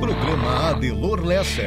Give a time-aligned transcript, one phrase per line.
[0.00, 1.62] Programa Adelor Lessa.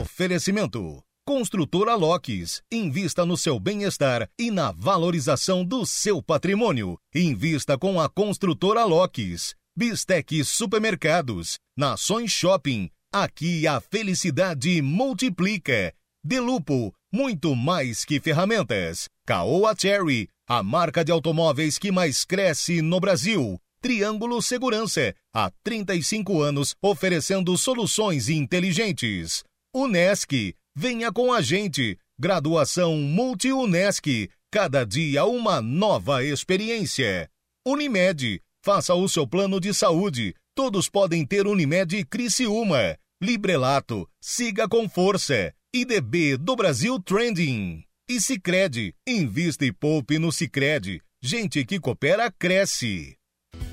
[0.00, 1.02] Oferecimento.
[1.24, 2.60] Construtora Locks.
[2.70, 6.98] Invista no seu bem-estar e na valorização do seu patrimônio.
[7.14, 9.54] Invista com a Construtora Locks.
[9.76, 11.58] Bistec Supermercados.
[11.76, 12.90] Nações Shopping.
[13.14, 15.94] Aqui a felicidade multiplica.
[16.24, 16.92] Delupo.
[17.12, 19.08] Muito mais que ferramentas.
[19.24, 20.28] Caoa Cherry.
[20.48, 23.60] A marca de automóveis que mais cresce no Brasil.
[23.80, 29.44] Triângulo Segurança, há 35 anos oferecendo soluções inteligentes.
[29.74, 31.98] Unesc, venha com a gente.
[32.18, 37.28] Graduação Multi-Unesc, cada dia uma nova experiência.
[37.66, 40.34] Unimed, faça o seu plano de saúde.
[40.54, 42.96] Todos podem ter Unimed Criciúma.
[43.22, 45.52] Librelato, siga com força.
[45.74, 47.84] IDB do Brasil Trending.
[48.08, 51.02] E Sicredi, invista e poupe no Sicredi.
[51.22, 53.15] Gente que coopera cresce.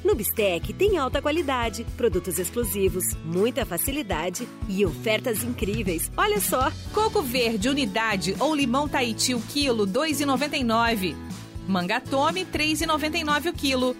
[0.03, 6.11] No Bistec tem alta qualidade, produtos exclusivos, muita facilidade e ofertas incríveis.
[6.17, 6.71] Olha só!
[6.93, 11.15] Coco verde unidade ou limão Tahiti o quilo 2,99.
[11.65, 13.95] Manga Tome 3,99 o quilo.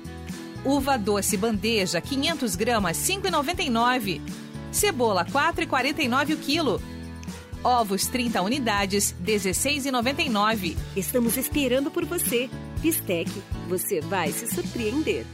[0.66, 4.22] Uva doce bandeja 500 gramas 5,99.
[4.74, 6.82] Cebola 4,49 o quilo.
[7.64, 10.76] Ovos 30 unidades 16,99.
[10.98, 12.50] Estamos esperando por você.
[12.82, 13.32] Bistec,
[13.70, 15.26] você vai se surpreender.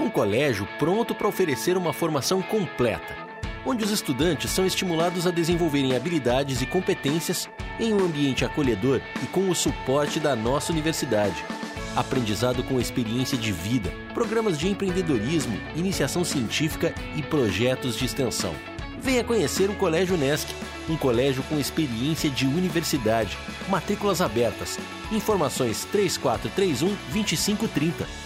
[0.00, 3.14] Um colégio pronto para oferecer uma formação completa,
[3.66, 9.26] onde os estudantes são estimulados a desenvolverem habilidades e competências em um ambiente acolhedor e
[9.26, 11.44] com o suporte da nossa universidade.
[11.94, 18.54] Aprendizado com experiência de vida, programas de empreendedorismo, iniciação científica e projetos de extensão.
[19.02, 20.50] Venha conhecer o Colégio Unesc,
[20.88, 23.36] um colégio com experiência de universidade.
[23.68, 24.78] Matrículas abertas.
[25.12, 28.19] Informações 3431 2530.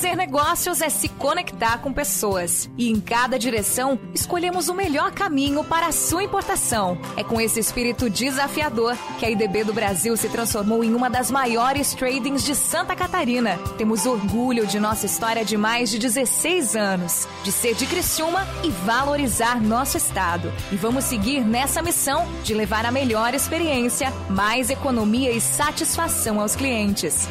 [0.00, 2.70] Fazer negócios é se conectar com pessoas.
[2.78, 6.96] E em cada direção, escolhemos o melhor caminho para a sua importação.
[7.18, 11.30] É com esse espírito desafiador que a IDB do Brasil se transformou em uma das
[11.30, 13.58] maiores tradings de Santa Catarina.
[13.76, 18.70] Temos orgulho de nossa história de mais de 16 anos, de ser de Criciúma e
[18.70, 20.50] valorizar nosso estado.
[20.72, 26.56] E vamos seguir nessa missão de levar a melhor experiência, mais economia e satisfação aos
[26.56, 27.28] clientes.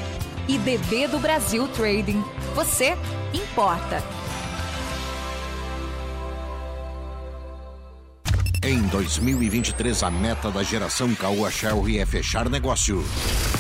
[0.50, 2.24] IDB do Brasil Trading.
[2.56, 2.98] Você
[3.32, 4.02] importa.
[8.62, 13.02] Em 2023, a meta da geração Caoa Sherry é fechar negócio.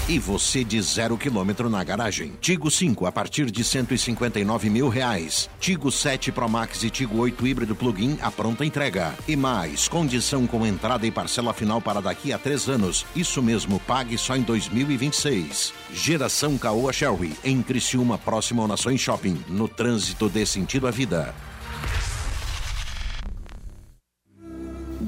[0.09, 2.33] E você de zero quilômetro na garagem.
[2.41, 5.49] Tigo 5 a partir de 159 mil reais.
[5.57, 9.13] Tigo 7 Pro Max e Tigo 8 híbrido plug-in a pronta entrega.
[9.25, 13.05] E mais, condição com entrada e parcela final para daqui a três anos.
[13.15, 15.73] Isso mesmo, pague só em 2026.
[15.93, 19.41] Geração Caoa Sherry, em Criciúma, próximo ao Nações Shopping.
[19.47, 21.33] No trânsito dê sentido à vida.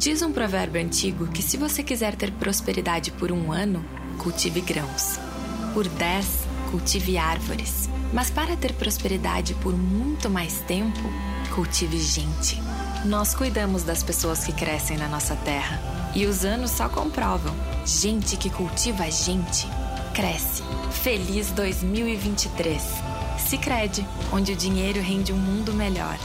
[0.02, 3.86] Diz um provérbio antigo que se você quiser ter prosperidade por um ano,
[4.18, 5.20] cultive grãos.
[5.76, 6.40] Por dez,
[6.72, 7.88] cultive árvores.
[8.12, 11.00] Mas para ter prosperidade por muito mais tempo,
[11.54, 12.60] cultive gente.
[13.06, 15.80] Nós cuidamos das pessoas que crescem na nossa terra.
[16.16, 17.54] E os anos só comprovam.
[17.86, 19.68] Gente que cultiva gente,
[20.16, 20.64] cresce.
[21.04, 22.82] Feliz 2023.
[23.38, 24.04] Sicredi,
[24.34, 26.18] onde o dinheiro rende um mundo melhor.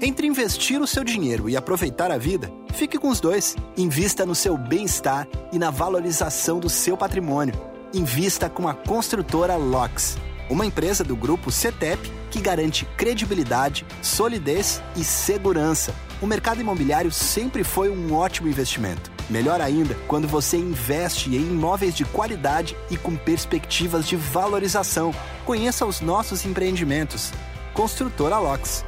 [0.00, 3.56] Entre investir o seu dinheiro e aproveitar a vida, fique com os dois.
[3.76, 7.54] Invista no seu bem-estar e na valorização do seu patrimônio.
[7.92, 10.16] Invista com a construtora LOX,
[10.48, 15.92] uma empresa do grupo CETEP que garante credibilidade, solidez e segurança.
[16.22, 19.10] O mercado imobiliário sempre foi um ótimo investimento.
[19.28, 25.12] Melhor ainda quando você investe em imóveis de qualidade e com perspectivas de valorização.
[25.44, 27.32] Conheça os nossos empreendimentos.
[27.74, 28.87] Construtora LOX.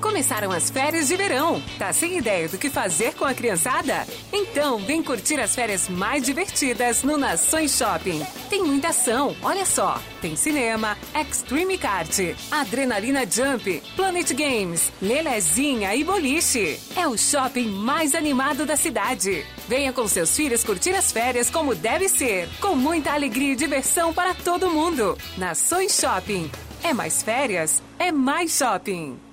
[0.00, 1.60] Começaram as férias de verão.
[1.76, 4.06] Tá sem ideia do que fazer com a criançada?
[4.32, 8.24] Então, vem curtir as férias mais divertidas no Nações Shopping.
[8.48, 10.00] Tem muita ação, olha só.
[10.20, 12.16] Tem cinema, Extreme Kart,
[12.50, 16.78] Adrenalina Jump, Planet Games, Lelezinha e Boliche.
[16.96, 19.44] É o shopping mais animado da cidade.
[19.68, 24.14] Venha com seus filhos curtir as férias como deve ser, com muita alegria e diversão
[24.14, 25.18] para todo mundo.
[25.36, 26.50] Nações Shopping.
[26.82, 29.27] É mais férias, é mais shopping.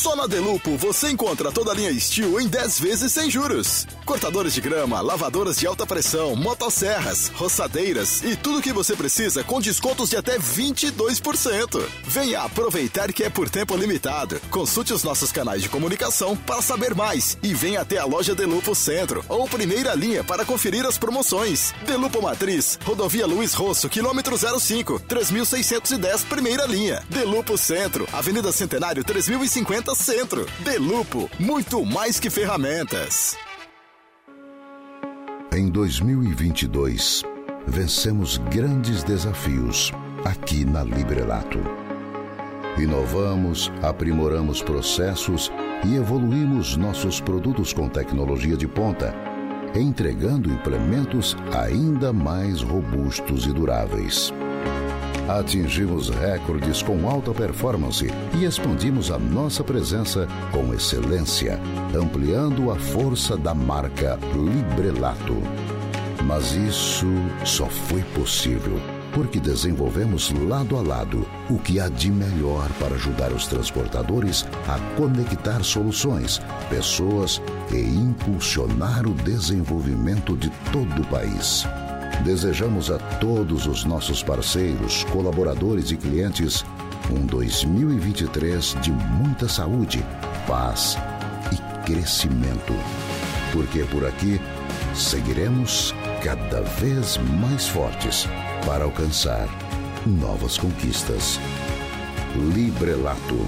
[0.00, 3.86] Só na Delupo você encontra toda a linha Steel em 10 vezes sem juros.
[4.06, 9.44] Cortadores de grama, lavadoras de alta pressão, motosserras, roçadeiras e tudo o que você precisa
[9.44, 11.86] com descontos de até 22%.
[12.04, 14.40] Venha aproveitar que é por tempo limitado.
[14.50, 18.74] Consulte os nossos canais de comunicação para saber mais e venha até a loja Delupo
[18.74, 21.74] Centro ou primeira linha para conferir as promoções.
[21.84, 27.04] Delupo Matriz, Rodovia Luiz Rosso, quilômetro 05, 3610, primeira linha.
[27.10, 30.46] Delupo Centro, Avenida Centenário 3050 Centro.
[30.60, 33.36] Delupo, muito mais que ferramentas.
[35.52, 37.22] Em 2022,
[37.66, 39.92] vencemos grandes desafios
[40.24, 41.58] aqui na Librelato.
[42.78, 45.50] Inovamos, aprimoramos processos
[45.84, 49.14] e evoluímos nossos produtos com tecnologia de ponta,
[49.74, 54.32] entregando implementos ainda mais robustos e duráveis
[55.28, 61.58] atingimos recordes com alta performance e expandimos a nossa presença com excelência,
[61.94, 65.36] ampliando a força da marca Librelato.
[66.24, 67.06] Mas isso
[67.44, 68.78] só foi possível
[69.12, 74.78] porque desenvolvemos lado a lado o que há de melhor para ajudar os transportadores a
[74.96, 77.42] conectar soluções, pessoas
[77.72, 81.66] e impulsionar o desenvolvimento de todo o país.
[82.24, 86.64] Desejamos a todos os nossos parceiros, colaboradores e clientes
[87.10, 90.04] um 2023 de muita saúde,
[90.46, 90.96] paz
[91.52, 92.72] e crescimento.
[93.52, 94.40] Porque por aqui
[94.94, 95.92] seguiremos
[96.22, 98.26] cada vez mais fortes
[98.64, 99.48] para alcançar
[100.06, 101.40] novas conquistas.
[102.54, 103.38] Librelato.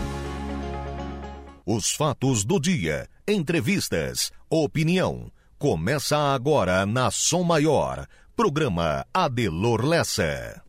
[1.65, 5.31] Os fatos do dia, entrevistas, opinião.
[5.57, 8.09] Começa agora na Som Maior
[8.43, 10.61] Programa Adelor Lessa.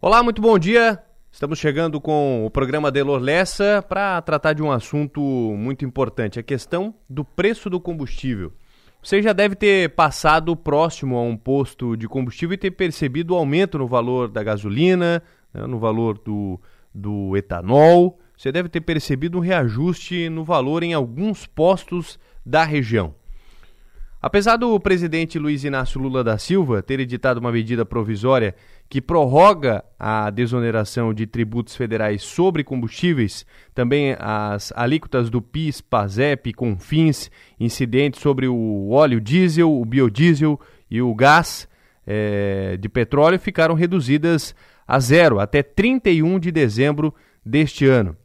[0.00, 1.02] Olá, muito bom dia.
[1.32, 6.44] Estamos chegando com o programa Adelor Lessa para tratar de um assunto muito importante, a
[6.44, 8.52] questão do preço do combustível.
[9.02, 13.36] Você já deve ter passado próximo a um posto de combustível e ter percebido o
[13.36, 16.60] aumento no valor da gasolina, né, no valor do,
[16.94, 18.16] do etanol.
[18.36, 22.16] Você deve ter percebido um reajuste no valor em alguns postos
[22.46, 23.12] da região.
[24.22, 28.54] Apesar do presidente Luiz Inácio Lula da Silva ter editado uma medida provisória
[28.88, 36.52] que prorroga a desoneração de tributos federais sobre combustíveis, também as alíquotas do PIS, PASEP,
[36.52, 41.66] CONFINS, incidentes sobre o óleo diesel, o biodiesel e o gás
[42.06, 44.54] é, de petróleo ficaram reduzidas
[44.86, 47.12] a zero até 31 de dezembro
[47.44, 48.16] deste ano.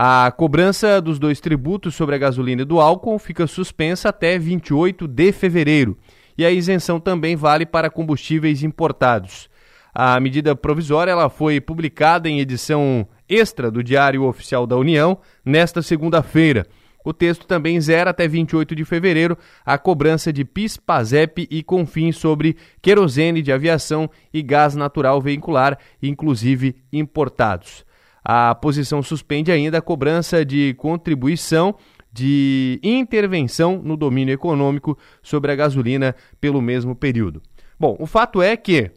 [0.00, 5.08] A cobrança dos dois tributos sobre a gasolina e do álcool fica suspensa até 28
[5.08, 5.98] de fevereiro.
[6.38, 9.50] E a isenção também vale para combustíveis importados.
[9.92, 15.82] A medida provisória ela foi publicada em edição extra do Diário Oficial da União nesta
[15.82, 16.64] segunda-feira.
[17.04, 19.36] O texto também zera até 28 de fevereiro
[19.66, 25.76] a cobrança de PIS, PASEP e CONFIN sobre querosene de aviação e gás natural veicular,
[26.00, 27.87] inclusive importados.
[28.30, 31.74] A posição suspende ainda a cobrança de contribuição
[32.12, 37.40] de intervenção no domínio econômico sobre a gasolina pelo mesmo período.
[37.80, 38.90] Bom, o fato é que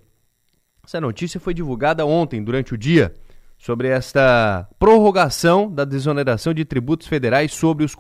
[0.84, 3.14] essa notícia foi divulgada ontem, durante o dia,
[3.58, 7.96] sobre esta prorrogação da desoneração de tributos federais sobre os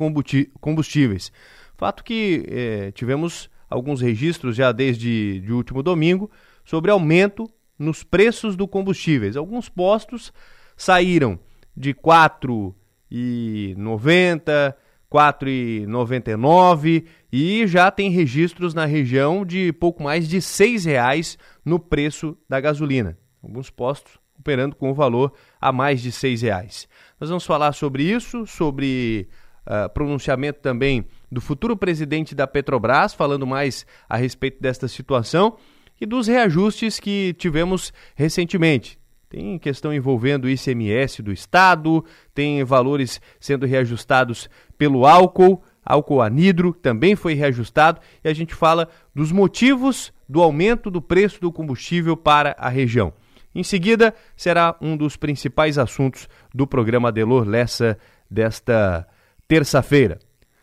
[0.60, 1.32] combustíveis.
[1.78, 6.30] Fato que eh, tivemos alguns registros já desde o último domingo
[6.66, 9.38] sobre aumento nos preços dos combustíveis.
[9.38, 10.34] Alguns postos
[10.82, 11.40] saíram
[11.78, 14.74] de 4,90,
[15.12, 22.36] 4,99 e já tem registros na região de pouco mais de R$ reais no preço
[22.50, 23.16] da gasolina.
[23.44, 26.88] Alguns postos operando com o valor a mais de R$ reais.
[27.20, 29.30] Nós vamos falar sobre isso, sobre
[29.68, 35.58] uh, pronunciamento também do futuro presidente da Petrobras, falando mais a respeito desta situação
[36.00, 39.00] e dos reajustes que tivemos recentemente.
[39.32, 42.04] Tem questão envolvendo o ICMS do Estado,
[42.36, 48.90] tem valores sendo reajustados pelo álcool, álcool anidro também foi reajustado e a gente fala
[49.16, 53.14] dos motivos do aumento do preço do combustível para a região.
[53.56, 57.98] Em seguida, será um dos principais assuntos do programa Delor Lessa
[58.30, 59.08] desta
[59.48, 60.20] terça-feira.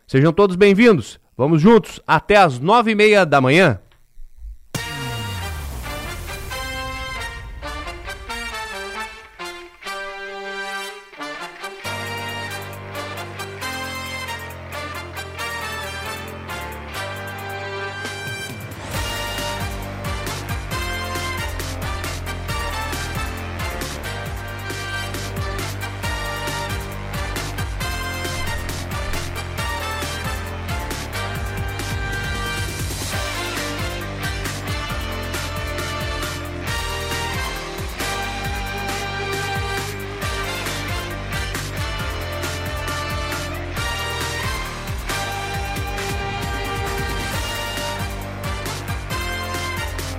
[0.06, 1.18] Sejam todos bem-vindos.
[1.34, 3.80] Vamos juntos até às nove e meia da manhã.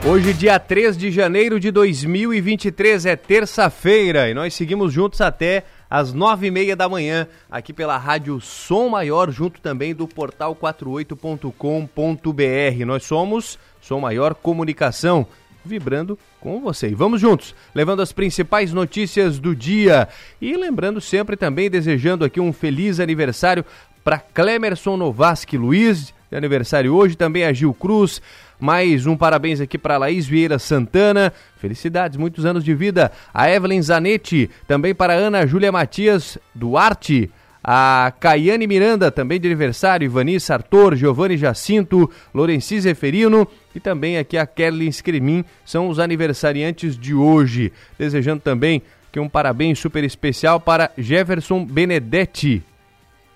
[0.09, 6.13] Hoje, dia 3 de janeiro de 2023, é terça-feira e nós seguimos juntos até às
[6.13, 12.85] nove e meia da manhã, aqui pela Rádio Som Maior, junto também do portal 48.com.br.
[12.87, 15.27] Nós somos Som Maior Comunicação,
[15.63, 16.89] vibrando com você.
[16.89, 20.07] E vamos juntos, levando as principais notícias do dia.
[20.41, 23.63] E lembrando sempre também, desejando aqui um feliz aniversário
[24.03, 28.21] para Clemerson Novaski Luiz, de aniversário hoje, também a Gil Cruz.
[28.59, 31.33] Mais um parabéns aqui para Laís Vieira Santana.
[31.57, 33.11] Felicidades, muitos anos de vida.
[33.33, 37.31] A Evelyn Zanetti, também para Ana Júlia Matias Duarte.
[37.63, 43.45] A Caiane Miranda, também de aniversário, Ivani Sartor, Giovanni Jacinto, Lorenci Zeferino
[43.75, 47.73] e também aqui a Kelly Scremin são os aniversariantes de hoje.
[47.97, 48.81] Desejando também
[49.11, 52.63] que um parabéns super especial para Jefferson Benedetti.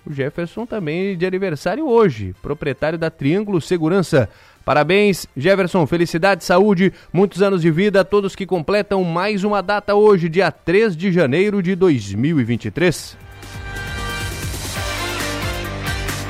[0.06, 4.28] O Jefferson também de aniversário hoje, proprietário da Triângulo Segurança.
[4.62, 9.94] Parabéns, Jefferson, felicidade, saúde, muitos anos de vida a todos que completam mais uma data
[9.94, 13.16] hoje, dia 3 de janeiro de 2023.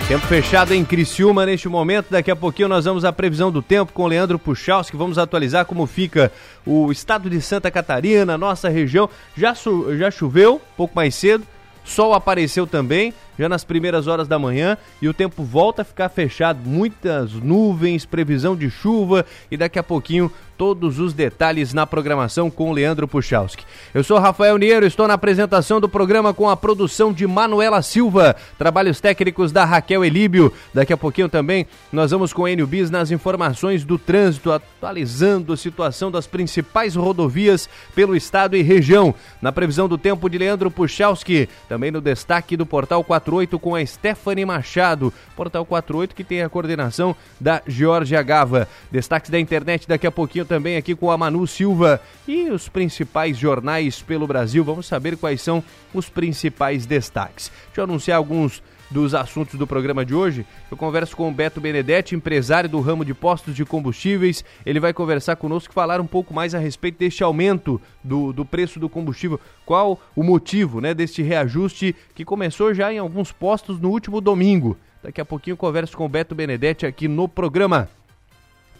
[0.07, 2.09] Tempo fechado em Criciúma neste momento.
[2.11, 4.99] Daqui a pouquinho nós vamos à previsão do tempo com Leandro Puchalski.
[4.99, 6.31] Vamos atualizar como fica
[6.66, 9.09] o estado de Santa Catarina, nossa região.
[9.35, 9.54] Já,
[9.97, 11.47] já choveu, pouco mais cedo.
[11.85, 16.09] Sol apareceu também já nas primeiras horas da manhã e o tempo volta a ficar
[16.09, 20.33] fechado, muitas nuvens, previsão de chuva e daqui a pouquinho
[20.64, 23.66] todos os detalhes na programação com Leandro Puchalski.
[23.92, 28.35] Eu sou Rafael Niero, estou na apresentação do programa com a produção de Manuela Silva,
[28.56, 30.50] trabalhos técnicos da Raquel Elíbio.
[30.73, 35.56] Daqui a pouquinho também nós vamos com Enio Bis nas informações do trânsito, atualizando a
[35.59, 39.14] situação das principais rodovias pelo estado e região.
[39.42, 43.75] Na previsão do tempo de Leandro Puchalski, também no destaque do portal 4 48 com
[43.75, 45.12] a Stephanie Machado.
[45.37, 48.68] Portal 48 que tem a coordenação da Georgia Gava.
[48.90, 53.37] Destaques da internet daqui a pouquinho também aqui com a Manu Silva e os principais
[53.37, 54.64] jornais pelo Brasil.
[54.64, 57.50] Vamos saber quais são os principais destaques.
[57.66, 60.46] Deixa eu anunciar alguns dos assuntos do programa de hoje.
[60.70, 64.44] Eu converso com o Beto Benedetti, empresário do ramo de postos de combustíveis.
[64.64, 68.44] Ele vai conversar conosco e falar um pouco mais a respeito deste aumento do, do
[68.44, 69.40] preço do combustível.
[69.66, 74.76] Qual o motivo né, deste reajuste que começou já em alguns postos no último domingo.
[75.02, 77.88] Daqui a pouquinho eu converso com o Beto Benedetti aqui no programa.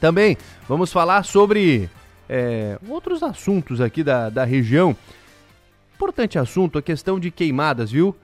[0.05, 0.37] Também
[0.69, 1.89] vamos falar sobre
[2.29, 4.95] é, outros assuntos aqui da, da região.
[5.95, 8.15] Importante assunto, a questão de queimadas, viu?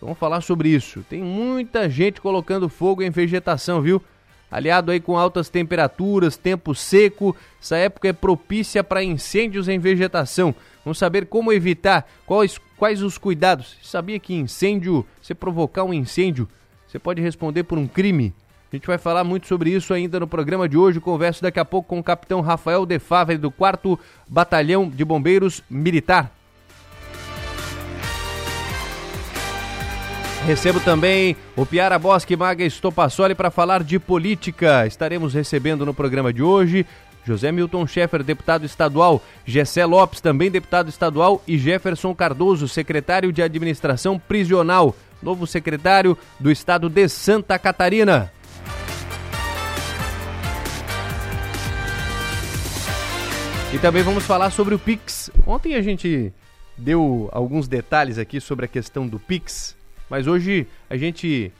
[0.00, 1.04] Vamos falar sobre isso.
[1.08, 4.02] Tem muita gente colocando fogo em vegetação, viu?
[4.50, 10.52] Aliado aí com altas temperaturas, tempo seco, essa época é propícia para incêndios em vegetação.
[10.84, 13.76] Vamos saber como evitar, quais, quais os cuidados.
[13.84, 16.48] Sabia que incêndio, se provocar um incêndio,
[16.88, 18.34] você pode responder por um crime?
[18.72, 21.00] A gente vai falar muito sobre isso ainda no programa de hoje.
[21.00, 23.98] Converso daqui a pouco com o capitão Rafael De Favre do 4
[24.28, 26.30] Batalhão de Bombeiros Militar.
[30.46, 34.86] Recebo também o Piara Bosque Maga Estopassoli para falar de política.
[34.86, 36.86] Estaremos recebendo no programa de hoje
[37.24, 43.42] José Milton Schaeffer, deputado estadual, Gessé Lopes, também deputado estadual, e Jefferson Cardoso, secretário de
[43.42, 48.32] Administração Prisional, novo secretário do estado de Santa Catarina.
[53.72, 55.30] E também vamos falar sobre o Pix.
[55.46, 56.32] Ontem a gente
[56.76, 59.76] deu alguns detalhes aqui sobre a questão do Pix.
[60.08, 61.52] Mas hoje a gente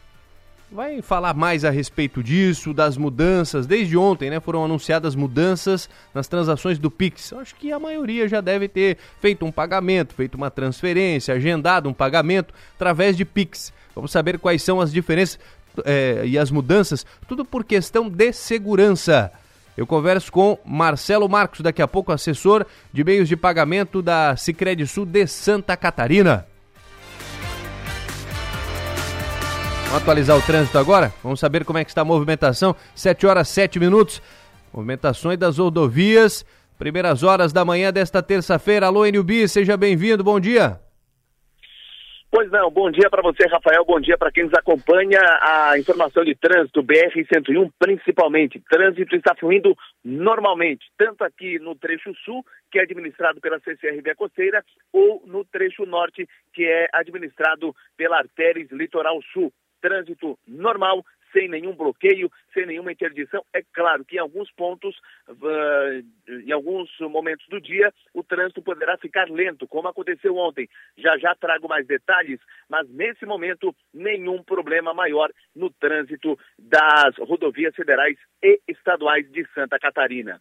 [0.72, 3.64] vai falar mais a respeito disso, das mudanças.
[3.64, 7.32] Desde ontem, né, foram anunciadas mudanças nas transações do Pix.
[7.32, 11.94] Acho que a maioria já deve ter feito um pagamento, feito uma transferência, agendado um
[11.94, 13.72] pagamento através de Pix.
[13.94, 15.38] Vamos saber quais são as diferenças
[15.84, 19.30] é, e as mudanças, tudo por questão de segurança.
[19.76, 24.86] Eu converso com Marcelo Marcos, daqui a pouco, assessor de meios de pagamento da Sicredi
[24.86, 26.46] Sul de Santa Catarina.
[29.84, 31.12] Vamos atualizar o trânsito agora?
[31.22, 32.76] Vamos saber como é que está a movimentação.
[32.94, 34.22] 7 horas 7 minutos.
[34.72, 36.44] Movimentações das rodovias.
[36.78, 38.86] Primeiras horas da manhã desta terça-feira.
[38.86, 40.22] Alô, NUB, seja bem-vindo.
[40.22, 40.80] Bom dia.
[42.32, 45.20] Pois não, bom dia para você, Rafael, bom dia para quem nos acompanha.
[45.40, 48.62] A informação de trânsito, BR-101, principalmente.
[48.70, 54.64] Trânsito está fluindo normalmente, tanto aqui no trecho sul, que é administrado pela CCRV Costeira,
[54.92, 61.74] ou no trecho norte, que é administrado pela Artéries Litoral Sul trânsito normal, sem nenhum
[61.74, 63.44] bloqueio, sem nenhuma interdição.
[63.52, 64.96] É claro que em alguns pontos,
[66.28, 70.68] em alguns momentos do dia, o trânsito poderá ficar lento, como aconteceu ontem.
[70.96, 77.74] Já já trago mais detalhes, mas nesse momento, nenhum problema maior no trânsito das rodovias
[77.74, 80.40] federais e estaduais de Santa Catarina.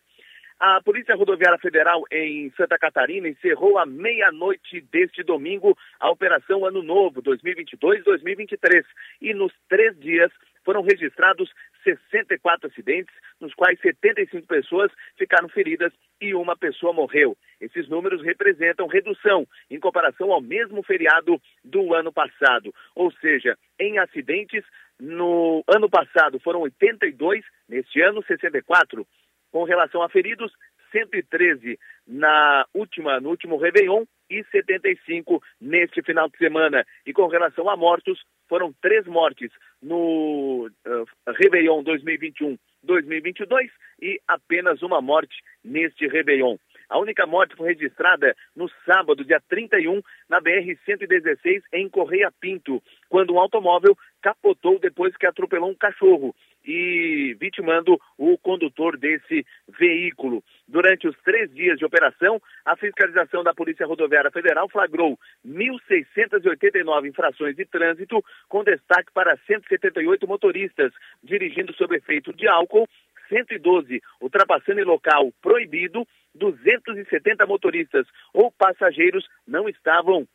[0.60, 6.84] A Polícia Rodoviária Federal em Santa Catarina encerrou à meia-noite deste domingo a Operação Ano
[6.84, 8.84] Novo 2022-2023
[9.22, 10.30] e nos três dias
[10.70, 11.52] foram registrados
[11.84, 17.36] 64 acidentes, nos quais 75 pessoas ficaram feridas e uma pessoa morreu.
[17.60, 22.72] Esses números representam redução em comparação ao mesmo feriado do ano passado.
[22.94, 24.64] Ou seja, em acidentes,
[25.00, 29.08] no ano passado foram 82, neste ano 64.
[29.52, 30.54] Com relação a feridos,
[30.92, 36.86] 113 na última, no último Réveillon e 75 neste final de semana.
[37.06, 43.70] E com relação a mortos, foram três mortes no uh, Réveillon 2021-2022
[44.02, 46.58] e apenas uma morte neste Réveillon.
[46.90, 53.34] A única morte foi registrada no sábado, dia 31, na BR-116, em Correia Pinto, quando
[53.34, 60.44] um automóvel capotou depois que atropelou um cachorro e vitimando o condutor desse veículo.
[60.68, 67.56] Durante os três dias de operação, a fiscalização da Polícia Rodoviária Federal flagrou 1.689 infrações
[67.56, 70.92] de trânsito, com destaque para 178 motoristas
[71.24, 72.88] dirigindo sob efeito de álcool
[73.30, 80.28] 112 ultrapassando em local proibido, 270 motoristas ou passageiros não estavam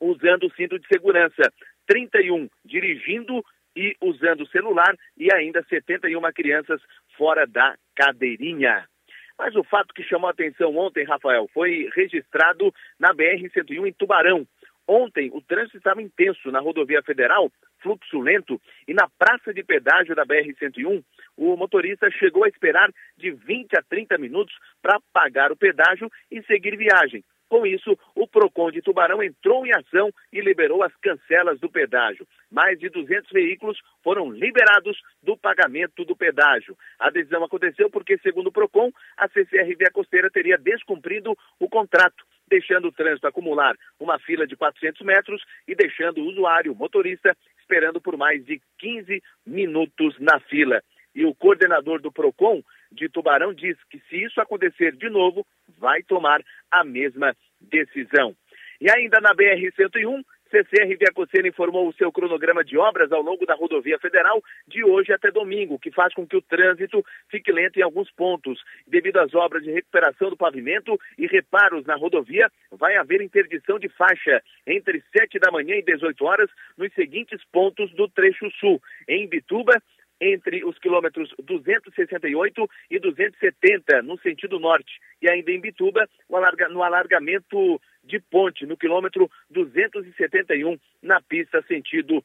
[0.00, 1.52] usando o cinto de segurança,
[1.86, 3.44] 31 dirigindo
[3.76, 6.80] e usando celular e ainda 71 crianças
[7.16, 8.86] fora da cadeirinha.
[9.38, 14.46] Mas o fato que chamou a atenção ontem, Rafael, foi registrado na BR-101 em Tubarão.
[14.86, 20.14] Ontem, o trânsito estava intenso na rodovia federal, fluxo lento, e na praça de pedágio
[20.14, 21.02] da BR-101,
[21.36, 26.42] o motorista chegou a esperar de 20 a 30 minutos para pagar o pedágio e
[26.42, 27.24] seguir viagem.
[27.52, 32.26] Com isso, o PROCON de Tubarão entrou em ação e liberou as cancelas do pedágio.
[32.50, 36.74] Mais de 200 veículos foram liberados do pagamento do pedágio.
[36.98, 42.24] A decisão aconteceu porque, segundo o PROCON, a CCR Via Costeira teria descumprido o contrato,
[42.48, 47.36] deixando o trânsito acumular uma fila de 400 metros e deixando o usuário, o motorista,
[47.60, 50.82] esperando por mais de 15 minutos na fila.
[51.14, 52.62] E o coordenador do PROCON
[52.92, 55.46] de Tubarão diz que se isso acontecer de novo,
[55.78, 58.34] vai tomar a mesma decisão.
[58.80, 63.54] E ainda na BR-101, CCR Viacoceira informou o seu cronograma de obras ao longo da
[63.54, 67.82] rodovia federal de hoje até domingo, que faz com que o trânsito fique lento em
[67.82, 68.62] alguns pontos.
[68.86, 73.88] Devido às obras de recuperação do pavimento e reparos na rodovia, vai haver interdição de
[73.88, 78.80] faixa entre 7 da manhã e 18 horas nos seguintes pontos do trecho sul.
[79.08, 79.82] Em Bituba,
[80.22, 85.00] entre os quilômetros 268 e 270, no sentido norte.
[85.20, 86.08] E ainda em Bituba,
[86.70, 92.24] no alargamento de ponte, no quilômetro 271, na pista sentido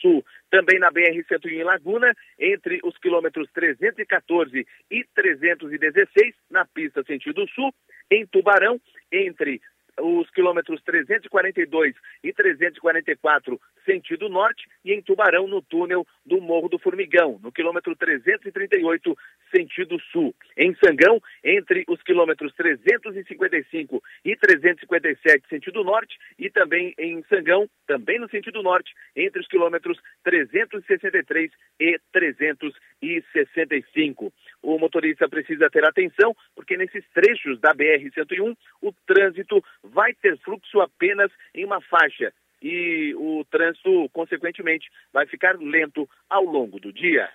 [0.00, 0.24] sul.
[0.48, 7.74] Também na BR-101 em Laguna, entre os quilômetros 314 e 316, na pista sentido sul.
[8.10, 9.60] Em Tubarão, entre
[10.00, 16.78] os quilômetros 342 e 344 sentido norte e em Tubarão no túnel do Morro do
[16.78, 19.16] Formigão, no quilômetro 338
[19.54, 20.34] sentido sul.
[20.56, 28.18] Em Sangão, entre os quilômetros 355 e 357 sentido norte e também em Sangão, também
[28.18, 34.32] no sentido norte, entre os quilômetros 363 e 365.
[34.62, 40.80] O motorista precisa ter atenção porque nesses trechos da BR-101 o trânsito vai ter fluxo
[40.80, 47.28] apenas em uma faixa e o trânsito, consequentemente, vai ficar lento ao longo do dia.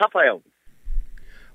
[0.00, 0.40] Rafael.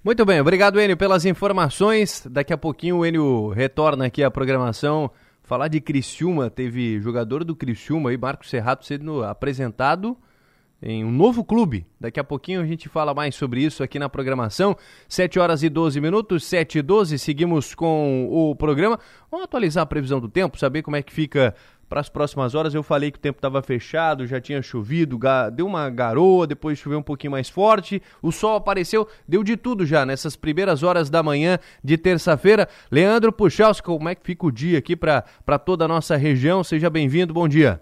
[0.04, 2.28] Muito bem, obrigado, Enio, pelas informações.
[2.30, 5.10] Daqui a pouquinho o Enio retorna aqui à programação.
[5.42, 10.18] Falar de Criciúma, teve jogador do Criciúma aí, Marcos Serrato, sendo apresentado
[10.86, 11.88] em um novo clube.
[11.98, 14.76] Daqui a pouquinho a gente fala mais sobre isso aqui na programação.
[15.08, 19.00] 7 horas e 12 minutos, 7 e 12, seguimos com o programa.
[19.32, 21.56] Vamos atualizar a previsão do tempo, saber como é que fica
[21.88, 22.74] para as próximas horas.
[22.74, 25.18] Eu falei que o tempo estava fechado, já tinha chovido,
[25.54, 29.86] deu uma garoa, depois choveu um pouquinho mais forte, o sol apareceu, deu de tudo
[29.86, 32.68] já nessas primeiras horas da manhã de terça-feira.
[32.92, 36.62] Leandro Puchalski, como é que fica o dia aqui para toda a nossa região?
[36.62, 37.80] Seja bem-vindo, bom dia.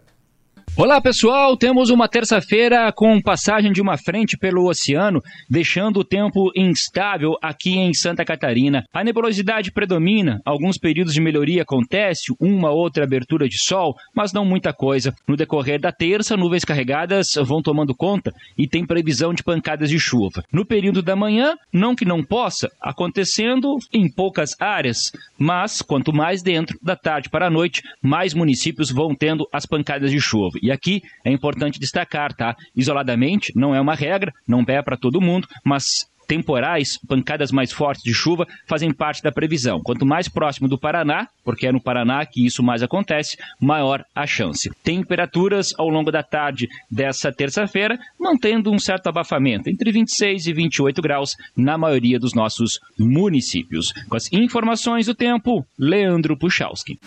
[0.77, 6.49] Olá pessoal, temos uma terça-feira com passagem de uma frente pelo oceano, deixando o tempo
[6.55, 8.86] instável aqui em Santa Catarina.
[8.93, 14.45] A nebulosidade predomina, alguns períodos de melhoria acontece, uma outra abertura de sol, mas não
[14.45, 15.13] muita coisa.
[15.27, 19.99] No decorrer da terça, nuvens carregadas vão tomando conta e tem previsão de pancadas de
[19.99, 20.41] chuva.
[20.53, 26.41] No período da manhã, não que não possa, acontecendo em poucas áreas, mas quanto mais
[26.41, 30.61] dentro da tarde para a noite, mais municípios vão tendo as pancadas de chuva.
[30.62, 32.56] E aqui é importante destacar, tá?
[32.76, 38.02] Isoladamente, não é uma regra, não é para todo mundo, mas temporais, pancadas mais fortes
[38.04, 39.82] de chuva, fazem parte da previsão.
[39.82, 44.26] Quanto mais próximo do Paraná, porque é no Paraná que isso mais acontece, maior a
[44.26, 44.71] chance.
[44.82, 51.02] Temperaturas ao longo da tarde dessa terça-feira, mantendo um certo abafamento, entre 26 e 28
[51.02, 53.91] graus na maioria dos nossos municípios.
[54.08, 56.97] Com as informações do tempo, Leandro Puchalski.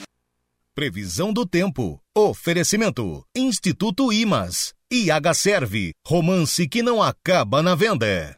[0.75, 2.04] Previsão do tempo.
[2.17, 3.25] Oferecimento.
[3.37, 4.73] Instituto Imas.
[4.89, 5.91] IH Serve.
[6.07, 8.37] Romance que não acaba na venda.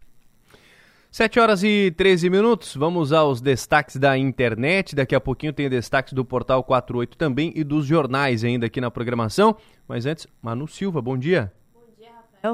[1.11, 2.75] 7 horas e 13 minutos.
[2.75, 4.97] Vamos aos destaques da internet.
[4.97, 8.91] Daqui a pouquinho tem destaques do Portal 48 também e dos jornais ainda aqui na
[8.91, 9.55] programação.
[9.87, 11.53] Mas antes, Manu Silva, bom dia.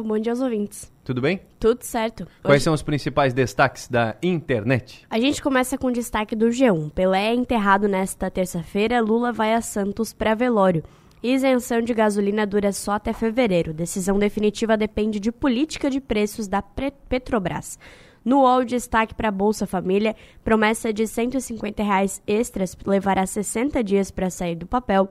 [0.04, 0.90] Bom dia aos ouvintes.
[1.04, 1.40] Tudo bem?
[1.61, 2.26] Tudo certo.
[2.42, 5.06] Quais Hoje- são os principais destaques da internet?
[5.08, 6.90] A gente começa com o destaque do G1.
[6.90, 10.82] Pelé é enterrado nesta terça-feira, Lula vai a Santos para velório.
[11.22, 13.72] Isenção de gasolina dura só até fevereiro.
[13.72, 17.78] Decisão definitiva depende de política de preços da Petrobras.
[18.24, 24.30] No UOL, destaque para Bolsa Família, promessa de 150 reais extras levará 60 dias para
[24.30, 25.08] sair do papel.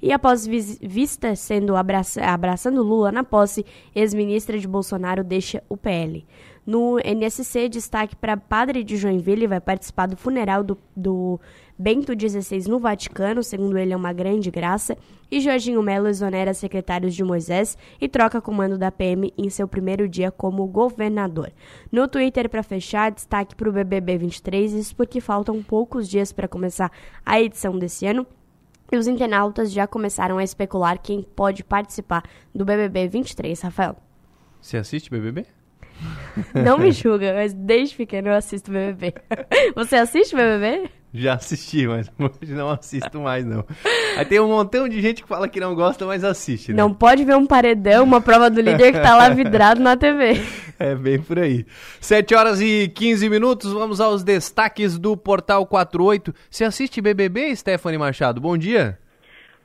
[0.00, 3.64] E após vis- vista sendo abraça- abraçando Lula na posse,
[3.94, 6.26] ex-ministra de Bolsonaro deixa o PL.
[6.66, 11.40] No NSC, destaque para Padre de Joinville, vai participar do funeral do, do
[11.78, 14.96] Bento XVI no Vaticano, segundo ele é uma grande graça.
[15.30, 20.08] E Jorginho Melo exonera secretários de Moisés e troca comando da PM em seu primeiro
[20.08, 21.52] dia como governador.
[21.92, 26.48] No Twitter, para fechar, destaque para o BBB 23, isso porque faltam poucos dias para
[26.48, 26.90] começar
[27.24, 28.26] a edição desse ano.
[28.90, 32.22] E os internautas já começaram a especular quem pode participar
[32.54, 33.96] do BBB 23, Rafael.
[34.60, 35.44] Você assiste BBB?
[36.54, 39.14] Não me julga, mas desde pequeno eu assisto BBB.
[39.74, 40.90] Você assiste BBB?
[41.14, 43.64] Já assisti, mas hoje não assisto mais, não.
[44.18, 46.76] Aí tem um montão de gente que fala que não gosta, mas assiste, né?
[46.76, 50.38] Não pode ver um paredão, uma prova do líder que tá lá vidrado na TV.
[50.78, 51.64] É bem por aí.
[52.02, 56.34] 7 horas e 15 minutos, vamos aos destaques do Portal 48.
[56.50, 58.38] Você assiste BBB, Stephanie Machado?
[58.38, 58.98] Bom dia.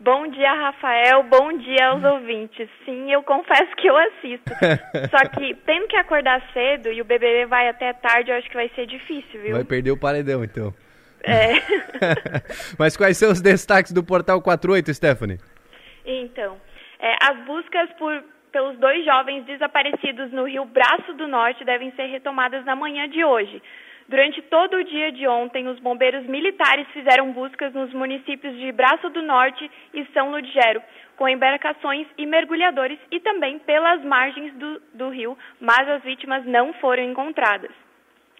[0.04, 1.22] Bom dia, Rafael.
[1.22, 2.68] Bom dia aos ouvintes.
[2.86, 4.52] Sim, eu confesso que eu assisto.
[5.12, 8.56] Só que tendo que acordar cedo e o BBB vai até tarde, eu acho que
[8.56, 9.54] vai ser difícil, viu?
[9.54, 10.74] Vai perder o paredão, então.
[11.24, 11.54] É.
[12.80, 15.38] Mas quais são os destaques do Portal 48, Stephanie?
[16.04, 16.58] Então,
[17.00, 22.08] é, as buscas por, pelos dois jovens desaparecidos no rio Braço do Norte devem ser
[22.08, 23.62] retomadas na manhã de hoje.
[24.12, 29.10] Durante todo o dia de ontem, os bombeiros militares fizeram buscas nos municípios de Braço
[29.10, 30.84] do Norte e São Ludgero,
[31.15, 36.74] com embarcações e mergulhadores e também pelas margens do, do rio, mas as vítimas não
[36.74, 37.71] foram encontradas.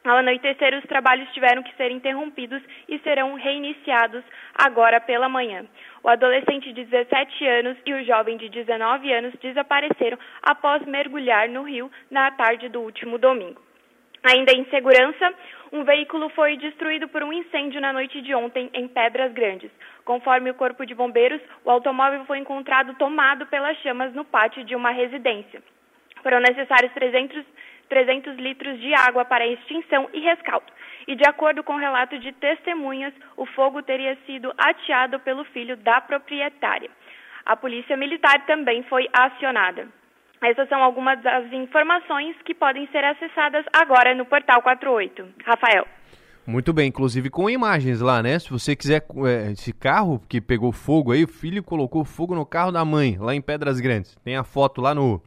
[0.04, 5.66] Ao anoitecer, os trabalhos tiveram que ser interrompidos e serão reiniciados agora pela manhã.
[6.04, 11.64] O adolescente de 17 anos e o jovem de 19 anos desapareceram após mergulhar no
[11.64, 13.72] rio na tarde do último domingo.
[14.24, 15.34] Ainda em segurança,
[15.72, 19.72] um veículo foi destruído por um incêndio na noite de ontem em Pedras Grandes.
[20.04, 24.76] Conforme o Corpo de Bombeiros, o automóvel foi encontrado tomado pelas chamas no pátio de
[24.76, 25.64] uma residência.
[26.22, 27.46] Foram necessários 300,
[27.88, 30.66] 300 litros de água para extinção e rescaldo.
[31.08, 35.78] E de acordo com o relato de testemunhas, o fogo teria sido ateado pelo filho
[35.78, 36.90] da proprietária.
[37.46, 39.88] A polícia militar também foi acionada.
[40.44, 45.24] Essas são algumas das informações que podem ser acessadas agora no Portal 48.
[45.46, 45.86] Rafael.
[46.48, 48.40] Muito bem, inclusive com imagens lá, né?
[48.40, 52.44] Se você quiser, é, esse carro que pegou fogo aí, o filho colocou fogo no
[52.44, 54.16] carro da mãe, lá em Pedras Grandes.
[54.24, 55.22] Tem a foto lá no,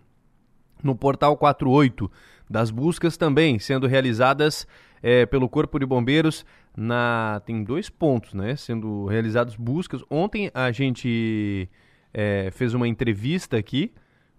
[0.82, 2.10] no portal 48
[2.50, 4.66] das buscas também sendo realizadas
[5.00, 6.44] é, pelo Corpo de Bombeiros
[6.76, 8.56] na tem dois pontos, né?
[8.56, 10.02] Sendo realizadas buscas.
[10.10, 11.70] Ontem a gente
[12.12, 13.92] é, fez uma entrevista aqui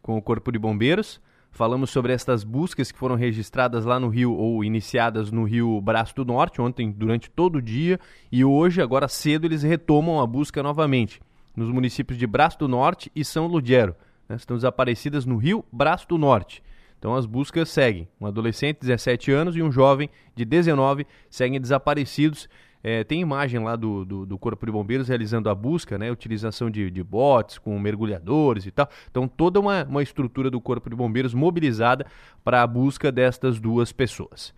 [0.05, 1.19] com o Corpo de Bombeiros.
[1.49, 6.13] Falamos sobre estas buscas que foram registradas lá no Rio ou iniciadas no Rio Braço
[6.13, 7.99] do Norte ontem durante todo o dia
[8.31, 11.19] e hoje, agora cedo, eles retomam a busca novamente
[11.55, 13.95] nos municípios de Braço do Norte e São Ludgero.
[14.29, 14.35] Né?
[14.35, 16.61] Estão desaparecidas no Rio Braço do Norte.
[16.99, 18.07] Então as buscas seguem.
[18.21, 22.47] Um adolescente de 17 anos e um jovem de 19 seguem desaparecidos.
[22.87, 26.11] É, tem imagem lá do, do, do, Corpo de Bombeiros realizando a busca, né?
[26.11, 28.87] Utilização de, de botes com mergulhadores e tal.
[29.09, 32.05] Então, toda uma, uma estrutura do Corpo de Bombeiros mobilizada
[32.43, 34.53] para a busca destas duas pessoas.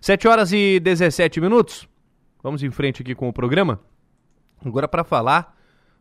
[0.00, 1.88] 7 horas e 17 minutos.
[2.40, 3.80] Vamos em frente aqui com o programa.
[4.64, 5.58] Agora para falar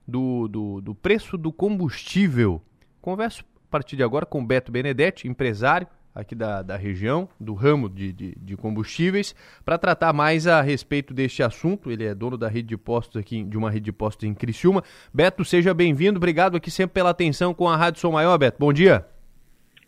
[0.07, 2.61] do, do, do preço do combustível.
[3.01, 7.89] Converso a partir de agora com Beto Benedetti, empresário aqui da, da região, do ramo
[7.89, 11.91] de, de, de combustíveis, para tratar mais a respeito deste assunto.
[11.91, 14.84] Ele é dono da rede de postos aqui, de uma rede de postos em Criciúma.
[15.13, 18.58] Beto, seja bem-vindo, obrigado aqui sempre pela atenção com a Rádio Som Maior, Beto.
[18.60, 19.06] Bom dia.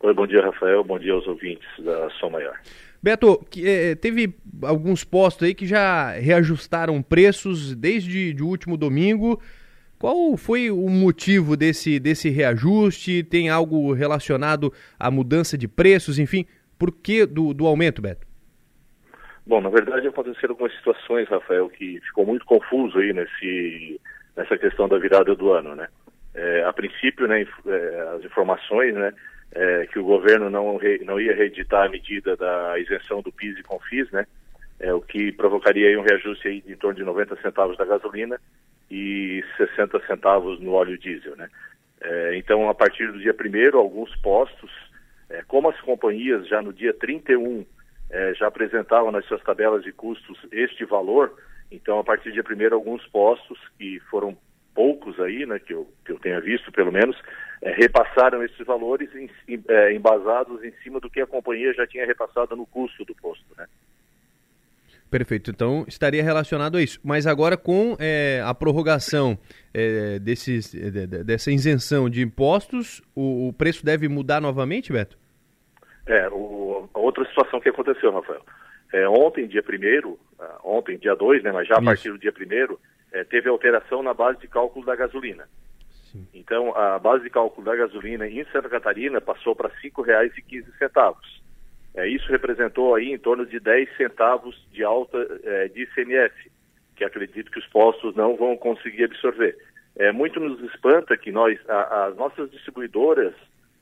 [0.02, 2.54] Oi, bom dia, Rafael, bom dia aos ouvintes da Som Maior.
[3.02, 9.40] Beto, eh, teve alguns postos aí que já reajustaram preços desde o último domingo.
[10.04, 13.22] Qual foi o motivo desse, desse reajuste?
[13.24, 16.18] Tem algo relacionado à mudança de preços?
[16.18, 16.44] Enfim,
[16.78, 18.26] por que do, do aumento, Beto?
[19.46, 23.98] Bom, na verdade aconteceram algumas situações, Rafael, que ficou muito confuso aí nesse,
[24.36, 25.88] nessa questão da virada do ano, né?
[26.34, 29.10] É, a princípio, né, é, as informações, né,
[29.52, 33.58] é, que o governo não, re, não ia reeditar a medida da isenção do PIS
[33.58, 34.26] e CONFIS, né,
[34.80, 38.38] é, o que provocaria aí um reajuste aí em torno de 90 centavos da gasolina
[38.90, 41.48] e 60 centavos no óleo diesel, né.
[42.00, 44.70] É, então, a partir do dia 1 alguns postos,
[45.30, 47.64] é, como as companhias já no dia 31
[48.10, 51.34] é, já apresentavam nas suas tabelas de custos este valor,
[51.70, 54.36] então a partir do dia 1 alguns postos, que foram
[54.74, 57.16] poucos aí, né, que eu, que eu tenha visto pelo menos,
[57.62, 59.30] é, repassaram esses valores em,
[59.68, 63.46] é, embasados em cima do que a companhia já tinha repassado no custo do posto,
[63.56, 63.66] né.
[65.14, 66.98] Perfeito, então estaria relacionado a isso.
[67.04, 69.38] Mas agora com é, a prorrogação
[69.72, 75.16] é, desses, de, dessa isenção de impostos, o, o, preço deve mudar novamente, Beto?
[76.04, 78.44] É, o, outra situação que aconteceu, Rafael.
[78.92, 82.34] É, ontem, dia 1 ah, ontem, dia 2, né, mas já a partir do dia
[82.36, 82.76] 1
[83.12, 85.48] é, teve alteração na base de cálculo da gasolina.
[86.10, 86.26] Sim.
[86.34, 90.64] Então, a base de cálculo da gasolina em Santa Catarina passou para R$ 5,15.
[91.94, 96.34] É, isso representou aí em torno de 10 centavos de alta é, de ICMS,
[96.96, 99.56] que acredito que os postos não vão conseguir absorver.
[99.96, 103.32] É, muito nos espanta que nós, a, as nossas distribuidoras,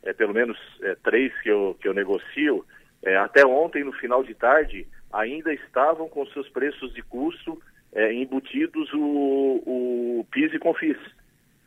[0.02, 2.64] é, pelo menos é, três que eu, que eu negocio,
[3.02, 7.60] é, até ontem, no final de tarde, ainda estavam com seus preços de custo
[7.94, 10.98] é, embutidos o, o PIS e CONFIS.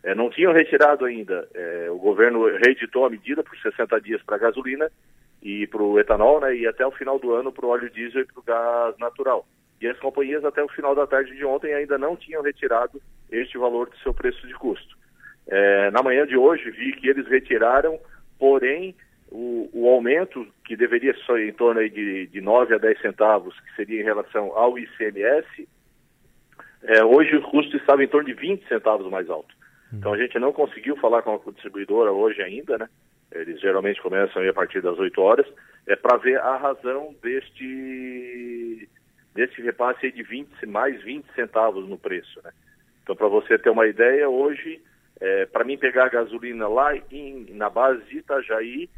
[0.04, 1.48] É, não tinham retirado ainda.
[1.54, 4.92] É, o governo reeditou a medida por 60 dias para gasolina
[5.46, 8.22] e para o etanol, né, e até o final do ano para o óleo diesel
[8.22, 9.46] e para o gás natural.
[9.80, 13.00] E as companhias até o final da tarde de ontem ainda não tinham retirado
[13.32, 14.98] este valor do seu preço de custo.
[15.48, 18.00] É, na manhã de hoje vi que eles retiraram,
[18.40, 18.96] porém
[19.30, 23.76] o, o aumento que deveria ser em torno de, de 9 a 10 centavos, que
[23.76, 25.68] seria em relação ao ICMS,
[26.82, 29.54] é, hoje o custo estava em torno de 20 centavos mais alto.
[29.94, 32.90] Então a gente não conseguiu falar com a distribuidora hoje ainda, né?
[33.36, 35.46] Eles geralmente começam a partir das 8 horas,
[35.88, 38.90] é para ver a razão deste
[39.34, 42.52] deste repasse de 20 mais 20 centavos no preço, né?
[43.04, 44.82] Então para você ter uma ideia, hoje
[45.20, 48.90] é, para mim pegar a gasolina lá em, na base de Itajaí,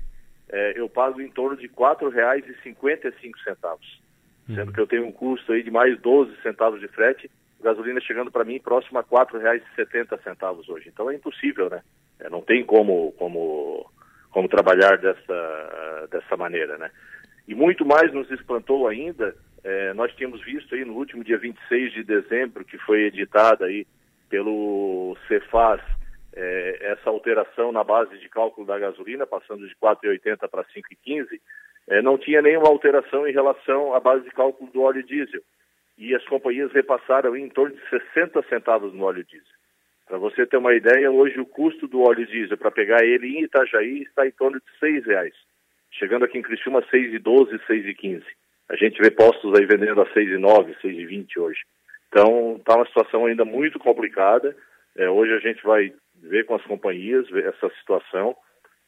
[0.50, 3.80] é, eu pago em torno de R$ 4,55,
[4.47, 7.30] sendo que eu tenho um custo aí de mais 12 centavos de frete
[7.62, 10.89] gasolina chegando para mim próximo a R$ 4,70 hoje.
[10.89, 11.82] Então é impossível, né?
[12.19, 13.89] É, não tem como, como,
[14.38, 16.91] como trabalhar dessa, dessa maneira, né?
[17.47, 21.91] E muito mais nos espantou ainda, é, nós tínhamos visto aí no último dia 26
[21.91, 23.88] de dezembro, que foi editada aí
[24.30, 25.82] pelo Cefaz,
[26.36, 31.41] é, essa alteração na base de cálculo da gasolina, passando de 4,80 para 5,15,
[31.88, 35.41] é, não tinha nenhuma alteração em relação à base de cálculo do óleo diesel
[35.97, 39.58] e as companhias repassaram em torno de 60 centavos no óleo diesel.
[40.08, 43.43] Para você ter uma ideia, hoje o custo do óleo diesel para pegar ele em
[43.43, 45.34] Itajaí está em torno de seis reais,
[45.91, 48.24] chegando aqui em Criciúma 6,12, 6,15.
[48.70, 51.60] A gente vê postos aí vendendo a 6,9, 6,20 hoje.
[52.08, 54.56] Então está uma situação ainda muito complicada.
[54.96, 58.36] É, hoje a gente vai ver com as companhias essa situação,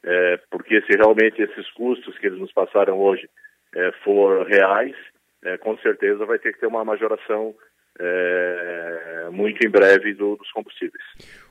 [0.02, 3.28] é, porque se realmente esses custos que eles nos passaram hoje
[3.74, 4.96] é, for reais,
[5.44, 7.54] é, com certeza vai ter que ter uma majoração
[8.00, 11.02] é, muito em breve do, dos combustíveis.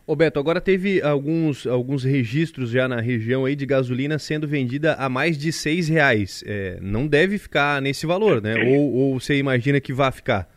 [0.07, 5.07] Roberto, agora teve alguns, alguns registros já na região aí de gasolina sendo vendida a
[5.07, 6.43] mais de seis reais.
[6.47, 8.55] É, não deve ficar nesse valor, né?
[8.65, 10.47] Ou, ou, você imagina que vai ficar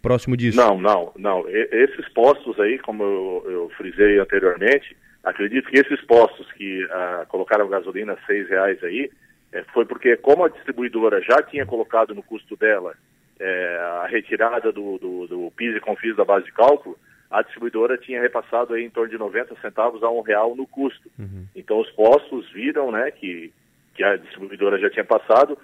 [0.00, 0.56] próximo disso?
[0.56, 1.48] Não, não, não.
[1.48, 7.26] E, esses postos aí, como eu, eu, frisei anteriormente, acredito que esses postos que ah,
[7.28, 9.10] colocaram gasolina a seis reais aí,
[9.52, 12.94] é, foi porque, como a distribuidora já tinha colocado no custo dela
[13.40, 16.96] é, a retirada do, do, do PIS e CONFIS da base de cálculo,
[17.30, 21.10] a distribuidora tinha repassado aí em torno de 90 centavos a um real no custo.
[21.18, 21.46] Uhum.
[21.56, 23.52] Então os postos viram né, que,
[23.94, 25.56] que a distribuidora já tinha passado,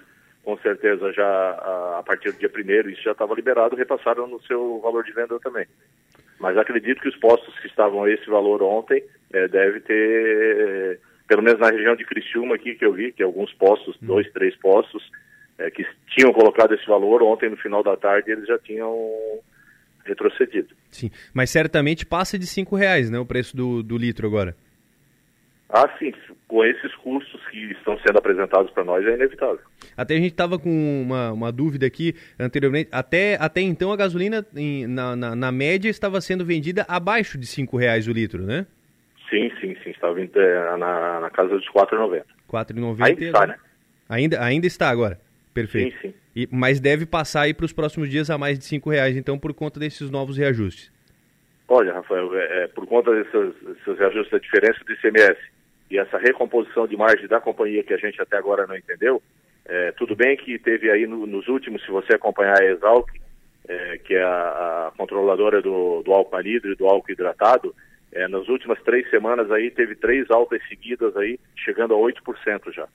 [0.43, 4.41] com certeza já a, a partir do dia primeiro isso já estava liberado, repassaram no
[4.43, 5.67] seu valor de venda também.
[6.39, 11.43] Mas acredito que os postos que estavam a esse valor ontem é, deve ter pelo
[11.43, 14.07] menos na região de Criciúma aqui que eu vi, que alguns postos, hum.
[14.07, 15.03] dois, três postos,
[15.57, 18.95] é, que tinham colocado esse valor, ontem no final da tarde eles já tinham
[20.05, 20.69] retrocedido.
[20.89, 24.55] Sim, mas certamente passa de cinco reais, né, o preço do, do litro agora.
[25.69, 26.13] Ah, sim,
[26.47, 29.59] com esses custos que estão sendo apresentados para nós é inevitável.
[29.97, 30.69] Até a gente estava com
[31.01, 32.89] uma, uma dúvida aqui anteriormente.
[32.89, 37.45] Até, até então a gasolina em, na, na, na, média estava sendo vendida abaixo de
[37.45, 38.65] R$ reais o litro, né?
[39.29, 39.89] Sim, sim, sim.
[39.89, 42.13] Estava é, na, na casa dos R$ 4,90.
[42.13, 43.03] R$ 4,90.
[43.05, 43.55] Ainda está, né?
[44.07, 45.19] Ainda, ainda está agora.
[45.57, 45.95] Perfeito.
[46.01, 46.13] Sim, sim.
[46.35, 49.39] E, mas deve passar aí para os próximos dias a mais de R$ reais, então,
[49.39, 50.91] por conta desses novos reajustes.
[51.67, 55.37] Olha, Rafael, é, é, por conta desses, desses reajustes da diferença do ICMS
[55.89, 59.21] e essa recomposição de margem da companhia que a gente até agora não entendeu,
[59.65, 63.09] é, tudo bem que teve aí no, nos últimos, se você acompanhar a Exalc,
[63.67, 67.73] é, que é a, a controladora do, do álcool anidro e do álcool hidratado,
[68.11, 72.87] é, nas últimas três semanas aí teve três altas seguidas aí, chegando a 8% já.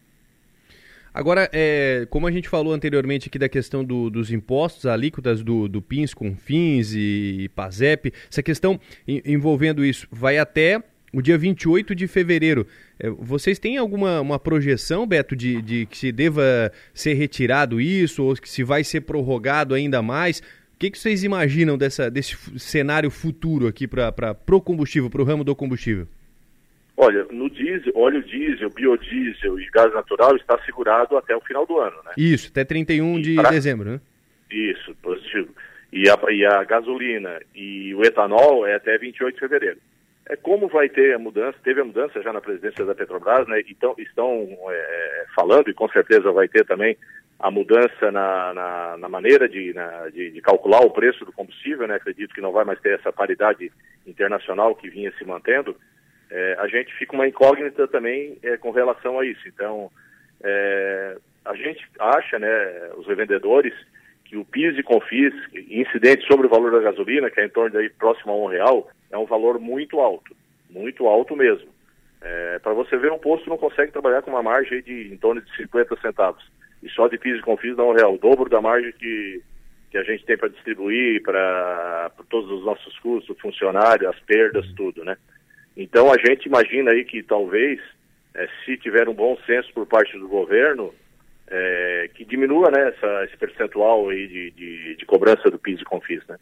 [1.15, 5.69] Agora, é, como a gente falou anteriormente aqui da questão do, dos impostos, alíquotas do,
[5.69, 11.95] do PINS, CONFINS e, e PASEP, essa questão envolvendo isso vai até o dia 28
[11.95, 12.67] de fevereiro.
[12.99, 18.25] É, vocês têm alguma uma projeção, Beto, de, de que se deva ser retirado isso
[18.25, 20.39] ou que se vai ser prorrogado ainda mais?
[20.39, 25.25] O que, que vocês imaginam dessa, desse cenário futuro aqui para o combustível, para o
[25.25, 26.09] ramo do combustível?
[27.03, 31.81] Olha, no diesel, óleo diesel, biodiesel e gás natural está segurado até o final do
[31.81, 32.13] ano, né?
[32.17, 33.51] Isso, até 31 e de pra...
[33.51, 34.01] dezembro, né?
[34.49, 35.49] Isso, positivo.
[35.93, 39.79] E a, e a gasolina e o etanol é até 28 de fevereiro.
[40.29, 43.61] É como vai ter a mudança, teve a mudança já na presidência da Petrobras, né?
[43.69, 46.97] Então estão é, falando e com certeza vai ter também
[47.41, 51.89] a mudança na, na, na maneira de, na, de, de, calcular o preço do combustível,
[51.89, 51.97] né?
[51.97, 53.73] Acredito que não vai mais ter essa paridade
[54.07, 55.77] internacional que vinha se mantendo.
[56.35, 59.47] É, a gente fica uma incógnita também é, com relação a isso.
[59.47, 59.91] Então,
[60.43, 63.75] é, a gente acha, né, os revendedores,
[64.25, 65.35] que o PIS e CONFIS,
[65.69, 68.91] incidente sobre o valor da gasolina, que é em torno de próximo a um real,
[69.11, 70.35] é um valor muito alto,
[70.71, 71.69] muito alto mesmo.
[72.23, 75.43] É, Para você ver, um posto não consegue trabalhar com uma margem de em torno
[75.43, 76.43] de 50 centavos.
[76.83, 79.43] E só de PIS e CONFIS dá um real, o dobro da margem que,
[79.91, 85.05] que a gente tem para distribuir, para todos os nossos custos, funcionários, as perdas, tudo,
[85.05, 85.15] né?
[85.77, 87.81] Então a gente imagina aí que talvez,
[88.35, 90.93] é, se tiver um bom senso por parte do governo,
[91.49, 95.85] é, que diminua né, essa, esse percentual aí de, de, de, cobrança do PIS e
[95.85, 96.37] CONFIS, né?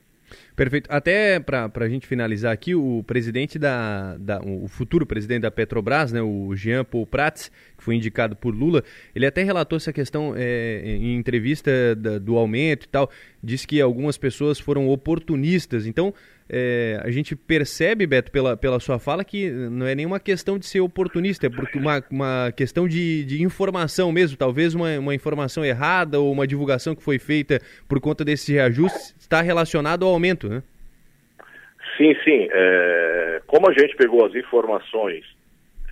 [0.54, 0.88] Perfeito.
[0.88, 6.12] Até para a gente finalizar aqui, o presidente da, da, o futuro presidente da Petrobras,
[6.12, 10.34] né, o Jean Paul Prats, que foi indicado por Lula, ele até relatou essa questão
[10.36, 13.10] é, em entrevista da, do aumento e tal,
[13.42, 15.84] disse que algumas pessoas foram oportunistas.
[15.84, 16.14] Então,
[16.52, 20.66] é, a gente percebe, Beto, pela, pela sua fala, que não é nenhuma questão de
[20.66, 24.36] ser oportunista, é porque uma, uma questão de, de informação mesmo.
[24.36, 29.14] Talvez uma, uma informação errada ou uma divulgação que foi feita por conta desse reajuste
[29.16, 30.60] está relacionado ao aumento, né?
[31.96, 32.48] Sim, sim.
[32.50, 35.24] É, como a gente pegou as informações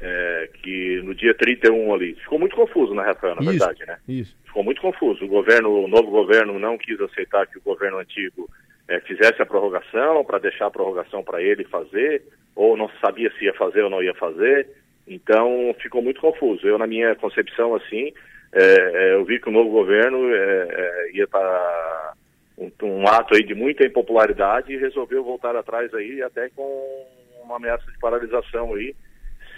[0.00, 3.86] é, que no dia 31 ali, ficou muito confuso, na né, Rafael, na isso, verdade,
[3.86, 3.96] né?
[4.08, 4.36] Isso.
[4.44, 5.24] Ficou muito confuso.
[5.24, 8.48] O governo, o novo governo não quis aceitar que o governo antigo
[8.88, 12.22] é, fizesse a prorrogação, para deixar a prorrogação para ele fazer,
[12.56, 14.68] ou não sabia se ia fazer ou não ia fazer.
[15.06, 16.66] Então ficou muito confuso.
[16.66, 18.12] Eu, na minha concepção, assim,
[18.52, 22.14] é, é, eu vi que o novo governo é, é, ia para
[22.56, 27.06] um, um, ato aí de muita impopularidade e resolveu voltar atrás aí, até com
[27.42, 28.94] uma ameaça de paralisação aí,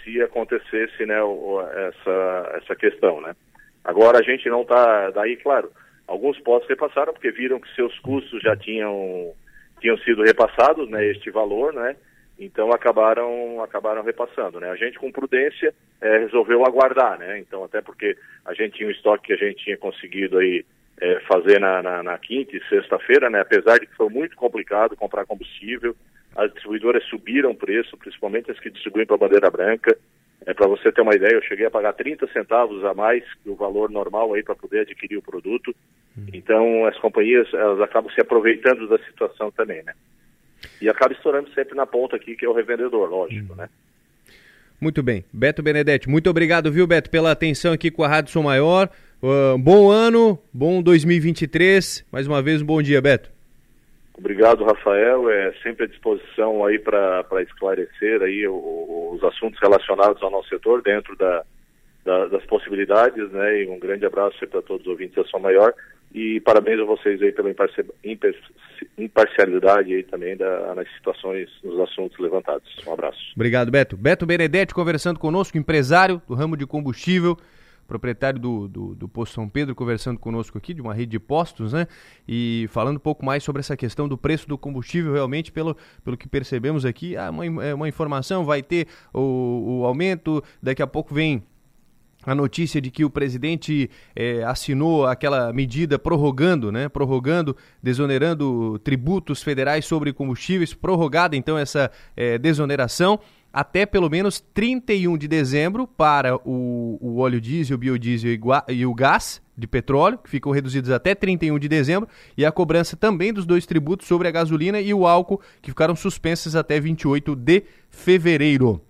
[0.03, 1.19] se acontecesse né,
[1.87, 3.35] essa, essa questão, né?
[3.83, 5.71] Agora a gente não está, daí, claro,
[6.11, 9.33] Alguns postos repassaram porque viram que seus custos já tinham,
[9.79, 11.95] tinham sido repassados, né, este valor, né?
[12.37, 14.69] Então acabaram acabaram repassando, né?
[14.69, 17.39] A gente com prudência é, resolveu aguardar, né?
[17.39, 20.65] Então até porque a gente tinha um estoque que a gente tinha conseguido aí
[20.99, 23.39] é, fazer na, na, na, quinta e sexta-feira, né?
[23.39, 25.95] Apesar de que foi muito complicado comprar combustível,
[26.35, 29.97] as distribuidoras subiram o preço, principalmente as que distribuem para a bandeira branca.
[30.45, 33.49] É, para você ter uma ideia, eu cheguei a pagar 30 centavos a mais que
[33.49, 35.73] o valor normal aí para poder adquirir o produto.
[36.17, 36.25] Hum.
[36.33, 39.93] Então as companhias elas acabam se aproveitando da situação também, né?
[40.81, 43.55] E acaba estourando sempre na ponta aqui, que é o revendedor, lógico, hum.
[43.55, 43.69] né?
[44.79, 45.23] Muito bem.
[45.31, 48.89] Beto Benedetti, muito obrigado, viu, Beto, pela atenção aqui com a Rádio Som Maior.
[49.21, 52.03] Uh, bom ano, bom 2023.
[52.11, 53.30] Mais uma vez, um bom dia, Beto.
[54.21, 55.29] Obrigado, Rafael.
[55.31, 60.83] É sempre à disposição aí para esclarecer aí o, os assuntos relacionados ao nosso setor
[60.83, 61.43] dentro da,
[62.05, 63.63] da, das possibilidades, né?
[63.63, 65.73] E um grande abraço para todos os ouvintes da Som Maior
[66.13, 67.49] e parabéns a vocês aí pela
[68.97, 72.69] imparcialidade aí também da, nas situações, nos assuntos levantados.
[72.85, 73.19] Um abraço.
[73.35, 73.97] Obrigado, Beto.
[73.97, 77.35] Beto Benedetti conversando conosco, empresário do ramo de combustível
[77.91, 81.73] proprietário do, do, do, Posto São Pedro, conversando conosco aqui, de uma rede de postos,
[81.73, 81.85] né?
[82.25, 86.15] E falando um pouco mais sobre essa questão do preço do combustível, realmente, pelo, pelo
[86.15, 90.87] que percebemos aqui, ah, uma, é uma informação, vai ter o, o aumento, daqui a
[90.87, 91.43] pouco vem
[92.23, 99.41] a notícia de que o presidente eh, assinou aquela medida prorrogando, né, prorrogando, desonerando tributos
[99.41, 103.19] federais sobre combustíveis, prorrogada então essa eh, desoneração
[103.53, 108.37] até pelo menos 31 de dezembro para o, o óleo diesel, biodiesel
[108.69, 112.95] e o gás de petróleo, que ficam reduzidos até 31 de dezembro, e a cobrança
[112.95, 117.35] também dos dois tributos sobre a gasolina e o álcool, que ficaram suspensas até 28
[117.35, 118.81] de fevereiro.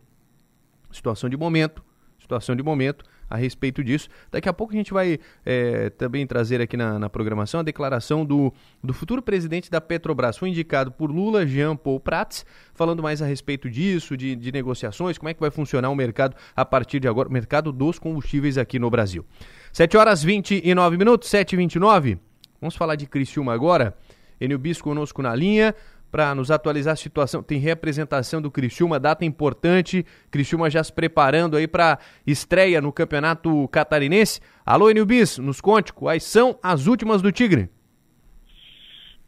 [0.91, 1.84] Situação de momento,
[2.20, 4.09] situação de momento a respeito disso.
[4.29, 8.25] Daqui a pouco a gente vai é, também trazer aqui na, na, programação a declaração
[8.25, 8.53] do,
[8.84, 10.38] do futuro presidente da Petrobras.
[10.38, 15.17] Foi indicado por Lula, Jean Paul Prats, falando mais a respeito disso, de, de negociações,
[15.17, 18.57] como é que vai funcionar o mercado a partir de agora, o mercado dos combustíveis
[18.57, 19.25] aqui no Brasil.
[19.73, 22.19] 7 horas 29 minutos, 7 e 29
[22.61, 23.97] Vamos falar de Criciúma agora.
[24.39, 25.73] Enio Bis conosco na linha
[26.12, 27.41] para nos atualizar a situação.
[27.41, 30.05] Tem representação do Criciúma, data importante.
[30.30, 31.97] Criciúma já se preparando aí para
[32.28, 34.41] estreia no Campeonato Catarinense.
[34.66, 37.70] Alô, Enilbis, nos conte quais são as últimas do Tigre.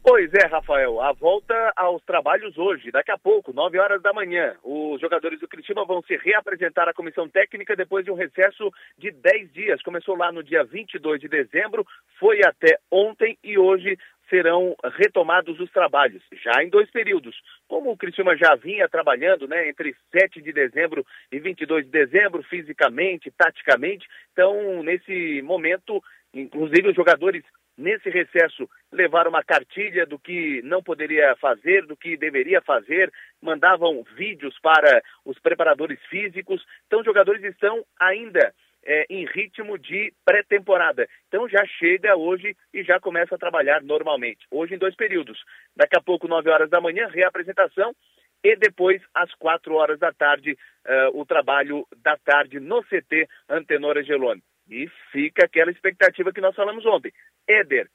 [0.06, 4.54] Pois é, Rafael, a volta aos trabalhos hoje, daqui a pouco, 9 horas da manhã.
[4.62, 9.10] Os jogadores do Criciúma vão se reapresentar à comissão técnica depois de um recesso de
[9.10, 9.80] 10 dias.
[9.80, 11.86] Começou lá no dia 22 de dezembro,
[12.20, 13.96] foi até ontem e hoje
[14.34, 17.40] serão retomados os trabalhos, já em dois períodos.
[17.68, 22.42] Como o Criciúma já vinha trabalhando, né, entre 7 de dezembro e 22 de dezembro,
[22.42, 26.02] fisicamente, taticamente, então, nesse momento,
[26.34, 27.44] inclusive os jogadores
[27.78, 34.02] nesse recesso levaram uma cartilha do que não poderia fazer, do que deveria fazer, mandavam
[34.16, 36.64] vídeos para os preparadores físicos.
[36.86, 38.52] Então, os jogadores estão ainda
[38.84, 41.08] é, em ritmo de pré-temporada.
[41.28, 44.46] Então já chega hoje e já começa a trabalhar normalmente.
[44.50, 45.42] Hoje em dois períodos.
[45.76, 47.94] Daqui a pouco, 9 horas da manhã, reapresentação.
[48.42, 53.96] E depois, às 4 horas da tarde, uh, o trabalho da tarde no CT Antenor
[53.96, 54.42] Angeloni.
[54.68, 57.10] E fica aquela expectativa que nós falamos ontem.
[57.48, 57.88] Éder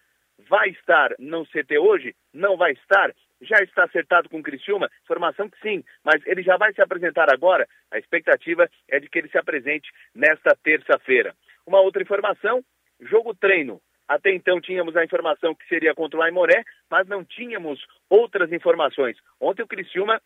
[0.48, 2.16] vai estar no CT hoje?
[2.34, 3.14] Não vai estar?
[3.42, 4.90] Já está acertado com o Criciúma?
[5.04, 7.68] Informação que sim, mas ele já vai se apresentar agora.
[7.92, 11.36] A expectativa é de que ele se apresente nesta terça-feira.
[11.66, 12.64] Uma outra informação:
[13.00, 13.82] jogo treino.
[14.08, 17.80] Até então tínhamos a informação que seria contra o Aimoré, mas não tínhamos
[18.10, 19.16] outras informações.
[19.40, 20.20] Ontem o Criciúma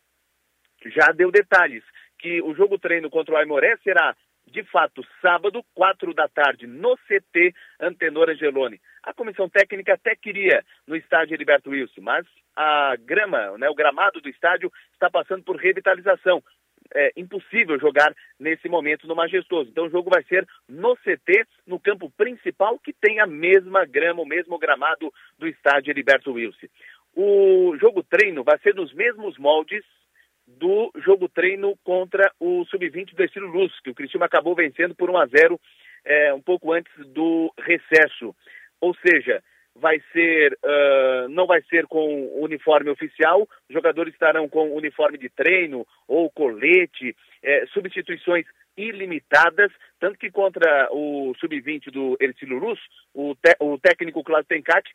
[0.85, 1.83] já deu detalhes
[2.17, 4.15] que o jogo treino contra o Aimoré será
[4.45, 8.79] de fato, sábado, quatro da tarde, no CT Antenor Angeloni.
[9.01, 12.25] A comissão técnica até queria no estádio Heriberto Wilson, mas
[12.55, 16.43] a grama, né, o gramado do estádio está passando por revitalização.
[16.93, 19.69] É impossível jogar nesse momento no Majestoso.
[19.69, 24.21] Então o jogo vai ser no CT, no campo principal, que tem a mesma grama,
[24.21, 26.67] o mesmo gramado do estádio Heriberto Wilson.
[27.15, 29.83] O jogo treino vai ser nos mesmos moldes
[30.47, 35.09] do jogo treino contra o Sub-20 do Estilo Luz, que o Cristiano acabou vencendo por
[35.09, 35.59] 1 a 0
[36.05, 38.35] é, um pouco antes do recesso.
[38.81, 39.41] Ou seja,
[39.75, 45.29] vai ser, uh, não vai ser com uniforme oficial, os jogadores estarão com uniforme de
[45.29, 48.45] treino ou colete, é, substituições
[48.77, 52.79] ilimitadas, tanto que contra o Sub-20 do Ercílio Luz,
[53.13, 54.91] o, o técnico Cláudio Tencati,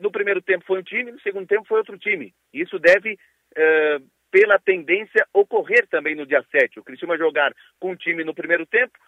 [0.00, 2.34] no primeiro tempo foi um time, no segundo tempo foi outro time.
[2.52, 6.80] Isso deve uh, pela tendência ocorrer também no dia 7.
[6.80, 8.98] O Cristiano jogar com um time no primeiro tempo,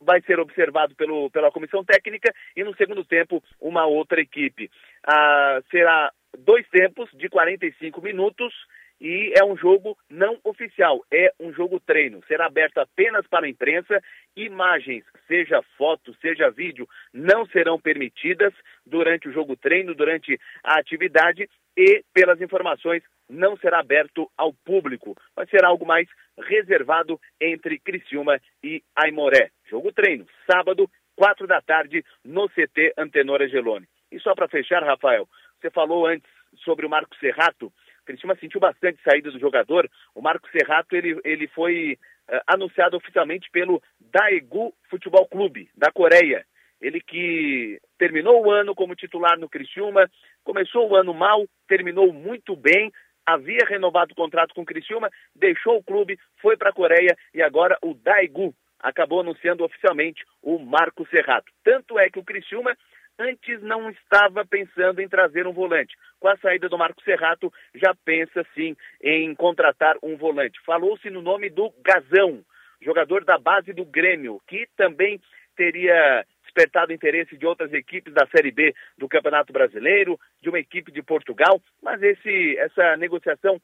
[0.00, 4.70] vai ser observado pelo, pela comissão técnica e no segundo tempo uma outra equipe.
[5.04, 8.54] Ah, será dois tempos de 45 minutos
[9.00, 12.20] e é um jogo não oficial, é um jogo treino.
[12.26, 14.00] Será aberto apenas para a imprensa.
[14.36, 18.52] Imagens, seja foto, seja vídeo, não serão permitidas
[18.84, 21.48] durante o jogo treino, durante a atividade
[21.78, 25.14] e, pelas informações, não será aberto ao público.
[25.36, 29.50] Vai ser algo mais reservado entre Criciúma e Aimoré.
[29.70, 33.86] Jogo treino, sábado, quatro da tarde, no CT Antenor Angeloni.
[34.10, 35.28] E só para fechar, Rafael,
[35.60, 36.28] você falou antes
[36.64, 37.72] sobre o Marco Serrato.
[38.04, 39.88] Criciúma sentiu bastante saída do jogador.
[40.16, 46.44] O Marco Serrato ele, ele foi uh, anunciado oficialmente pelo Daegu Futebol Clube, da Coreia.
[46.80, 50.08] Ele que terminou o ano como titular no Criciúma,
[50.44, 52.92] começou o ano mal, terminou muito bem,
[53.26, 57.42] havia renovado o contrato com o Criciúma, deixou o clube, foi para a Coreia e
[57.42, 61.52] agora o Daegu acabou anunciando oficialmente o Marco Serrato.
[61.64, 62.76] Tanto é que o Criciúma
[63.18, 65.96] antes não estava pensando em trazer um volante.
[66.20, 70.60] Com a saída do Marco Serrato, já pensa sim em contratar um volante.
[70.64, 72.42] Falou-se no nome do Gazão,
[72.80, 75.20] jogador da base do Grêmio, que também
[75.56, 76.24] teria
[76.58, 81.02] despertado interesse de outras equipes da Série B do Campeonato Brasileiro, de uma equipe de
[81.02, 83.60] Portugal, mas esse, essa negociação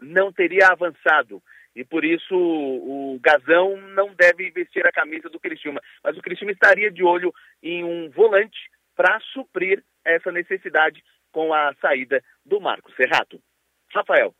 [0.00, 1.42] não teria avançado.
[1.74, 5.80] E por isso o Gazão não deve vestir a camisa do Criciúma.
[6.02, 11.74] Mas o Criciúma estaria de olho em um volante para suprir essa necessidade com a
[11.82, 13.38] saída do Marcos Serrato.
[13.92, 14.34] Rafael.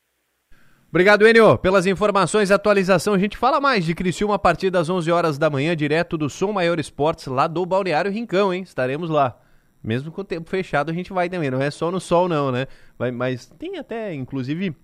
[0.96, 3.12] Obrigado, Enio, pelas informações e atualização.
[3.12, 6.30] A gente fala mais de Criciúma a partir das 11 horas da manhã, direto do
[6.30, 8.62] Som Maior Esportes, lá do Balneário Rincão, hein?
[8.62, 9.38] Estaremos lá.
[9.84, 11.50] Mesmo com o tempo fechado, a gente vai também.
[11.50, 12.66] Não é só no sol, não, né?
[12.98, 14.74] Vai, mas tem até, inclusive,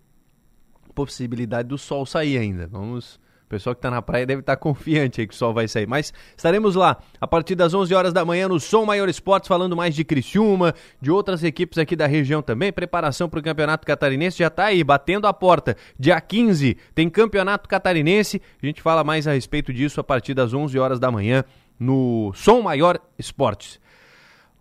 [0.94, 2.66] possibilidade do sol sair ainda.
[2.66, 3.18] Vamos
[3.52, 5.86] pessoal que está na praia deve estar tá confiante aí que o sol vai sair.
[5.86, 9.76] Mas estaremos lá a partir das 11 horas da manhã no Som Maior Esportes, falando
[9.76, 12.72] mais de Criciúma, de outras equipes aqui da região também.
[12.72, 15.76] Preparação para o Campeonato Catarinense já está aí, batendo a porta.
[15.98, 18.40] Dia 15 tem Campeonato Catarinense.
[18.62, 21.44] A gente fala mais a respeito disso a partir das 11 horas da manhã
[21.78, 23.78] no Som Maior Esportes.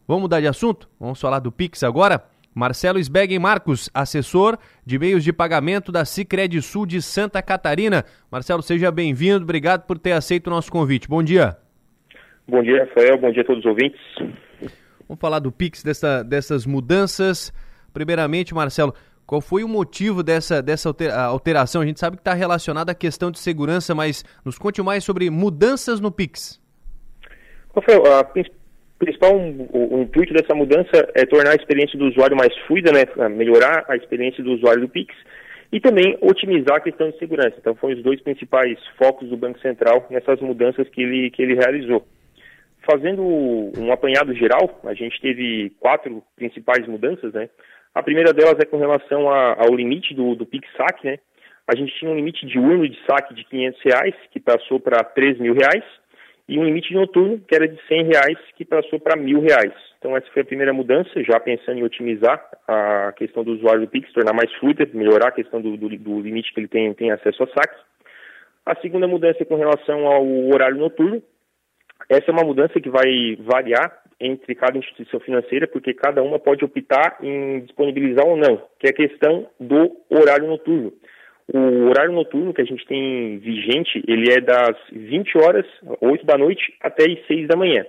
[0.06, 0.90] Vamos mudar de assunto?
[1.00, 2.26] Vamos falar do Pix agora?
[2.54, 8.04] Marcelo Sbeggen Marcos, assessor de meios de pagamento da Cicred Sul de Santa Catarina.
[8.30, 11.08] Marcelo, seja bem-vindo, obrigado por ter aceito o nosso convite.
[11.08, 11.58] Bom dia.
[12.48, 14.02] Bom dia, Rafael, bom dia a todos os ouvintes.
[15.08, 17.54] Vamos falar do Pix, dessa, dessas mudanças.
[17.94, 18.94] Primeiramente, Marcelo,
[19.26, 20.94] qual foi o motivo dessa, dessa
[21.28, 21.82] alteração?
[21.82, 25.30] A gente sabe que está relacionada à questão de segurança, mas nos conte mais sobre
[25.30, 26.62] mudanças no Pix.
[27.74, 28.26] Rafael, a
[29.02, 33.30] principal o, o, intuito dessa mudança é tornar a experiência do usuário mais fluida, né,
[33.30, 35.14] melhorar a experiência do usuário do Pix
[35.72, 37.56] e também otimizar a questão de segurança.
[37.58, 41.56] Então, foram os dois principais focos do Banco Central nessas mudanças que ele, que ele
[41.56, 42.06] realizou.
[42.90, 47.50] Fazendo um apanhado geral, a gente teve quatro principais mudanças, né?
[47.94, 51.18] A primeira delas é com relação a, ao limite do, do Pix Saque, né?
[51.68, 55.40] A gente tinha um limite diurno de saque de 500 reais, que passou para 3
[55.40, 55.84] mil reais,
[56.52, 59.72] e um limite noturno que era de 100 reais que passou para mil reais.
[59.98, 63.88] Então essa foi a primeira mudança, já pensando em otimizar a questão do usuário do
[63.88, 67.10] Pix, tornar mais fluida, melhorar a questão do, do, do limite que ele tem, tem
[67.10, 67.80] acesso a saques.
[68.66, 71.24] A segunda mudança é com relação ao horário noturno.
[72.10, 76.66] Essa é uma mudança que vai variar entre cada instituição financeira, porque cada uma pode
[76.66, 80.92] optar em disponibilizar ou não, que é a questão do horário noturno.
[81.54, 85.66] O horário noturno que a gente tem vigente, ele é das 20 horas,
[86.00, 87.86] 8 da noite, até as 6 da manhã.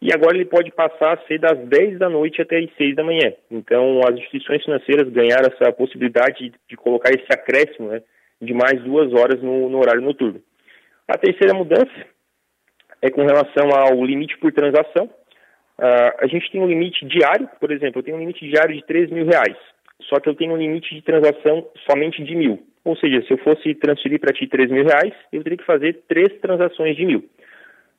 [0.00, 3.04] E agora ele pode passar a ser das 10 da noite até as 6 da
[3.04, 3.32] manhã.
[3.50, 8.02] Então, as instituições financeiras ganharam essa possibilidade de colocar esse acréscimo né,
[8.40, 10.40] de mais duas horas no, no horário noturno.
[11.06, 11.92] A terceira mudança
[13.02, 15.04] é com relação ao limite por transação.
[15.78, 18.84] Uh, a gente tem um limite diário, por exemplo, eu tenho um limite diário de
[18.86, 19.56] 3 mil reais,
[20.02, 22.71] só que eu tenho um limite de transação somente de mil.
[22.84, 26.02] Ou seja, se eu fosse transferir para ti 3 mil reais, eu teria que fazer
[26.08, 27.24] três transações de mil.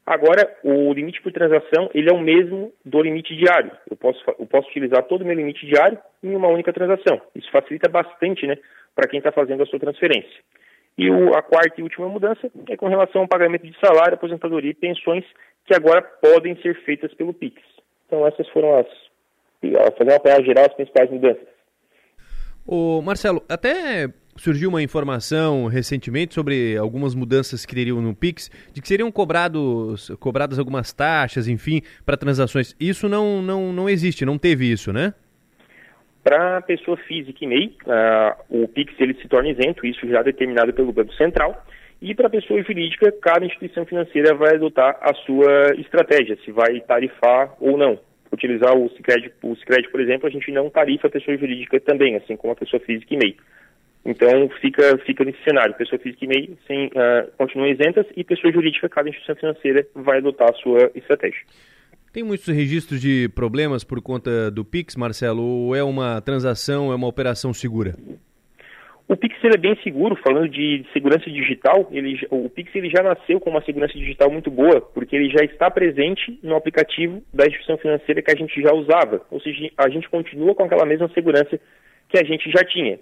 [0.06, 3.72] Agora, o limite por transação, ele é o mesmo do limite diário.
[3.90, 7.22] Eu posso, eu posso utilizar todo o meu limite diário em uma única transação.
[7.34, 8.58] Isso facilita bastante, né,
[8.94, 10.44] para quem está fazendo a sua transferência.
[10.98, 14.72] E o, a quarta e última mudança é com relação ao pagamento de salário, aposentadoria
[14.72, 15.24] e pensões,
[15.66, 17.56] que agora podem ser feitas pelo PIX.
[18.06, 18.88] Então, essas foram as,
[19.98, 21.48] fazer uma apanhada geral, as principais mudanças.
[22.68, 28.82] O Marcelo, até surgiu uma informação recentemente sobre algumas mudanças que teriam no Pix, de
[28.82, 32.76] que seriam cobrados, cobradas algumas taxas, enfim, para transações.
[32.80, 35.14] Isso não, não, não existe, não teve isso, né?
[36.24, 40.24] Para pessoa física e MEI, uh, o Pix ele se torna isento, isso já é
[40.24, 41.66] determinado pelo Banco Central.
[42.02, 47.56] E para pessoa jurídica, cada instituição financeira vai adotar a sua estratégia, se vai tarifar
[47.60, 48.00] ou não.
[48.32, 52.16] Utilizar o Sicredi, o Sicredi, por exemplo, a gente não tarifa a pessoa jurídica também,
[52.16, 53.38] assim como a pessoa física e MEI.
[54.06, 58.52] Então fica, fica nesse cenário, pessoa física e MEI sem, uh, continuam isentas e pessoa
[58.52, 61.42] jurídica, cada instituição financeira vai adotar a sua estratégia.
[62.12, 66.96] Tem muitos registros de problemas por conta do Pix, Marcelo, ou é uma transação, é
[66.96, 67.96] uma operação segura?
[69.08, 73.40] O Pix é bem seguro, falando de segurança digital, ele, o Pix ele já nasceu
[73.40, 77.78] com uma segurança digital muito boa, porque ele já está presente no aplicativo da instituição
[77.78, 81.60] financeira que a gente já usava, ou seja, a gente continua com aquela mesma segurança
[82.10, 83.00] que a gente já tinha.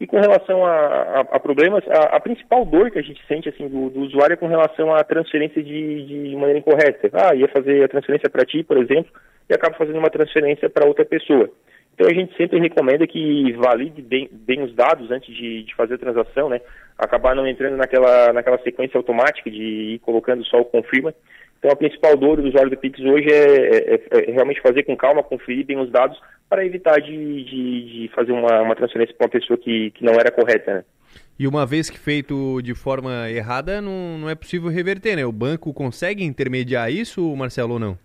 [0.00, 3.50] E com relação a, a, a problemas, a, a, principal dor que a gente sente
[3.50, 7.10] assim do, do usuário é com relação à transferência de, de maneira incorreta.
[7.12, 9.12] Ah, ia fazer a transferência para ti, por exemplo,
[9.48, 11.50] e acaba fazendo uma transferência para outra pessoa.
[11.94, 15.94] Então a gente sempre recomenda que valide bem, bem os dados antes de, de, fazer
[15.94, 16.62] a transação, né?
[16.96, 21.12] Acabar não entrando naquela, naquela sequência automática de ir colocando só o confirma.
[21.58, 24.96] Então a principal dor do usuário do Pix hoje é, é, é realmente fazer com
[24.96, 26.18] calma, conferir bem os dados
[26.50, 30.14] para evitar de, de, de fazer uma, uma transferência para uma pessoa que, que não
[30.14, 30.84] era correta, né?
[31.38, 35.24] E uma vez que feito de forma errada, não, não é possível reverter, né?
[35.24, 37.98] O banco consegue intermediar isso, Marcelo, ou não?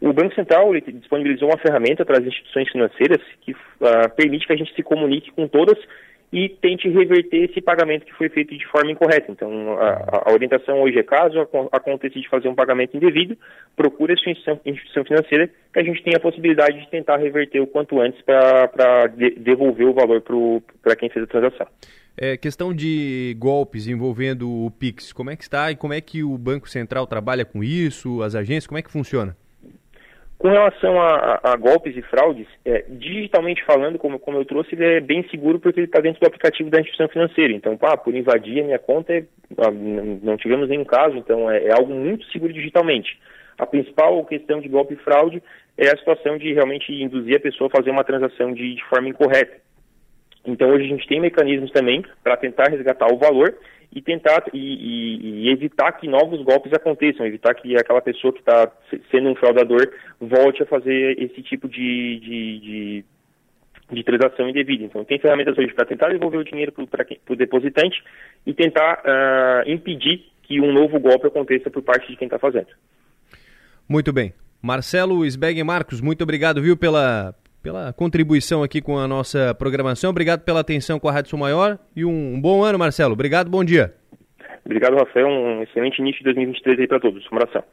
[0.00, 4.56] O Banco Central disponibilizou uma ferramenta para as instituições financeiras que uh, permite que a
[4.56, 5.78] gente se comunique com todas
[6.34, 9.30] e tente reverter esse pagamento que foi feito de forma incorreta.
[9.30, 13.38] Então, a, a orientação hoje é caso aconteça de fazer um pagamento indevido,
[13.76, 17.68] procure a instituição, instituição financeira que a gente tenha a possibilidade de tentar reverter o
[17.68, 20.20] quanto antes para de, devolver o valor
[20.82, 21.68] para quem fez a transação.
[22.16, 26.24] É, questão de golpes envolvendo o Pix, como é que está e como é que
[26.24, 29.36] o Banco Central trabalha com isso, as agências, como é que funciona?
[30.44, 34.84] Com relação a, a, golpes e fraudes, é, digitalmente falando, como, como eu trouxe, ele
[34.84, 37.54] é bem seguro porque ele está dentro do aplicativo da instituição financeira.
[37.54, 39.24] Então, pá, por invadir a minha conta, é,
[39.56, 43.18] ah, não tivemos nenhum caso, então é, é, algo muito seguro digitalmente.
[43.56, 45.42] A principal questão de golpe e fraude
[45.78, 49.08] é a situação de realmente induzir a pessoa a fazer uma transação de, de forma
[49.08, 49.56] incorreta.
[50.44, 53.56] Então, hoje a gente tem mecanismos também para tentar resgatar o valor
[53.94, 58.40] e tentar e, e, e, evitar que novos golpes aconteçam, evitar que aquela pessoa que
[58.40, 58.70] está
[59.10, 59.88] sendo um fraudador
[60.20, 63.04] volte a fazer esse tipo de, de, de,
[63.92, 64.84] de transação indevida.
[64.84, 68.02] Então, tem ferramentas hoje para tentar devolver o dinheiro para o depositante
[68.44, 72.68] e tentar uh, impedir que um novo golpe aconteça por parte de quem está fazendo.
[73.88, 74.34] Muito bem.
[74.60, 77.34] Marcelo Sbeg Marcos, muito obrigado, viu, pela,
[77.64, 80.10] pela contribuição aqui com a nossa programação.
[80.10, 83.14] Obrigado pela atenção com a Rádio Sul Maior e um, um bom ano, Marcelo.
[83.14, 83.94] Obrigado, bom dia.
[84.66, 85.26] Obrigado, Rafael.
[85.26, 87.24] Um excelente início de 2023 aí para todos.
[87.32, 87.64] Um abração.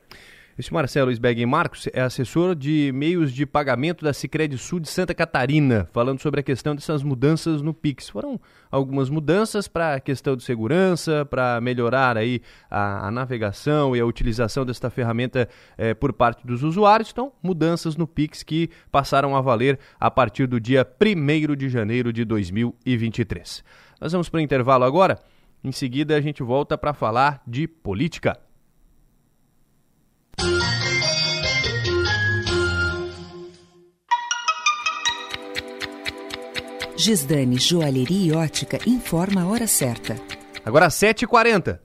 [0.60, 5.14] Esse Marcelo Sbeg Marcos é assessor de meios de pagamento da Sicredi Sul de Santa
[5.14, 8.10] Catarina, falando sobre a questão dessas mudanças no Pix.
[8.10, 8.40] Foram
[8.70, 14.06] algumas mudanças para a questão de segurança, para melhorar aí a, a, navegação e a
[14.06, 15.48] utilização desta ferramenta
[15.78, 17.12] eh, por parte dos usuários.
[17.12, 22.12] Então, mudanças no Pix que passaram a valer a partir do dia 1 de janeiro
[22.12, 23.64] de 2023.
[24.02, 25.18] Nós vamos para o intervalo agora.
[25.64, 28.38] Em seguida, a gente volta para falar de política.
[37.04, 40.16] Gisdane Joalheria e Ótica informa a hora certa.
[40.64, 41.80] Agora 7h40.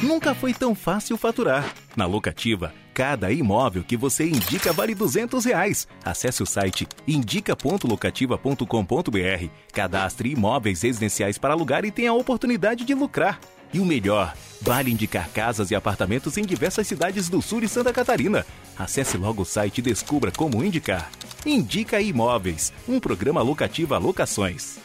[0.00, 1.74] Nunca foi tão fácil faturar.
[1.96, 5.88] Na locativa, cada imóvel que você indica vale 200 reais.
[6.04, 13.40] Acesse o site indica.locativa.com.br, cadastre imóveis residenciais para alugar e tenha a oportunidade de lucrar.
[13.72, 17.92] E o melhor, vale indicar casas e apartamentos em diversas cidades do sul e Santa
[17.92, 18.46] Catarina.
[18.78, 21.10] Acesse logo o site e descubra como indicar.
[21.44, 24.78] Indica Imóveis, um programa locativo a locações.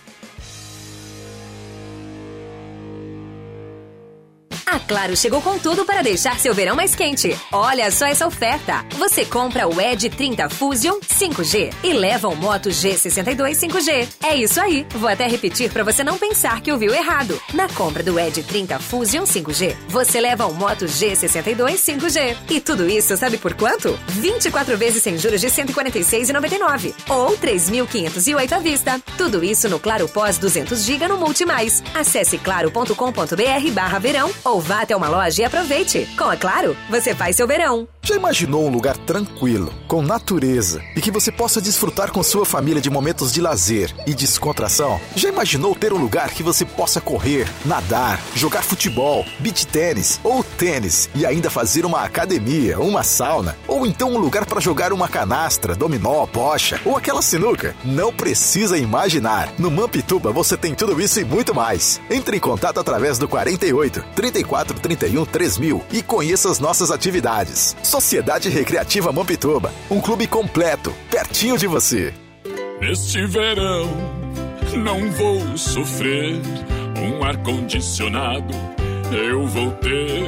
[4.73, 7.39] A Claro chegou com tudo para deixar seu verão mais quente.
[7.51, 8.83] Olha só essa oferta.
[8.97, 14.07] Você compra o Edge 30 Fusion 5G e leva o Moto G62 5G.
[14.23, 14.83] É isso aí.
[14.95, 17.39] Vou até repetir para você não pensar que ouviu errado.
[17.53, 22.35] Na compra do Edge 30 Fusion 5G, você leva o Moto G62 5G.
[22.49, 23.95] E tudo isso sabe por quanto?
[24.07, 28.99] 24 vezes sem juros de 146,99 ou 3.508 à vista.
[29.19, 31.83] Tudo isso no Claro Pós 200 GB no Multimais.
[31.93, 36.07] Acesse claro.com.br/verão ou vá até uma loja e aproveite.
[36.17, 37.87] Com a Claro, você faz seu verão.
[38.01, 42.81] Já imaginou um lugar tranquilo, com natureza e que você possa desfrutar com sua família
[42.81, 44.99] de momentos de lazer e descontração?
[45.15, 50.43] Já imaginou ter um lugar que você possa correr, nadar, jogar futebol, beach tênis ou
[50.43, 53.55] tênis e ainda fazer uma academia, uma sauna?
[53.69, 57.73] Ou então um lugar para jogar uma canastra, dominó, bocha ou aquela sinuca?
[57.85, 59.49] Não precisa imaginar.
[59.57, 62.01] No Mampituba você tem tudo isso e muito mais.
[62.09, 67.75] Entre em contato através do 48 34 31 3000 e conheça as nossas atividades.
[67.81, 72.13] Sociedade Recreativa Mampituba, um clube completo, pertinho de você.
[72.79, 73.89] Neste verão,
[74.75, 76.39] não vou sofrer.
[76.97, 78.53] Um ar-condicionado
[79.11, 80.27] eu vou ter.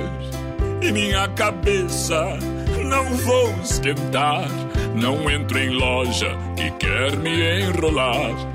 [0.82, 2.38] E minha cabeça
[2.84, 4.48] não vou esquentar.
[4.96, 8.55] Não entro em loja que quer me enrolar.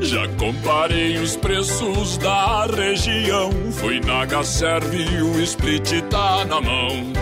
[0.00, 3.50] Já comparei os preços da região.
[3.72, 7.12] Fui na Gaserve e o split tá na mão.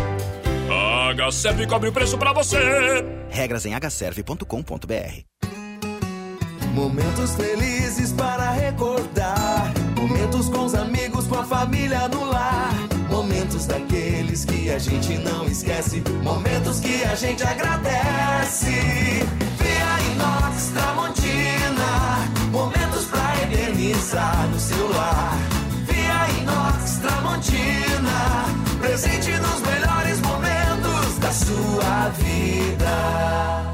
[0.68, 2.58] A Hserve cobre o preço pra você.
[3.30, 5.24] Regras em hserve.com.br.
[6.74, 9.72] Momentos felizes para recordar.
[9.96, 12.74] Momentos com os amigos, com a família no lar.
[13.08, 16.02] Momentos daqueles que a gente não esquece.
[16.22, 18.70] Momentos que a gente agradece.
[19.58, 21.15] Via Inox Tramontina.
[23.96, 25.32] Eternizar no celular.
[25.86, 28.44] Via Inox Tramontina.
[28.78, 33.66] Presente nos melhores momentos da sua vida.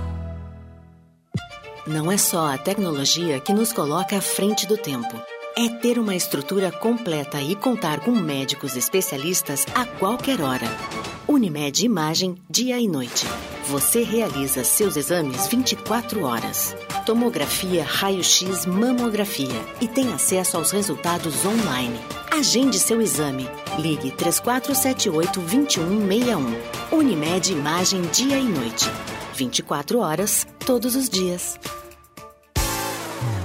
[1.88, 5.20] Não é só a tecnologia que nos coloca à frente do tempo.
[5.56, 10.66] É ter uma estrutura completa e contar com médicos especialistas a qualquer hora.
[11.28, 13.26] Unimed Imagem, dia e noite.
[13.66, 16.74] você realiza seus exames 24 horas.
[17.06, 21.98] Tomografia, raio-x, mamografia e tem acesso aos resultados online.
[22.30, 23.48] Agende seu exame.
[23.78, 26.54] Ligue 3478-2161.
[26.90, 28.86] Unimed Imagem Dia e Noite.
[29.34, 31.58] 24 horas, todos os dias.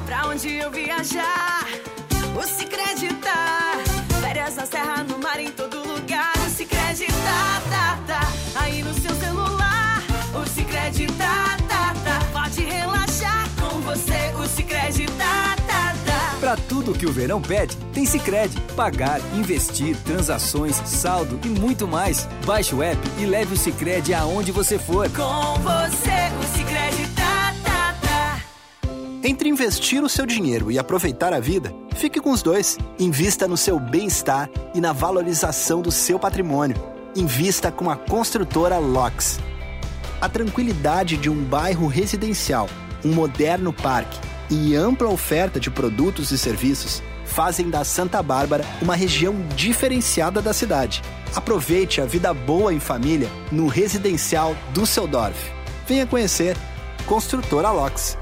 [0.05, 1.56] Pra onde eu viajar,
[2.37, 3.79] o Cicred tá.
[4.21, 6.33] Férias na serra, no mar, em todo lugar.
[6.45, 8.31] O Cicred tá, tá, tá.
[8.61, 12.19] Aí no seu celular, o Cicred tá, tá, tá.
[12.31, 16.35] Pode relaxar com você, o Cicred tá, tá, tá.
[16.39, 18.55] Pra tudo que o verão pede, tem Cicred.
[18.75, 22.27] Pagar, investir, transações, saldo e muito mais.
[22.45, 25.09] Baixe o app e leve o Cicred aonde você for.
[25.09, 27.06] Com você, o Cicred.
[29.23, 32.77] Entre investir o seu dinheiro e aproveitar a vida, fique com os dois.
[32.99, 36.77] Invista no seu bem-estar e na valorização do seu patrimônio.
[37.15, 39.39] Invista com a construtora LOX.
[40.21, 42.69] A tranquilidade de um bairro residencial,
[43.03, 48.95] um moderno parque e ampla oferta de produtos e serviços fazem da Santa Bárbara uma
[48.95, 51.01] região diferenciada da cidade.
[51.35, 55.37] Aproveite a vida boa em família no residencial Düsseldorf.
[55.87, 56.55] Venha conhecer
[57.05, 58.17] Construtora LOX.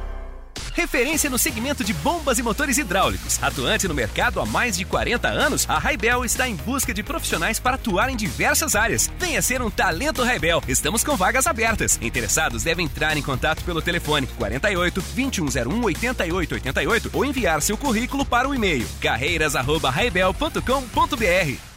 [0.76, 3.42] Referência no segmento de bombas e motores hidráulicos.
[3.42, 7.60] Atuante no mercado há mais de 40 anos, a Raibel está em busca de profissionais
[7.60, 9.10] para atuar em diversas áreas.
[9.18, 10.62] Venha ser um talento Raibel.
[10.68, 11.98] Estamos com vagas abertas.
[12.02, 18.50] Interessados devem entrar em contato pelo telefone 48 2101 8888 ou enviar seu currículo para
[18.50, 21.76] o e-mail carreiras@raibel.com.br.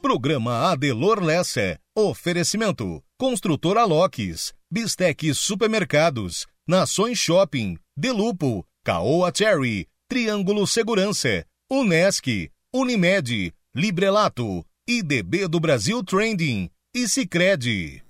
[0.00, 1.76] Programa Adelor Lessa.
[1.96, 3.02] Oferecimento.
[3.20, 4.54] Construtora Locks.
[4.70, 6.46] Bistec Supermercados.
[6.66, 7.76] Nações Shopping.
[7.94, 8.64] Delupo.
[8.82, 9.86] Caoa Cherry.
[10.08, 11.44] Triângulo Segurança.
[11.70, 12.50] Unesc.
[12.72, 13.52] Unimed.
[13.76, 14.64] Librelato.
[14.88, 16.70] IDB do Brasil Trending.
[16.94, 18.02] E Cicred.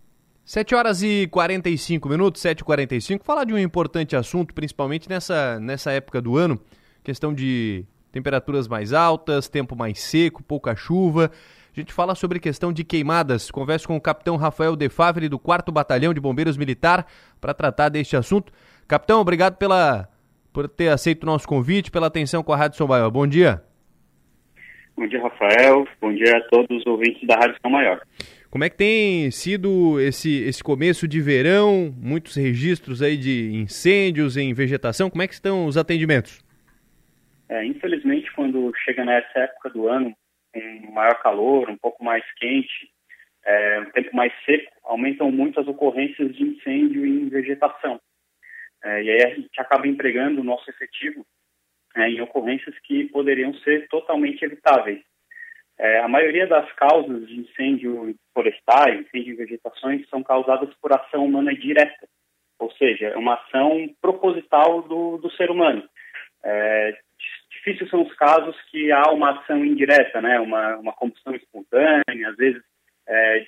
[0.45, 5.59] 7 horas e 45 minutos, 7 e 45 Falar de um importante assunto, principalmente nessa,
[5.59, 6.57] nessa época do ano.
[7.03, 11.33] Questão de temperaturas mais altas, tempo mais seco, pouca chuva.
[11.77, 13.51] A gente fala sobre questão de queimadas.
[13.51, 17.07] Converso com o capitão Rafael De Favre, do 4 Batalhão de Bombeiros Militar,
[17.41, 18.53] para tratar deste assunto.
[18.89, 20.09] Capitão, obrigado pela,
[20.53, 23.09] por ter aceito o nosso convite, pela atenção com a Rádio São Maior.
[23.11, 23.63] Bom dia.
[24.97, 25.87] Bom dia, Rafael.
[26.01, 28.01] Bom dia a todos os ouvintes da Rádio São Maior.
[28.51, 31.95] Como é que tem sido esse, esse começo de verão?
[31.97, 35.09] Muitos registros aí de incêndios em vegetação.
[35.09, 36.45] Como é que estão os atendimentos?
[37.49, 40.13] É, infelizmente, quando chega nessa época do ano,
[40.55, 42.91] um maior calor, um pouco mais quente,
[43.45, 48.01] é, um tempo mais seco, aumentam muito as ocorrências de incêndio em vegetação.
[48.83, 51.25] É, e aí a gente acaba empregando o nosso efetivo
[51.97, 55.01] é, em ocorrências que poderiam ser totalmente evitáveis.
[55.79, 61.25] É, a maioria das causas de incêndio florestais, incêndio em vegetações, são causadas por ação
[61.25, 62.07] humana direta,
[62.59, 65.83] ou seja, é uma ação proposital do, do ser humano.
[66.45, 66.99] É,
[67.61, 72.37] difíceis são os casos que há uma ação indireta, né, uma, uma combustão espontânea, às
[72.37, 72.63] vezes
[73.09, 73.47] é,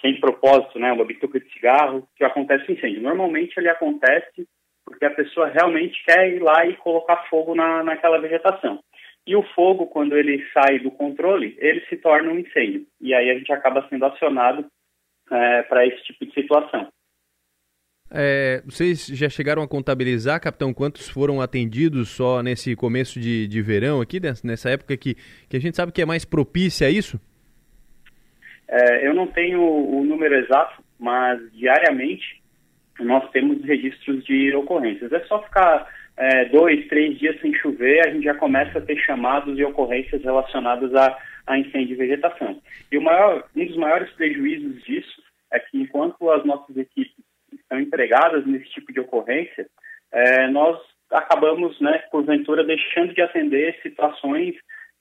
[0.00, 3.02] sem propósito, né, uma bituca de cigarro, que acontece incêndio.
[3.02, 4.46] Normalmente ele acontece
[4.84, 8.80] porque a pessoa realmente quer ir lá e colocar fogo na, naquela vegetação.
[9.26, 12.86] E o fogo, quando ele sai do controle, ele se torna um incêndio.
[13.00, 14.66] E aí a gente acaba sendo acionado
[15.30, 16.88] é, para esse tipo de situação.
[18.16, 23.60] É, vocês já chegaram a contabilizar, capitão, quantos foram atendidos só nesse começo de, de
[23.60, 25.16] verão aqui, nessa época que,
[25.48, 27.20] que a gente sabe que é mais propícia a isso?
[28.68, 32.40] É, eu não tenho o número exato, mas diariamente
[33.00, 35.12] nós temos registros de ocorrências.
[35.12, 38.96] É só ficar é, dois, três dias sem chover, a gente já começa a ter
[38.98, 42.60] chamados e ocorrências relacionadas a, a incêndio de vegetação.
[42.92, 45.20] E maior, um dos maiores prejuízos disso
[45.52, 47.23] é que enquanto as nossas equipes
[47.64, 49.66] estão empregadas nesse tipo de ocorrência,
[50.12, 50.78] é, nós
[51.10, 54.54] acabamos, né, porventura, deixando de atender situações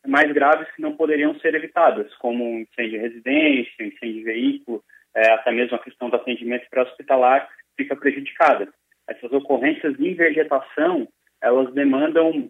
[0.05, 4.83] mais graves que não poderiam ser evitadas, como incêndio de residência, incêndio de veículo,
[5.15, 7.47] é, até mesmo a questão do atendimento pré-hospitalar
[7.77, 8.67] fica prejudicada.
[9.07, 11.07] Essas ocorrências em vegetação,
[11.41, 12.49] elas demandam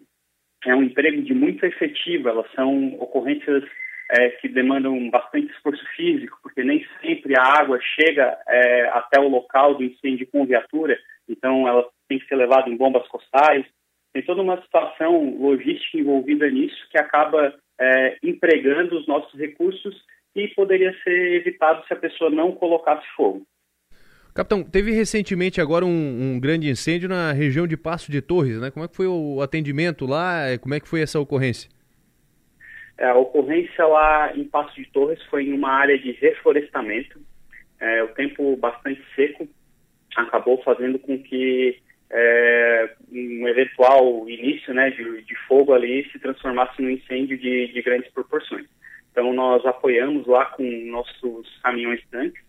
[0.66, 3.62] é um emprego de muito efetivo, elas são ocorrências
[4.10, 9.28] é, que demandam bastante esforço físico, porque nem sempre a água chega é, até o
[9.28, 10.98] local do incêndio com viatura,
[11.28, 13.64] então ela tem que ser levada em bombas costais.
[14.12, 19.94] Tem toda uma situação logística envolvida nisso que acaba é, empregando os nossos recursos
[20.36, 23.46] e poderia ser evitado se a pessoa não colocasse fogo.
[24.34, 25.88] Capitão, teve recentemente agora um,
[26.34, 28.68] um, grande incêndio na região de Passo de Torres, né?
[28.68, 30.58] Como é que foi o atendimento lá?
[30.60, 31.70] Como é que foi essa ocorrência?
[32.96, 37.20] É, a ocorrência lá em Passo de Torres foi em uma área de reflorestamento.
[37.80, 39.48] É, o tempo bastante seco
[40.16, 41.78] acabou fazendo com que
[42.10, 47.82] é, um eventual início né, de, de, fogo ali se transformasse num incêndio de, de,
[47.82, 48.66] grandes proporções.
[49.10, 52.42] Então nós apoiamos lá com nossos caminhões tanques,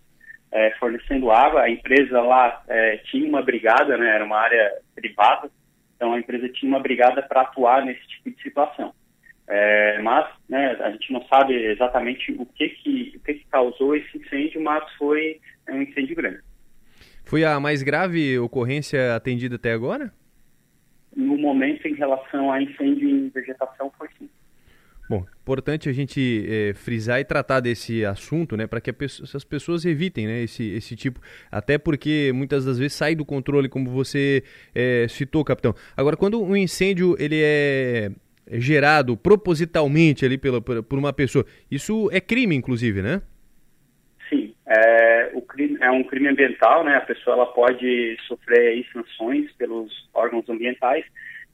[0.51, 1.61] é, fornecendo água.
[1.61, 5.49] A empresa lá é, tinha uma brigada, né, era uma área privada,
[5.95, 8.93] então a empresa tinha uma brigada para atuar nesse tipo de situação.
[9.47, 13.95] É, mas né, a gente não sabe exatamente o que que, o que que causou
[13.95, 15.39] esse incêndio, mas foi
[15.69, 16.39] um incêndio grande.
[17.23, 20.11] Foi a mais grave ocorrência atendida até agora?
[21.15, 24.29] No momento, em relação a incêndio em vegetação, foi sim.
[25.07, 29.85] Bom, importante a gente é, frisar e tratar desse assunto, né, para que as pessoas
[29.85, 31.21] evitem, né, esse, esse tipo,
[31.51, 34.43] até porque muitas das vezes sai do controle, como você
[34.73, 35.75] é, citou, capitão.
[35.95, 38.11] Agora, quando um incêndio ele é
[38.51, 43.21] gerado propositalmente ali pela, por uma pessoa, isso é crime, inclusive, né?
[44.29, 46.95] Sim, é, o crime, é um crime ambiental, né?
[46.95, 51.05] A pessoa ela pode sofrer aí, sanções pelos órgãos ambientais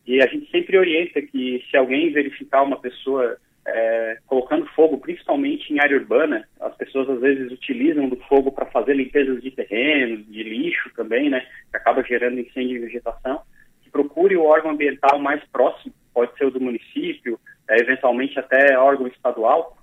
[0.05, 5.71] e a gente sempre orienta que se alguém verificar uma pessoa é, colocando fogo, principalmente
[5.71, 10.17] em área urbana, as pessoas às vezes utilizam do fogo para fazer limpezas de terreno,
[10.17, 11.45] de lixo também, né?
[11.69, 13.41] Que acaba gerando incêndio de vegetação.
[13.83, 17.39] Que procure o órgão ambiental mais próximo, pode ser o do município,
[17.69, 19.77] é, eventualmente até órgão estadual,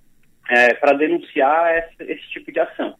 [0.48, 2.94] é, para denunciar esse, esse tipo de ação.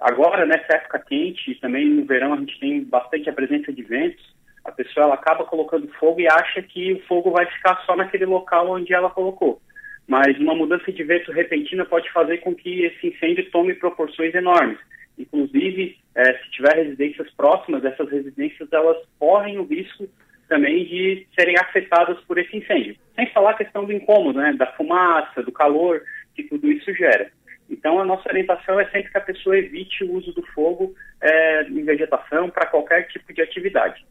[0.00, 4.24] Agora, nessa época quente, também no verão, a gente tem bastante a presença de ventos.
[4.64, 8.26] A pessoa ela acaba colocando fogo e acha que o fogo vai ficar só naquele
[8.26, 9.60] local onde ela colocou.
[10.06, 14.78] Mas uma mudança de vento repentina pode fazer com que esse incêndio tome proporções enormes.
[15.18, 20.08] Inclusive, é, se tiver residências próximas, essas residências elas correm o risco
[20.48, 22.96] também de serem afetadas por esse incêndio.
[23.14, 26.02] Sem falar a questão do incômodo, né, da fumaça, do calor
[26.34, 27.30] que tudo isso gera.
[27.70, 31.64] Então, a nossa orientação é sempre que a pessoa evite o uso do fogo é,
[31.64, 34.04] em vegetação para qualquer tipo de atividade.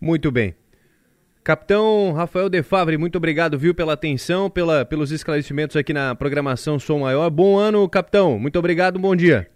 [0.00, 0.54] Muito bem.
[1.42, 7.00] Capitão Rafael Defavre, muito obrigado, viu, pela atenção, pela, pelos esclarecimentos aqui na programação Som
[7.00, 7.28] Maior.
[7.30, 8.38] Bom ano, capitão.
[8.38, 9.53] Muito obrigado, bom dia.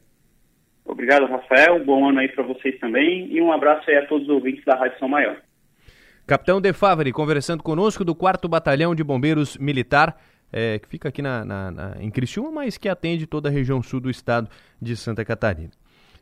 [0.89, 1.85] Obrigado, Rafael.
[1.85, 4.75] Bom ano aí para vocês também e um abraço aí a todos os ouvintes da
[4.75, 5.37] Rádio São Maior.
[6.27, 10.19] Capitão Defavre, conversando conosco do 4 Batalhão de Bombeiros Militar
[10.53, 13.83] é, que fica aqui na, na, na, em Criciúma, mas que atende toda a região
[13.83, 14.49] sul do estado
[14.81, 15.71] de Santa Catarina.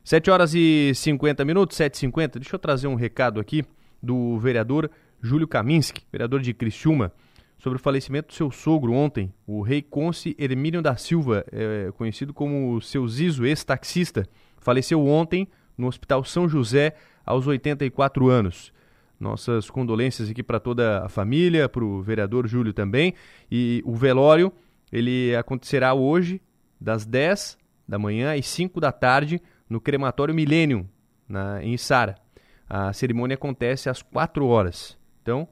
[0.04, 2.38] 7 horas e 50 minutos, 7h50.
[2.38, 3.64] Deixa eu trazer um recado aqui
[4.02, 4.90] do vereador
[5.20, 7.12] Júlio Kaminski, vereador de Criciúma,
[7.58, 12.34] sobre o falecimento do seu sogro ontem, o rei Conce Hermínio da Silva, é, conhecido
[12.34, 14.28] como seu Zizo, ex-taxista.
[14.66, 15.46] Faleceu ontem
[15.78, 18.72] no Hospital São José, aos 84 anos.
[19.18, 23.14] Nossas condolências aqui para toda a família, para o vereador Júlio também.
[23.48, 24.52] E o velório,
[24.90, 26.42] ele acontecerá hoje,
[26.80, 27.56] das 10
[27.86, 29.40] da manhã às 5 da tarde,
[29.70, 30.84] no crematório Millennium,
[31.28, 32.16] na, em Sara.
[32.68, 34.98] A cerimônia acontece às 4 horas.
[35.22, 35.46] Então,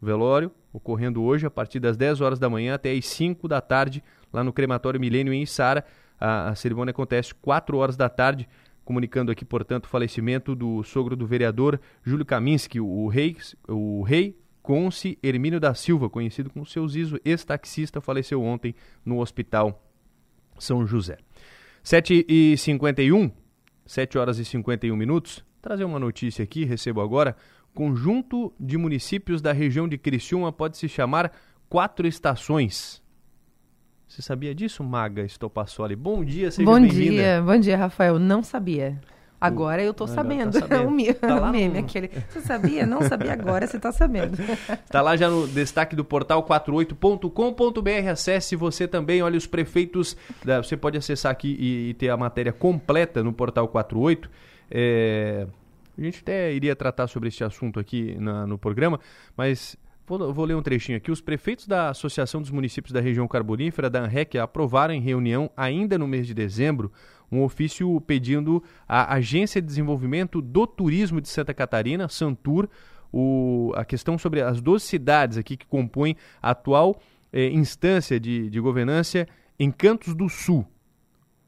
[0.00, 3.60] o velório ocorrendo hoje a partir das 10 horas da manhã até às 5 da
[3.60, 5.84] tarde, lá no crematório Milênio em Sara.
[6.22, 8.48] A, a cerimônia acontece 4 horas da tarde
[8.84, 13.36] comunicando aqui, portanto, o falecimento do sogro do vereador Júlio Kaminski, o rei,
[13.68, 19.84] o rei Conce Hermínio da Silva, conhecido como seu Zizo, ex-taxista, faleceu ontem no Hospital
[20.58, 21.18] São José.
[21.82, 23.30] 7 e 51,
[23.84, 25.44] 7 horas e 51 minutos.
[25.60, 27.36] Trazer uma notícia aqui, recebo agora.
[27.74, 31.32] Conjunto de municípios da região de Criciúma pode se chamar
[31.68, 33.01] Quatro Estações.
[34.12, 35.96] Você sabia disso, Maga Estopassoli?
[35.96, 38.18] Bom dia, seja Bom dia, bom dia, Rafael.
[38.18, 39.00] Não sabia.
[39.40, 40.52] Agora eu tô sabendo.
[40.52, 40.90] Tá sabendo.
[40.92, 41.78] o tá meme, no...
[41.78, 42.10] aquele.
[42.28, 42.84] Você sabia?
[42.84, 44.36] Não sabia agora, você tá sabendo.
[44.68, 48.10] Está lá já no destaque do portal 48.com.br.
[48.10, 50.14] Acesse você também, olha os prefeitos.
[50.44, 50.62] Da...
[50.62, 54.30] Você pode acessar aqui e, e, ter a matéria completa no portal 48.
[54.70, 55.46] É...
[55.96, 59.00] A gente até iria tratar sobre este assunto aqui na, no programa,
[59.34, 59.74] mas
[60.04, 61.10] Vou, ler um trechinho aqui.
[61.10, 65.96] Os prefeitos da Associação dos Municípios da Região Carbonífera, da ANREC, aprovaram em reunião, ainda
[65.96, 66.92] no mês de dezembro,
[67.30, 72.68] um ofício pedindo à Agência de Desenvolvimento do Turismo de Santa Catarina, Santur,
[73.12, 77.00] o, a questão sobre as 12 cidades aqui que compõem a atual
[77.32, 79.26] eh, instância de, de governança
[79.58, 80.66] em Cantos do Sul.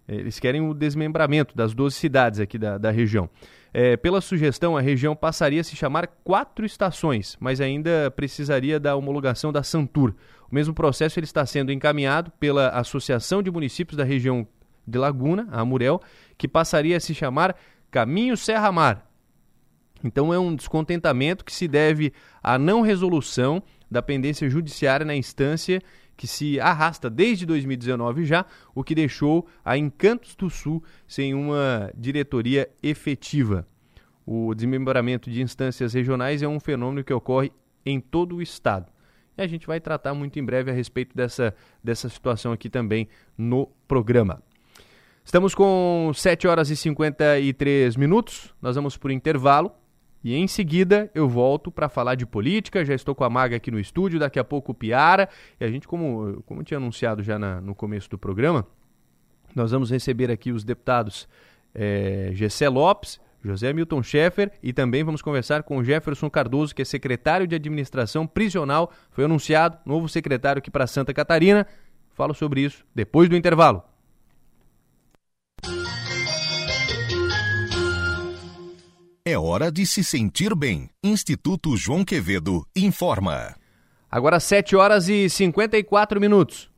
[0.06, 3.28] Eles querem o desmembramento das 12 cidades aqui da, da região.
[3.76, 8.94] É, pela sugestão, a região passaria a se chamar quatro estações, mas ainda precisaria da
[8.94, 10.14] homologação da Santur.
[10.48, 14.46] O mesmo processo ele está sendo encaminhado pela Associação de Municípios da região
[14.86, 16.00] de Laguna, a Amurel,
[16.38, 17.56] que passaria a se chamar
[17.90, 19.10] Caminho Serra Mar.
[20.04, 23.60] Então é um descontentamento que se deve à não resolução
[23.90, 25.82] da pendência judiciária na instância
[26.16, 31.90] que se arrasta desde 2019 já, o que deixou a Encantos do Sul sem uma
[31.96, 33.66] diretoria efetiva.
[34.26, 37.52] O desmembramento de instâncias regionais é um fenômeno que ocorre
[37.84, 38.86] em todo o estado.
[39.36, 43.08] E a gente vai tratar muito em breve a respeito dessa, dessa situação aqui também
[43.36, 44.42] no programa.
[45.24, 49.72] Estamos com 7 horas e 53 minutos, nós vamos por intervalo.
[50.24, 52.82] E em seguida eu volto para falar de política.
[52.82, 55.28] Já estou com a Maga aqui no estúdio, daqui a pouco o Piara.
[55.60, 58.66] E a gente, como, como tinha anunciado já na, no começo do programa,
[59.54, 61.28] nós vamos receber aqui os deputados
[61.74, 66.84] é, Gessé Lopes, José Milton Schaeffer e também vamos conversar com Jefferson Cardoso, que é
[66.86, 68.90] secretário de administração prisional.
[69.10, 71.66] Foi anunciado novo secretário aqui para Santa Catarina.
[72.14, 73.82] Falo sobre isso depois do intervalo.
[79.26, 80.90] É hora de se sentir bem.
[81.02, 83.56] Instituto João Quevedo informa.
[84.10, 86.70] Agora 7 horas e 54 minutos.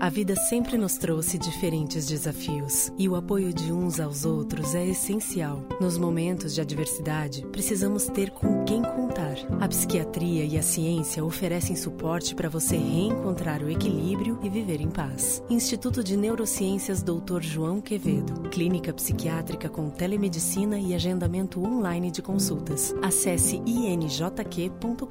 [0.00, 4.86] A vida sempre nos trouxe diferentes desafios e o apoio de uns aos outros é
[4.86, 5.62] essencial.
[5.80, 9.36] Nos momentos de adversidade, precisamos ter com quem contar.
[9.60, 14.90] A psiquiatria e a ciência oferecem suporte para você reencontrar o equilíbrio e viver em
[14.90, 15.42] paz.
[15.50, 17.42] Instituto de Neurociências Dr.
[17.42, 18.48] João Quevedo.
[18.48, 22.94] Clínica psiquiátrica com telemedicina e agendamento online de consultas.
[23.02, 25.06] Acesse injq.com.br.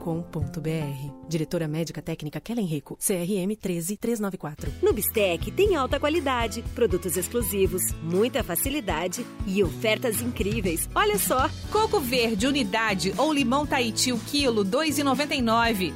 [1.29, 4.70] Diretora Médica Técnica Kellen Rico, CRM 13394.
[4.81, 10.89] No Bistec tem alta qualidade, produtos exclusivos, muita facilidade e ofertas incríveis.
[10.93, 11.49] Olha só!
[11.71, 15.93] Coco verde unidade ou limão Tahiti o quilo 2,99.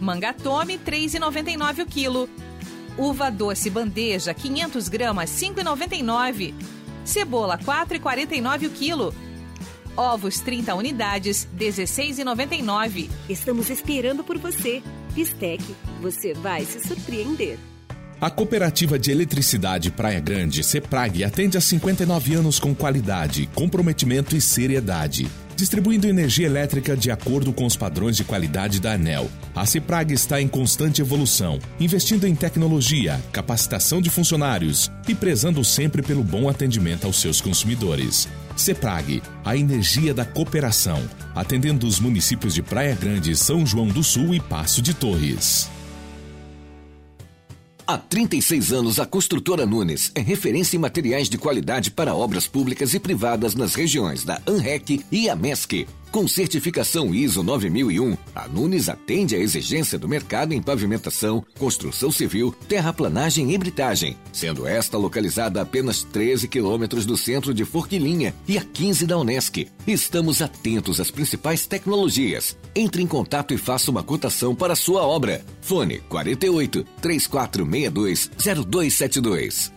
[0.00, 2.28] Mangatome 3,99 o quilo.
[2.98, 6.54] Uva doce bandeja 500 gramas 5,99.
[7.04, 9.14] Cebola 4,49 o quilo.
[9.96, 13.08] Ovos 30 unidades, 16,99.
[13.28, 14.82] Estamos esperando por você.
[15.14, 15.62] Bistec,
[16.02, 17.58] você vai se surpreender.
[18.20, 24.40] A Cooperativa de Eletricidade Praia Grande, CEPRAG, atende há 59 anos com qualidade, comprometimento e
[24.40, 29.28] seriedade distribuindo energia elétrica de acordo com os padrões de qualidade da ANEL.
[29.54, 36.02] A CEPRAG está em constante evolução, investindo em tecnologia, capacitação de funcionários e prezando sempre
[36.02, 38.28] pelo bom atendimento aos seus consumidores.
[38.54, 41.02] CEPRAG, a energia da cooperação,
[41.34, 45.70] atendendo os municípios de Praia Grande, São João do Sul e Passo de Torres.
[47.88, 52.94] Há 36 anos, a construtora Nunes é referência em materiais de qualidade para obras públicas
[52.94, 55.86] e privadas nas regiões da ANREC e AMESC.
[56.16, 62.56] Com certificação ISO 9001, a Nunes atende à exigência do mercado em pavimentação, construção civil,
[62.66, 68.56] terraplanagem e britagem, sendo esta localizada a apenas 13 quilômetros do centro de Forquilinha e
[68.56, 69.68] a 15 da Unesc.
[69.86, 72.56] Estamos atentos às principais tecnologias.
[72.74, 75.44] Entre em contato e faça uma cotação para a sua obra.
[75.60, 78.30] Fone 48 3462
[78.66, 79.70] 0272.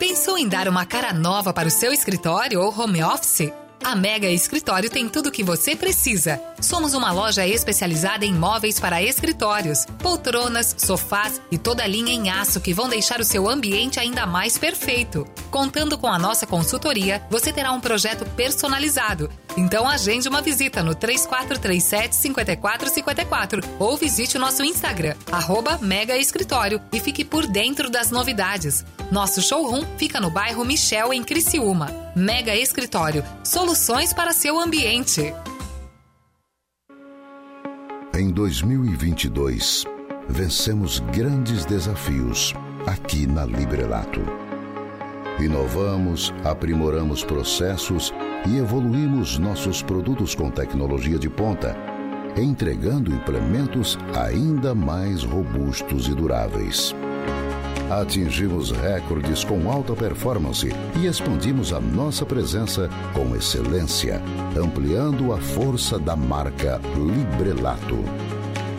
[0.00, 3.63] Pensou em dar uma cara nova para o seu escritório ou home office?
[3.82, 6.40] A Mega Escritório tem tudo o que você precisa.
[6.60, 12.30] Somos uma loja especializada em móveis para escritórios, poltronas, sofás e toda a linha em
[12.30, 15.26] aço que vão deixar o seu ambiente ainda mais perfeito.
[15.50, 19.30] Contando com a nossa consultoria, você terá um projeto personalizado.
[19.56, 26.80] Então agende uma visita no 3437 5454 ou visite o nosso Instagram, arroba Mega Escritório
[26.92, 28.84] e fique por dentro das novidades.
[29.10, 32.03] Nosso showroom fica no bairro Michel, em Criciúma.
[32.16, 35.34] Mega Escritório, soluções para seu ambiente.
[38.16, 39.84] Em 2022,
[40.28, 42.54] vencemos grandes desafios
[42.86, 44.20] aqui na Librelato.
[45.40, 48.14] Inovamos, aprimoramos processos
[48.48, 51.76] e evoluímos nossos produtos com tecnologia de ponta,
[52.36, 56.94] entregando implementos ainda mais robustos e duráveis.
[57.90, 64.22] Atingimos recordes com alta performance e expandimos a nossa presença com excelência,
[64.56, 67.98] ampliando a força da marca Librelato.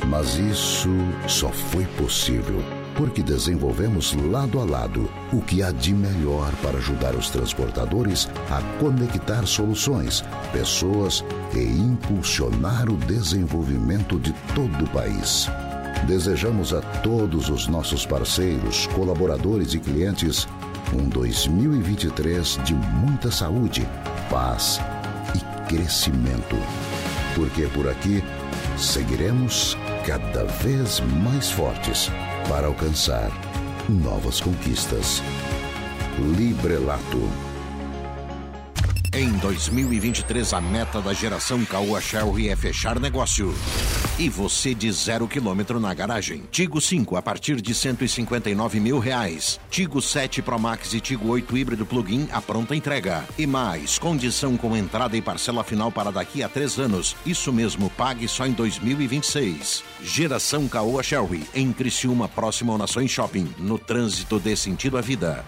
[0.07, 0.89] Mas isso
[1.27, 2.61] só foi possível
[2.95, 8.61] porque desenvolvemos lado a lado o que há de melhor para ajudar os transportadores a
[8.79, 15.49] conectar soluções, pessoas e impulsionar o desenvolvimento de todo o país.
[16.07, 20.47] Desejamos a todos os nossos parceiros, colaboradores e clientes
[20.93, 23.87] um 2023 de muita saúde,
[24.29, 24.79] paz
[25.33, 26.55] e crescimento.
[27.33, 28.23] Porque por aqui
[28.77, 32.09] seguiremos cada vez mais fortes
[32.47, 33.31] para alcançar
[33.89, 35.21] novas conquistas.
[36.37, 37.44] Librelato
[39.15, 43.55] Em 2023, a meta da geração Caoa Sherry é fechar negócio.
[44.19, 46.43] E você de zero quilômetro na garagem.
[46.51, 49.57] Tigo 5 a partir de 159 mil reais.
[49.69, 53.23] Tigo 7 Pro Max e Tigo 8 híbrido plug-in a pronta entrega.
[53.37, 57.15] E mais, condição com entrada e parcela final para daqui a três anos.
[57.25, 59.81] Isso mesmo, pague só em 2026.
[60.03, 63.47] Geração Caoa Sherry, em Criciúma, próximo ao Nações Shopping.
[63.59, 65.45] No trânsito dê sentido à vida.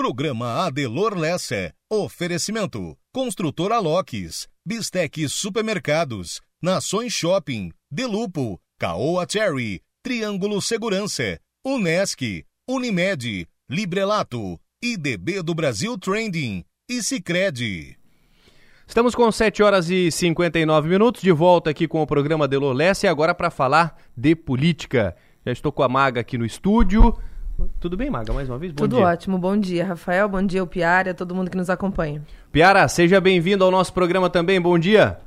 [0.00, 1.74] Programa Adelor Lessa.
[1.92, 2.96] Oferecimento.
[3.12, 4.48] Construtora Locks.
[4.66, 6.40] Bistec Supermercados.
[6.62, 7.70] Nações Shopping.
[7.92, 8.58] Delupo.
[8.78, 9.82] Caoa Cherry.
[10.02, 11.38] Triângulo Segurança.
[11.62, 12.46] Unesc.
[12.66, 13.46] Unimed.
[13.68, 14.58] Librelato.
[14.82, 16.64] IDB do Brasil Trending.
[16.88, 17.98] E Cicred.
[18.86, 23.04] Estamos com 7 horas e 59 minutos, de volta aqui com o programa Delor Lessa
[23.04, 25.14] e agora para falar de política.
[25.44, 27.20] Já estou com a Maga aqui no estúdio.
[27.78, 28.72] Tudo bem, Maga, mais uma vez?
[28.72, 29.06] Bom Tudo dia.
[29.06, 29.38] ótimo.
[29.38, 30.28] Bom dia, Rafael.
[30.28, 32.22] Bom dia, o Piara, todo mundo que nos acompanha.
[32.52, 34.60] Piara, seja bem-vindo ao nosso programa também.
[34.60, 35.18] Bom dia.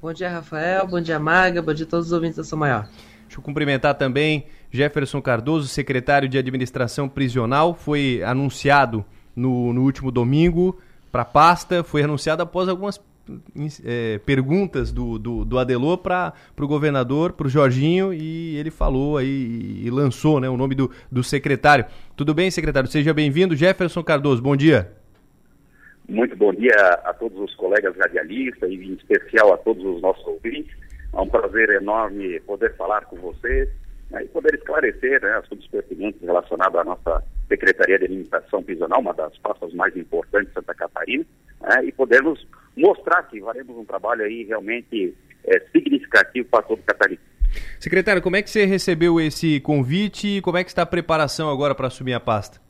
[0.00, 0.86] Bom dia, Rafael.
[0.86, 1.62] Bom dia, Maga.
[1.62, 2.88] Bom dia a todos os ouvintes da São Maior.
[3.26, 7.74] Deixa eu cumprimentar também Jefferson Cardoso, secretário de Administração Prisional.
[7.74, 10.78] Foi anunciado no, no último domingo
[11.10, 11.82] para a pasta.
[11.82, 13.00] Foi anunciado após algumas
[13.84, 19.16] é, perguntas do, do, do Adelô para o governador, para o Jorginho, e ele falou
[19.16, 21.84] aí e, lançou né, o nome do, do secretário.
[22.16, 22.88] Tudo bem, secretário?
[22.88, 23.56] Seja bem-vindo.
[23.56, 24.92] Jefferson Cardoso, bom dia.
[26.08, 30.26] Muito bom dia a todos os colegas radialistas e em especial a todos os nossos
[30.26, 30.74] ouvintes.
[31.14, 33.68] É um prazer enorme poder falar com vocês
[34.10, 39.14] né, e poder esclarecer né, assuntos pertinentes relacionados à nossa Secretaria de Administração Prisional, uma
[39.14, 41.24] das pastas mais importantes de Santa Catarina,
[41.60, 42.46] né, e podermos
[42.76, 45.14] mostrar que faremos um trabalho aí realmente
[45.44, 47.32] é, significativo para todo o catarinense.
[47.78, 51.50] Secretário, como é que você recebeu esse convite e como é que está a preparação
[51.50, 52.60] agora para assumir a pasta?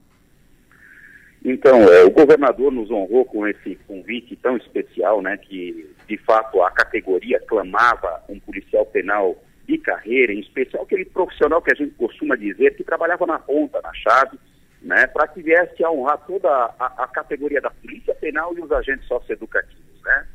[1.45, 6.63] Então, é, o governador nos honrou com esse convite tão especial, né, que de fato
[6.63, 9.37] a categoria clamava um policial penal
[9.67, 13.81] de carreira, em especial aquele profissional que a gente costuma dizer que trabalhava na ponta,
[13.83, 14.39] na chave,
[14.81, 18.71] né, para que viesse a honrar toda a, a, categoria da Polícia Penal e os
[18.71, 19.92] agentes socioeducativos.
[20.05, 20.27] Né?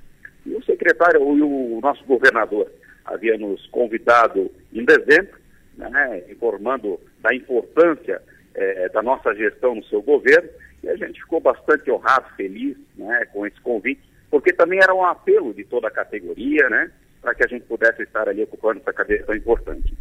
[0.46, 2.72] E o secretário e o nosso governador
[3.06, 5.38] havia nos convidado em dezembro,
[5.78, 8.22] né, informando da importância
[8.56, 10.50] eh, da nossa gestão no seu governo,
[10.84, 15.04] e a gente ficou bastante honrado, feliz né, com esse convite, porque também era um
[15.04, 16.92] apelo de toda a categoria, né,
[17.22, 19.96] para que a gente pudesse estar ali ocupando essa cadeira tão importante.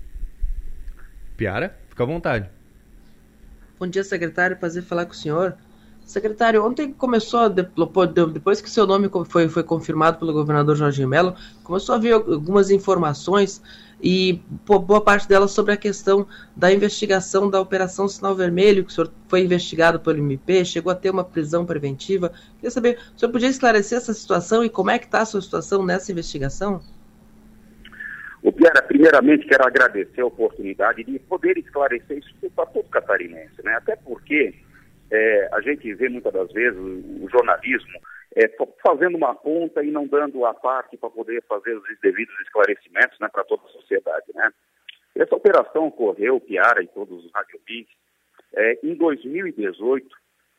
[1.36, 2.48] Piara, fica à vontade.
[3.78, 4.56] Bom dia, secretário.
[4.56, 5.56] Prazer falar com o senhor.
[6.06, 11.34] Secretário, ontem começou, depois que seu nome foi, foi confirmado pelo governador Jorge Mello,
[11.64, 13.60] começou a vir algumas informações
[14.00, 16.24] e boa parte delas sobre a questão
[16.54, 20.94] da investigação da Operação Sinal Vermelho, que o senhor foi investigado pelo MP, chegou a
[20.94, 22.32] ter uma prisão preventiva.
[22.54, 25.42] Queria saber, o senhor podia esclarecer essa situação e como é que está a sua
[25.42, 26.80] situação nessa investigação?
[28.44, 33.74] O Piara, primeiramente quero agradecer a oportunidade de poder esclarecer isso para todo catarinense, né?
[33.74, 34.54] Até porque
[35.10, 38.00] é, a gente vê muitas das vezes o, jornalismo
[38.34, 38.48] é,
[38.82, 43.28] fazendo uma ponta e não dando a parte para poder fazer os devidos esclarecimentos né,
[43.28, 44.50] para toda a sociedade, né?
[45.14, 47.86] Essa operação ocorreu, Piara e todos os radiopins,
[48.54, 50.06] é, em 2018,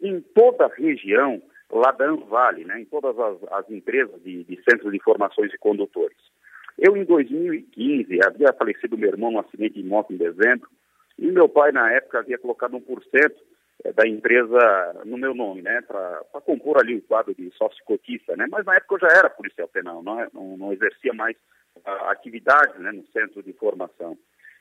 [0.02, 1.42] em toda a região
[1.72, 5.58] lá da Anvale, né, em todas as, as empresas de, de centros de informações e
[5.58, 6.18] condutores.
[6.78, 10.70] Eu, em 2015, havia falecido meu irmão num acidente de moto em dezembro,
[11.18, 13.32] e meu pai, na época, havia colocado 1% eh,
[13.96, 18.46] da empresa no meu nome, né, para compor ali o quadro de sócio cotista, né,
[18.50, 21.36] mas na época eu já era policial penal, não, é, não, não exercia mais
[21.86, 24.18] a atividade, né, no centro de formação.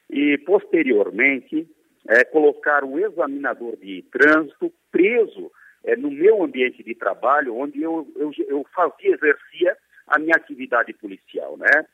[0.08, 1.68] E, posteriormente,
[2.08, 5.50] é, colocar o examinador de trânsito preso
[5.84, 9.76] é, no meu ambiente de trabalho, onde eu, eu, eu fazia, exercia
[10.06, 11.86] a minha atividade policial, né?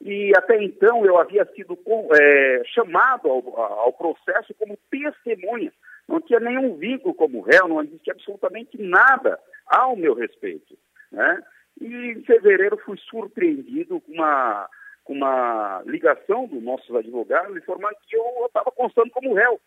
[0.00, 1.78] E até então eu havia sido
[2.20, 5.72] é, chamado ao, ao, processo como testemunha.
[6.08, 10.76] Não tinha nenhum vínculo como réu, não existia absolutamente nada ao meu respeito.
[11.10, 11.42] Né?
[11.80, 14.68] E em fevereiro fui surpreendido com uma,
[15.04, 19.60] com uma ligação dos nossos advogados informando que eu estava constando como réu.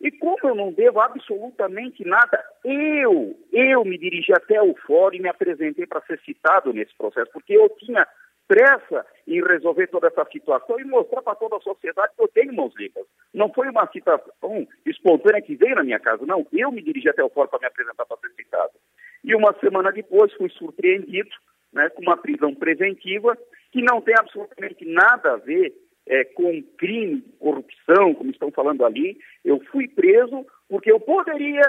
[0.00, 5.20] E como eu não devo absolutamente nada, eu, eu me dirigi até o fórum e
[5.20, 8.06] me apresentei para ser citado nesse processo, porque eu tinha
[8.48, 12.54] pressa em resolver toda essa situação e mostrar para toda a sociedade que eu tenho
[12.54, 13.04] mãos limpas.
[13.32, 16.46] Não foi uma citação espontânea que veio na minha casa, não.
[16.50, 18.72] Eu me dirigi até o fórum para me apresentar para ser citado.
[19.22, 21.30] E uma semana depois fui surpreendido
[21.72, 23.36] né, com uma prisão preventiva
[23.70, 25.74] que não tem absolutamente nada a ver
[26.06, 29.18] é, com crime, corrupção, como estão falando ali.
[29.44, 31.62] Eu fui preso porque eu poderia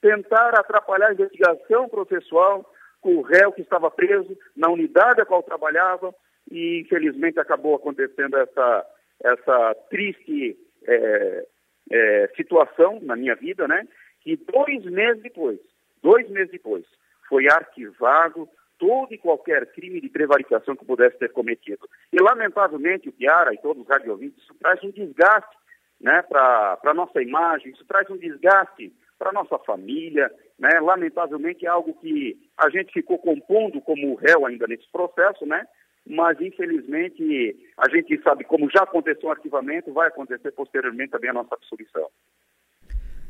[0.00, 2.64] tentar atrapalhar a investigação processual
[3.00, 6.14] com o réu que estava preso na unidade a qual trabalhava
[6.50, 8.86] e infelizmente acabou acontecendo essa,
[9.22, 10.56] essa triste
[10.86, 11.46] é,
[11.90, 13.86] é, situação na minha vida, né?
[14.20, 15.58] Que dois meses depois,
[16.02, 16.84] dois meses depois,
[17.28, 18.48] foi arquivado
[18.78, 21.86] todo e qualquer crime de prevaricação que pudesse ter cometido.
[22.12, 25.54] E, lamentavelmente, o Piara e todos os radiovintes, isso traz um desgaste
[26.00, 30.32] né, para a nossa imagem, isso traz um desgaste para a nossa família.
[30.60, 30.78] Né?
[30.78, 35.66] Lamentavelmente, é algo que a gente ficou compondo como réu ainda nesse processo, né?
[36.06, 41.34] mas, infelizmente, a gente sabe, como já aconteceu o arquivamento, vai acontecer posteriormente também a
[41.34, 42.06] nossa absolvição.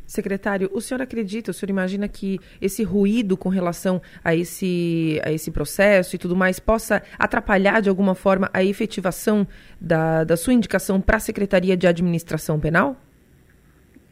[0.06, 5.30] Secretário, o senhor acredita, o senhor imagina que esse ruído com relação a esse, a
[5.30, 9.46] esse processo e tudo mais possa atrapalhar de alguma forma a efetivação
[9.80, 12.96] da, da sua indicação para a Secretaria de Administração Penal?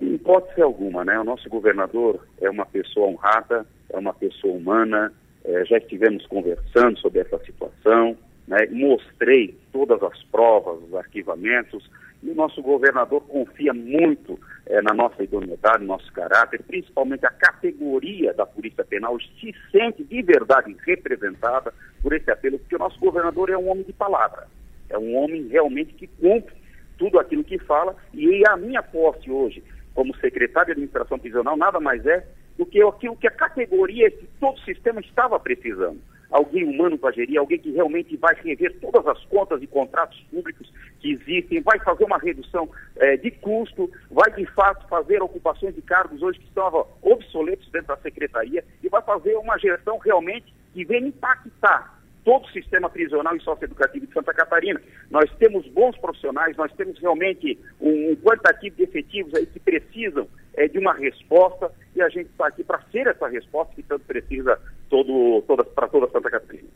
[0.01, 1.19] Em hipótese alguma, né?
[1.19, 5.13] O nosso governador é uma pessoa honrada, é uma pessoa humana,
[5.45, 8.17] é, já estivemos conversando sobre essa situação,
[8.47, 8.67] né?
[8.71, 11.89] mostrei todas as provas, os arquivamentos,
[12.23, 17.31] e o nosso governador confia muito é, na nossa idoneidade, no nosso caráter, principalmente a
[17.31, 21.73] categoria da Polícia Penal se sente de verdade representada
[22.03, 24.49] por esse apelo, porque o nosso governador é um homem de palavra,
[24.91, 26.55] é um homem realmente que cumpre
[26.99, 29.63] tudo aquilo que fala, e a minha posse hoje,
[29.99, 32.25] como secretário de Administração Prisional, nada mais é
[32.57, 34.09] do que aquilo que a categoria,
[34.39, 35.99] todo o sistema estava precisando.
[36.31, 40.73] Alguém humano para gerir, alguém que realmente vai rever todas as contas e contratos públicos
[41.01, 45.83] que existem, vai fazer uma redução é, de custo, vai de fato fazer ocupações de
[45.83, 50.85] cargos hoje que estavam obsoletos dentro da secretaria e vai fazer uma gestão realmente que
[50.85, 51.98] venha impactar
[52.29, 54.79] todo o sistema prisional e socioeducativo de Santa Catarina.
[55.11, 60.29] Nós temos bons profissionais, nós temos realmente um, um quantitativo de efetivos aí que precisam
[60.53, 64.05] é, de uma resposta e a gente está aqui para ser essa resposta que tanto
[64.05, 64.61] precisa
[64.91, 66.69] todo, toda, para toda Santa Catarina.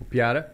[0.00, 0.52] O Piara?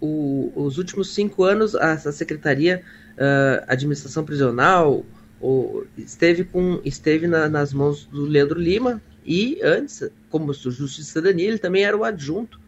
[0.00, 2.82] O, os últimos cinco anos, a, a Secretaria
[3.12, 5.04] uh, Administração Prisional
[5.38, 11.04] o, esteve, com, esteve na, nas mãos do Leandro Lima e antes, como Justiça e
[11.04, 12.58] Cidadania, ele também era o adjunto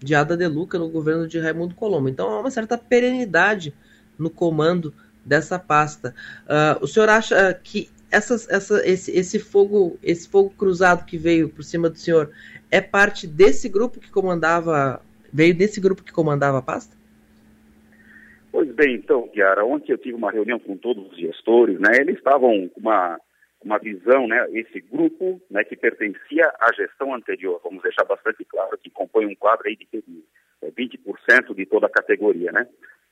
[0.00, 2.08] de Ada De Luca no governo de Raimundo Colombo.
[2.08, 3.72] Então há uma certa perenidade
[4.18, 4.92] no comando
[5.24, 6.14] dessa pasta.
[6.44, 11.48] Uh, o senhor acha que essas, essa, esse, esse fogo esse fogo cruzado que veio
[11.48, 12.30] por cima do senhor
[12.70, 15.00] é parte desse grupo que comandava
[15.32, 16.96] veio desse grupo que comandava a pasta?
[18.50, 21.98] Pois bem, então, Chiara, ontem eu tive uma reunião com todos os gestores, né?
[22.00, 23.16] Eles estavam com uma,
[23.62, 24.46] uma visão, né?
[24.52, 29.34] Esse grupo, né, que pertencia à gestão anterior, vamos deixar bastante claro, que compõe um
[29.34, 29.86] quadro aí de
[30.62, 32.66] 20% de toda a categoria, né?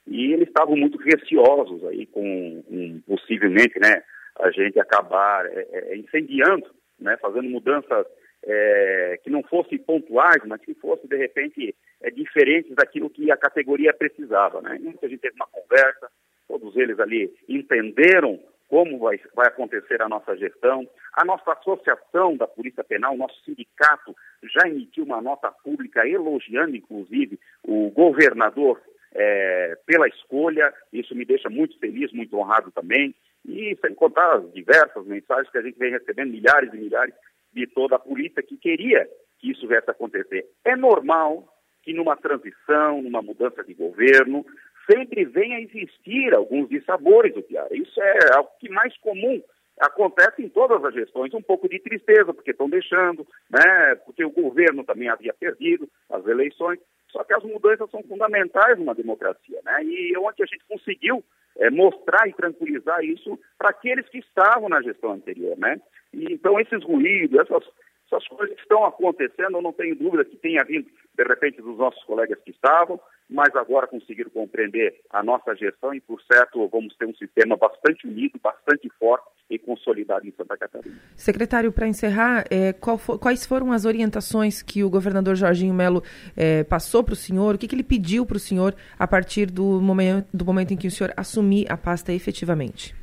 [0.06, 4.02] E eles estavam muito receosos aí com um, possivelmente, né,
[4.38, 6.66] a gente acabar é, é, incendiando,
[6.98, 8.06] né, fazendo mudanças
[8.42, 13.36] é, que não fossem pontuais, mas que fossem, de repente, é, diferentes daquilo que a
[13.36, 14.62] categoria precisava.
[14.62, 14.78] Né?
[14.80, 16.08] Então, a gente teve uma conversa,
[16.46, 20.88] todos eles ali entenderam como vai, vai acontecer a nossa gestão.
[21.14, 27.40] A nossa associação da Polícia Penal, nosso sindicato, já emitiu uma nota pública elogiando, inclusive,
[27.64, 28.80] o governador
[29.12, 30.72] é, pela escolha.
[30.92, 33.14] Isso me deixa muito feliz, muito honrado também.
[33.44, 37.14] E sem contar as diversas mensagens que a gente vem recebendo, milhares e milhares,
[37.52, 39.08] de toda a polícia que queria
[39.38, 40.46] que isso viesse a acontecer.
[40.64, 41.48] É normal
[41.82, 44.44] que numa transição, numa mudança de governo,
[44.90, 47.68] sempre venha a existir alguns dissabores do Piara.
[47.76, 49.42] Isso é algo que mais comum
[49.80, 54.30] acontece em todas as gestões, um pouco de tristeza, porque estão deixando, né, porque o
[54.30, 59.84] governo também havia perdido as eleições, só que as mudanças são fundamentais numa democracia, né,
[59.84, 61.22] e ontem a gente conseguiu
[61.58, 65.80] é, mostrar e tranquilizar isso para aqueles que estavam na gestão anterior, né?
[66.12, 67.64] E, então, esses ruídos, essas,
[68.06, 71.76] essas coisas que estão acontecendo, eu não tenho dúvida que tenha vindo, de repente, dos
[71.76, 76.94] nossos colegas que estavam, mas agora conseguiram compreender a nossa gestão e, por certo, vamos
[76.96, 80.96] ter um sistema bastante unido, bastante forte e consolidado em Santa Catarina.
[81.16, 86.02] Secretário, para encerrar, é, for, quais foram as orientações que o governador Jorginho Melo
[86.36, 87.54] é, passou para o senhor?
[87.54, 90.76] O que, que ele pediu para o senhor a partir do momento, do momento em
[90.76, 92.94] que o senhor assumir a pasta efetivamente?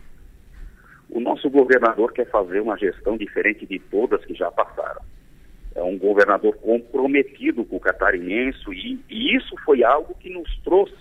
[1.16, 5.02] o nosso governador quer fazer uma gestão diferente de todas que já passaram.
[5.76, 10.96] É um governador comprometido com o catarinense e, e isso foi algo que nos trouxe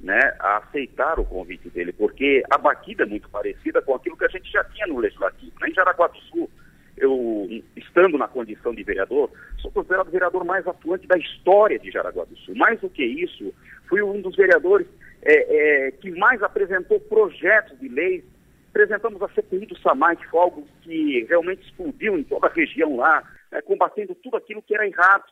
[0.00, 4.24] né, a aceitar o convite dele, porque a batida é muito parecida com aquilo que
[4.24, 5.52] a gente já tinha no Legislativo.
[5.60, 5.68] Né?
[5.68, 6.50] Em Jaraguá do Sul,
[6.96, 11.90] eu, estando na condição de vereador, sou considerado o vereador mais atuante da história de
[11.90, 12.54] Jaraguá do Sul.
[12.54, 13.52] Mais do que isso,
[13.88, 14.86] fui um dos vereadores
[15.22, 18.24] é, é, que mais apresentou projetos de leis.
[18.70, 22.96] Apresentamos a CPI do SAMAI, que foi algo que realmente explodiu em toda a região
[22.96, 25.24] lá, né, combatendo tudo aquilo que era errado.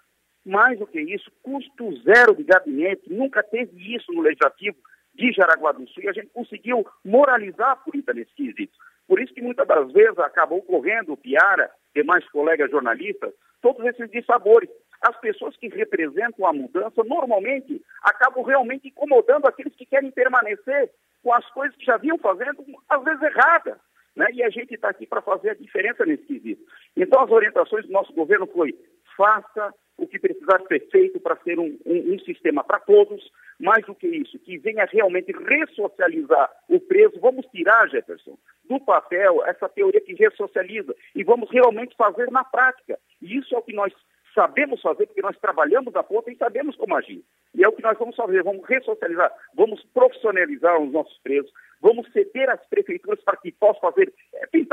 [0.45, 4.77] Mais do que isso, custo zero de gabinete, nunca teve isso no Legislativo
[5.15, 8.73] de Jaraguá do Sul e a gente conseguiu moralizar a política nesse quesito.
[9.07, 14.11] Por isso que muitas das vezes acabou correndo o Piara, demais colegas jornalistas, todos esses
[14.11, 14.71] dissabores.
[15.03, 20.91] As pessoas que representam a mudança normalmente acabam realmente incomodando aqueles que querem permanecer
[21.23, 23.79] com as coisas que já vinham fazendo, às vezes erradas.
[24.15, 24.27] Né?
[24.33, 26.63] E a gente está aqui para fazer a diferença nesse quesito.
[26.99, 28.75] Então, as orientações do nosso governo foi
[29.17, 33.85] faça o que precisar ser feito para ser um, um, um sistema para todos, mais
[33.85, 37.19] do que isso, que venha realmente ressocializar o preso.
[37.21, 38.39] Vamos tirar, Jefferson,
[38.69, 42.99] do papel essa teoria que ressocializa e vamos realmente fazer na prática.
[43.21, 43.93] E isso é o que nós
[44.35, 47.25] sabemos fazer, porque nós trabalhamos da ponta e sabemos como agir.
[47.55, 51.51] E é o que nós vamos fazer, vamos ressocializar, vamos profissionalizar os nossos presos,
[51.81, 54.13] vamos ceder às prefeituras para que possam fazer,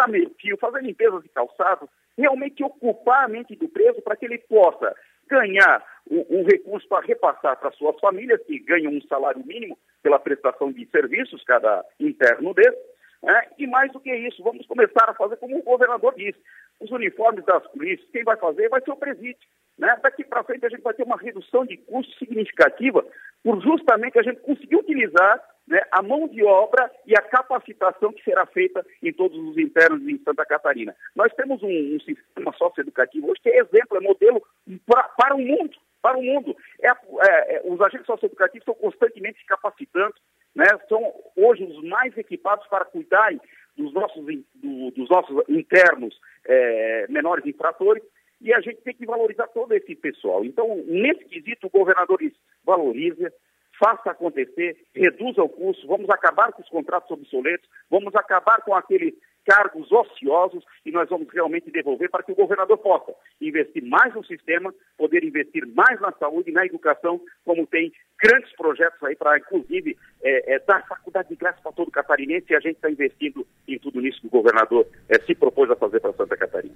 [0.06, 4.26] pintar meio fio, fazer limpezas de calçados, realmente ocupar a mente do preso para que
[4.26, 4.96] ele possa
[5.28, 10.72] ganhar um, recurso para repassar para suas famílias, que ganham um salário mínimo pela prestação
[10.72, 12.78] de serviços, cada interno desse,
[13.24, 13.48] né?
[13.58, 16.38] e mais do que isso, vamos começar a fazer como o governador disse,
[16.80, 19.48] os uniformes das polícias, quem vai fazer vai ser o presídio.
[19.80, 19.98] Né?
[20.04, 23.04] Daqui para frente a gente vai ter uma redução de custo significativa
[23.44, 25.44] por justamente a gente conseguir utilizar
[25.76, 30.08] né, a mão de obra e a capacitação que será feita em todos os internos
[30.08, 30.96] em Santa Catarina.
[31.14, 34.42] Nós temos um, um sistema socioeducativo hoje que é exemplo, é modelo
[34.86, 35.76] pra, para o mundo.
[36.02, 36.56] Para o mundo.
[36.82, 40.16] É, é, é, os agentes socioeducativos estão constantemente se capacitando,
[40.56, 43.42] né, são hoje os mais equipados para cuidarem
[43.76, 48.02] dos nossos, do, dos nossos internos é, menores infratores,
[48.40, 50.46] e a gente tem que valorizar todo esse pessoal.
[50.46, 52.20] Então, nesse quesito, o governador
[52.64, 53.34] valoriza,
[53.80, 59.14] faça acontecer, reduza o custo, vamos acabar com os contratos obsoletos, vamos acabar com aqueles
[59.46, 64.26] cargos ociosos e nós vamos realmente devolver para que o governador possa investir mais no
[64.26, 69.38] sistema, poder investir mais na saúde e na educação, como tem grandes projetos aí para,
[69.38, 73.46] inclusive, é, é, dar faculdade de graça para todo catarinense e a gente está investindo
[73.68, 76.76] em tudo isso que o governador é, se propôs a fazer para Santa Catarina.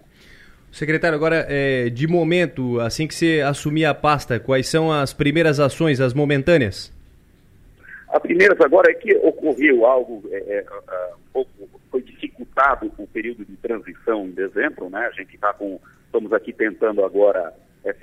[0.72, 5.60] Secretário, agora, é, de momento, assim que você assumir a pasta, quais são as primeiras
[5.60, 6.94] ações, as momentâneas?
[8.10, 11.52] A primeira agora é que ocorreu algo é, é, é, um pouco,
[11.92, 15.08] foi dificultado o período de transição em dezembro, né?
[15.08, 17.54] A gente está com, estamos aqui tentando agora
[17.86, 17.94] é,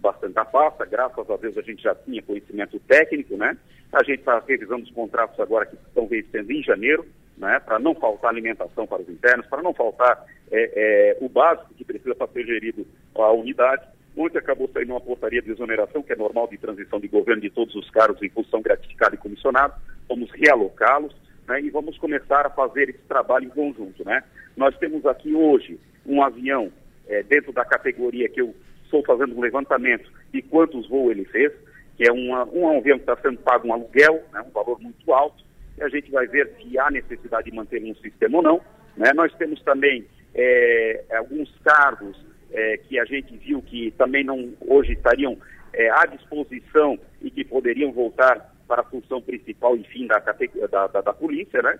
[0.00, 3.56] bastante a pasta, graças a Deus a gente já tinha conhecimento técnico, né?
[3.92, 7.06] A gente está revisando os contratos agora que estão vencendo em janeiro,
[7.40, 11.72] né, para não faltar alimentação para os internos, para não faltar é, é, o básico
[11.74, 12.86] que precisa para ser gerido
[13.16, 13.82] a unidade.
[14.16, 17.50] Ontem acabou saindo uma portaria de exoneração, que é normal de transição de governo de
[17.50, 19.74] todos os cargos em função gratificada e comissionado.
[20.08, 21.14] Vamos realocá-los
[21.48, 24.04] né, e vamos começar a fazer esse trabalho em conjunto.
[24.04, 24.22] Né?
[24.56, 26.70] Nós temos aqui hoje um avião
[27.08, 28.54] é, dentro da categoria que eu
[28.84, 31.52] estou fazendo um levantamento de quantos voos ele fez,
[31.96, 35.12] que é uma, um avião que está sendo pago um aluguel, né, um valor muito
[35.12, 35.42] alto,
[35.82, 38.60] a gente vai ver se há necessidade de manter um sistema ou não.
[38.96, 39.12] Né?
[39.14, 42.16] Nós temos também é, alguns cargos
[42.52, 45.36] é, que a gente viu que também não hoje estariam
[45.72, 51.00] é, à disposição e que poderiam voltar para a função principal, enfim, da, da, da,
[51.00, 51.78] da polícia, né?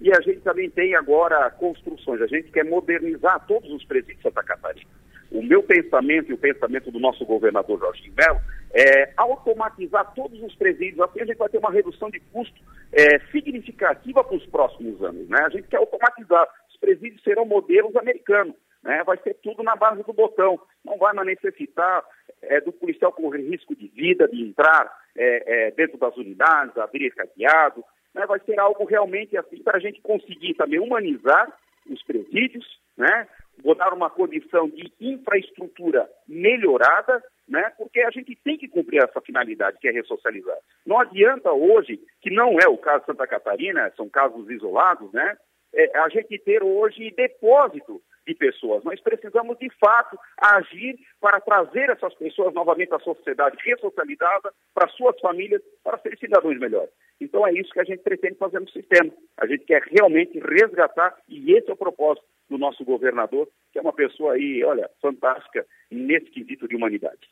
[0.00, 4.22] E a gente também tem agora construções, a gente quer modernizar todos os presídios de
[4.24, 4.90] Santa Catarina.
[5.30, 8.40] O meu pensamento e o pensamento do nosso governador Jorge Melo
[8.72, 12.60] é automatizar todos os presídios, assim a gente vai ter uma redução de custo
[12.92, 15.28] é, significativa para os próximos anos.
[15.28, 15.38] Né?
[15.42, 19.02] A gente quer automatizar, os presídios serão modelos americanos, né?
[19.04, 22.04] vai ser tudo na base do botão, não vai mais necessitar
[22.42, 27.10] é, do policial correr risco de vida, de entrar é, é dentro das unidades, abrir
[27.12, 27.82] cadeado,
[28.14, 28.26] né?
[28.26, 31.52] vai ser algo realmente assim para a gente conseguir também humanizar
[31.90, 32.64] os presídios,
[32.96, 33.28] né?
[33.62, 37.72] Vou dar uma condição de infraestrutura melhorada, né?
[37.76, 40.56] porque a gente tem que cumprir essa finalidade, que é ressocializar.
[40.84, 45.36] Não adianta hoje, que não é o caso de Santa Catarina, são casos isolados, né?
[45.74, 48.82] É, a gente ter hoje depósito de pessoas.
[48.82, 55.18] Nós precisamos, de fato, agir para trazer essas pessoas novamente à sociedade ressocializada, para suas
[55.20, 56.90] famílias, para serem cidadãos melhores.
[57.20, 59.10] Então é isso que a gente pretende fazer no sistema.
[59.38, 63.82] A gente quer realmente resgatar, e esse é o propósito do nosso governador, que é
[63.82, 67.28] uma pessoa aí, olha, fantástica nesse quesito de humanidade.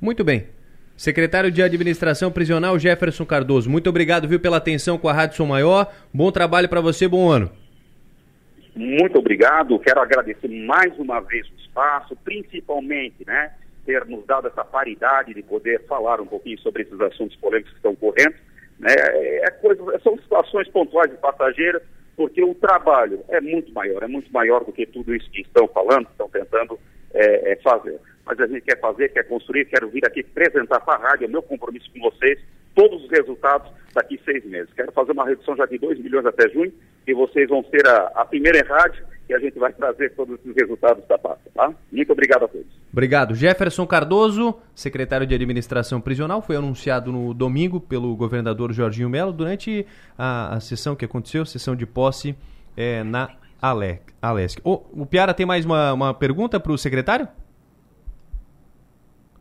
[0.00, 0.46] Muito bem.
[0.96, 5.46] Secretário de Administração Prisional Jefferson Cardoso, muito obrigado, viu, pela atenção com a Rádio Som
[5.46, 5.92] Maior.
[6.12, 7.50] Bom trabalho para você, bom ano.
[8.78, 9.76] Muito obrigado.
[9.80, 13.52] Quero agradecer mais uma vez o espaço, principalmente, né,
[13.84, 17.78] ter nos dado essa paridade de poder falar um pouquinho sobre esses assuntos polêmicos que
[17.78, 18.36] estão correndo.
[18.78, 18.94] Né?
[18.94, 21.82] É coisa, são situações pontuais e passageiras,
[22.16, 25.66] porque o trabalho é muito maior, é muito maior do que tudo isso que estão
[25.66, 26.78] falando, estão tentando
[27.12, 27.98] é, é, fazer.
[28.24, 31.28] Mas a gente quer fazer, quer construir, quero vir aqui apresentar para a rádio, é
[31.28, 32.38] meu compromisso com vocês,
[32.76, 34.72] todos os resultados daqui seis meses.
[34.72, 36.72] Quero fazer uma redução já de 2 milhões até junho,
[37.10, 40.54] e vocês vão ser a, a primeira rádio e a gente vai trazer todos os
[40.54, 41.72] resultados da pasta, tá?
[41.92, 42.66] Muito obrigado a todos.
[42.90, 43.34] Obrigado.
[43.34, 49.86] Jefferson Cardoso, secretário de Administração Prisional, foi anunciado no domingo pelo governador Jorginho Melo durante
[50.16, 52.34] a, a sessão que aconteceu, sessão de posse
[52.76, 53.30] é, na
[53.60, 54.60] Ale, Alesc.
[54.64, 57.28] Oh, o Piara tem mais uma, uma pergunta para o secretário?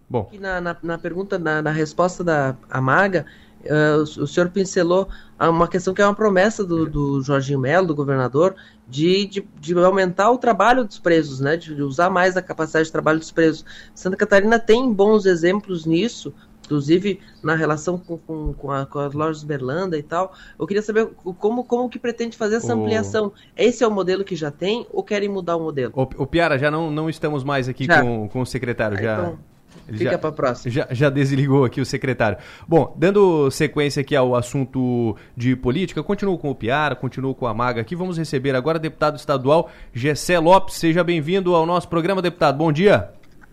[0.10, 0.30] Bom.
[0.39, 3.26] Na, na, na pergunta, na, na, resposta da Amaga,
[3.65, 5.07] uh, o, o, senhor pincelou
[5.39, 8.55] uma questão que é uma promessa do, do Jorginho Melo, do governador,
[8.88, 11.57] de, de, de, aumentar o trabalho dos presos, né?
[11.57, 13.65] De, usar mais a capacidade de trabalho dos presos.
[13.93, 16.34] Santa Catarina tem bons exemplos nisso,
[16.65, 20.34] inclusive na relação com, com, com, a, com, as lojas Berlanda e tal.
[20.59, 21.07] Eu queria saber
[21.39, 23.31] como, como que pretende fazer essa ampliação.
[23.55, 25.93] Esse é o modelo que já tem ou querem mudar o modelo?
[25.95, 28.97] O, o Piara, já não, não estamos mais aqui com, com o secretário.
[28.97, 29.13] Ah, já...
[29.19, 29.56] Então...
[29.88, 30.72] Ele Fica para próxima.
[30.72, 32.38] Já, já desligou aqui o secretário.
[32.68, 37.53] Bom, dando sequência aqui ao assunto de política, continuo com o Piara, continuo com a
[37.53, 37.95] Maga aqui.
[37.95, 40.76] Vamos receber agora o deputado estadual Gessé Lopes.
[40.76, 42.57] Seja bem-vindo ao nosso programa, deputado.
[42.57, 43.09] Bom dia.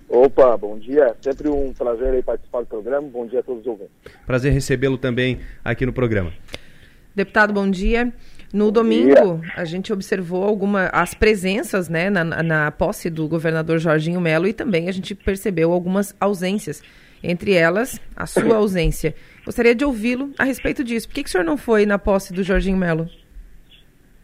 [0.08, 1.14] Opa, bom dia.
[1.20, 3.08] Sempre um prazer participar do programa.
[3.08, 3.92] Bom dia a todos os ouvintes.
[4.26, 6.32] Prazer recebê-lo também aqui no programa.
[7.14, 8.12] Deputado, bom dia.
[8.54, 14.20] No domingo, a gente observou alguma, as presenças né, na, na posse do governador Jorginho
[14.20, 16.80] Melo e também a gente percebeu algumas ausências,
[17.20, 19.12] entre elas a sua ausência.
[19.44, 21.08] Gostaria de ouvi-lo a respeito disso.
[21.08, 23.08] Por que, que o senhor não foi na posse do Jorginho Melo?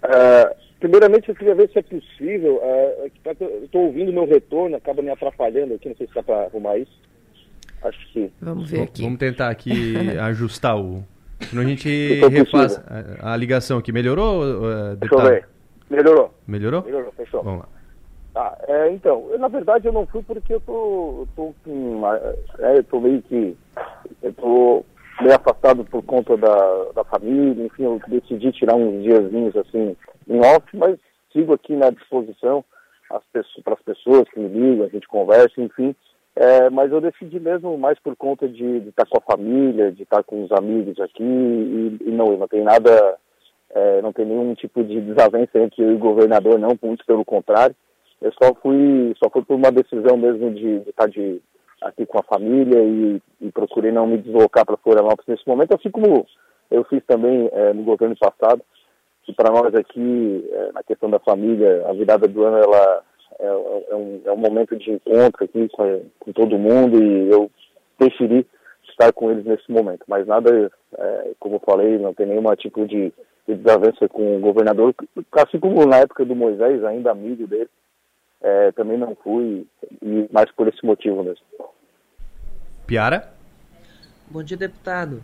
[0.05, 2.63] Uh, primeiramente, eu queria ver se é possível.
[2.63, 3.11] Uh,
[3.65, 7.03] Estou ouvindo meu retorno, acaba me atrapalhando aqui, não sei se dá para arrumar isso.
[7.83, 9.03] Acho que Vamos ver aqui.
[9.03, 11.05] Vamos tentar aqui ajustar o,
[11.49, 11.89] Senão a gente
[12.29, 12.81] refaz
[13.21, 13.93] a, a, ligação aqui.
[13.93, 15.49] Melhorou, uh, Deixa eu ver.
[15.89, 16.35] Melhorou.
[16.47, 16.83] Melhorou?
[16.83, 17.43] Melhorou, fechou.
[17.43, 17.69] Vamos lá.
[18.33, 22.03] Tá, é, então, eu, na verdade eu não fui porque eu tô, eu tô, com,
[22.61, 23.57] é, eu tô meio que,
[24.23, 24.85] eu tô
[25.21, 29.97] meio afastado por conta da, da família, enfim, eu decidi tirar uns diazinhos assim
[30.29, 30.97] em off, mas
[31.33, 32.65] sigo aqui na disposição
[33.65, 35.95] para as pessoas que me ligam, a gente conversa, enfim,
[36.41, 40.23] é, mas eu decidi mesmo mais por conta de, estar com a família, de estar
[40.23, 43.19] com os amigos aqui e, e não, não tem nada,
[43.69, 47.27] é, não tem nenhum tipo de desavença entre eu e o governador, não, muito pelo
[47.27, 47.77] contrário.
[48.23, 51.43] Eu só fui, só fui por uma decisão mesmo de, de estar de,
[51.83, 55.91] aqui com a família e, e procurei não me deslocar para Florianópolis nesse momento, assim
[55.91, 56.27] como
[56.71, 58.63] eu fiz também é, no governo passado.
[59.29, 63.03] E para nós aqui, é, na questão da família, a virada do ano ela
[63.39, 67.51] é, é, um, é um momento de encontro aqui com, com todo mundo e eu
[67.97, 68.47] preferi
[68.89, 70.05] estar com eles nesse momento.
[70.07, 73.13] Mas nada, é, como eu falei, não tem nenhum tipo de,
[73.47, 74.95] de desavença com o governador,
[75.33, 77.69] assim como na época do Moisés, ainda amigo dele,
[78.43, 79.67] é, também não fui,
[80.03, 81.45] e mais por esse motivo mesmo.
[82.87, 83.33] Piara?
[84.29, 85.23] Bom dia, deputado.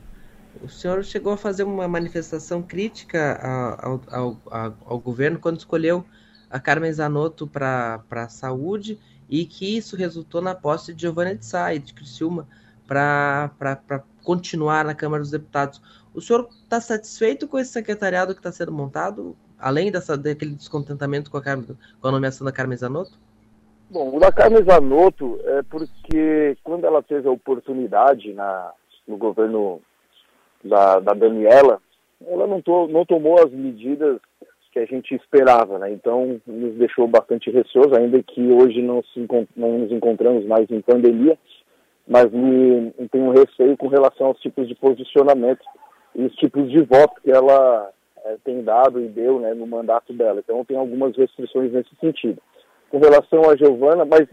[0.63, 3.39] O senhor chegou a fazer uma manifestação crítica
[3.83, 6.05] ao, ao, ao, ao governo quando escolheu
[6.51, 8.99] a Carmen Zanotto para a saúde
[9.29, 12.47] e que isso resultou na posse de Giovanna de Sá de Criciúma
[12.87, 13.51] para
[14.23, 15.81] continuar na Câmara dos Deputados.
[16.15, 21.31] O senhor está satisfeito com esse secretariado que está sendo montado, além dessa, daquele descontentamento
[21.31, 23.19] com a, Carmen, com a nomeação da Carmen Zanotto?
[23.91, 28.73] Bom, o da Carmen Zanotto é porque quando ela teve a oportunidade na,
[29.07, 29.81] no governo
[30.65, 31.81] da, da Daniela,
[32.27, 34.19] ela não, to, não tomou as medidas
[34.77, 35.91] que a gente esperava, né?
[35.91, 39.27] Então nos deixou bastante receoso, ainda que hoje não, se,
[39.57, 41.39] não nos encontramos mais em pandemia,
[42.07, 45.65] mas me, tenho um receio com relação aos tipos de posicionamento
[46.15, 47.91] e os tipos de voto que ela
[48.27, 50.41] é, tem dado e deu né, no mandato dela.
[50.41, 52.39] Então tem algumas restrições nesse sentido.
[52.91, 54.29] Com relação a Giovana, mas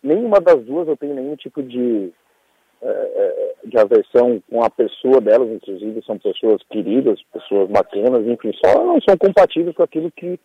[0.00, 2.12] nenhuma das duas eu tenho nenhum tipo de
[2.86, 8.52] é, é, de aversão com a pessoa delas, inclusive são pessoas queridas, pessoas bacanas, enfim,
[8.62, 10.38] só não são compatíveis com aquilo que,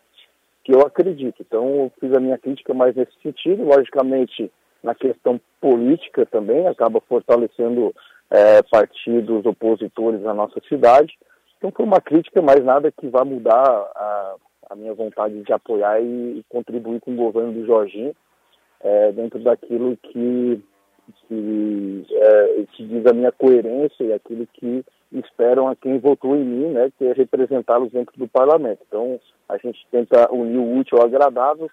[0.64, 1.42] que eu acredito.
[1.42, 3.66] Então, eu fiz a minha crítica mais nesse sentido.
[3.66, 4.50] Logicamente,
[4.82, 7.94] na questão política também, acaba fortalecendo
[8.30, 11.14] é, partidos opositores na nossa cidade.
[11.58, 14.36] Então, foi uma crítica, mas nada que vá mudar a,
[14.70, 18.16] a minha vontade de apoiar e, e, contribuir com o governo do Jorginho
[18.80, 20.64] é, dentro daquilo que,
[21.28, 26.44] que, é, que diz a minha coerência e aquilo que esperam a quem votou em
[26.44, 28.82] mim, né, que é representá-los dentro do parlamento.
[28.88, 31.70] Então, a gente tenta unir o útil ao agradável.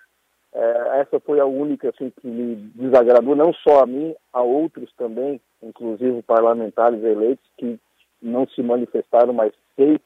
[0.54, 4.90] É, essa foi a única assim, que me desagradou, não só a mim, a outros
[4.96, 7.78] também, inclusive parlamentares eleitos, que
[8.22, 10.00] não se manifestaram, mas sei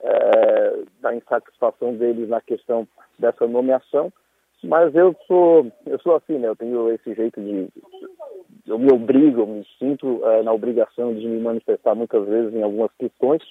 [0.00, 2.86] é, da insatisfação deles na questão
[3.18, 4.12] dessa nomeação.
[4.64, 6.48] Mas eu sou, eu sou assim, né?
[6.48, 7.68] Eu tenho esse jeito de,
[8.66, 12.62] eu me obrigo, eu me sinto é, na obrigação de me manifestar muitas vezes em
[12.62, 13.42] algumas questões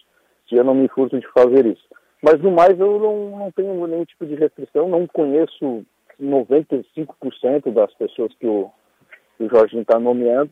[0.53, 1.83] e eu não me furto de fazer isso.
[2.21, 5.83] Mas no mais eu não, não tenho nenhum tipo de restrição, não conheço
[6.21, 8.69] 95% das pessoas que o,
[9.35, 10.51] que o Jorginho está nomeando.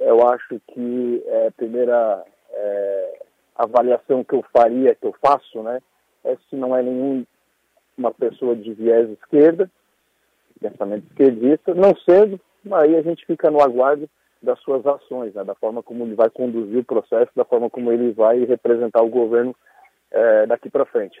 [0.00, 3.22] Eu acho que é, a primeira é,
[3.54, 5.78] avaliação que eu faria, que eu faço, né,
[6.24, 6.82] é se não é
[7.98, 9.70] uma pessoa de viés esquerda,
[10.68, 12.40] pensamento esquerdista, não sendo,
[12.72, 14.08] aí a gente fica no aguardo
[14.42, 17.90] das suas ações, né, da forma como ele vai conduzir o processo, da forma como
[17.90, 19.54] ele vai representar o governo
[20.10, 21.20] é, daqui para frente.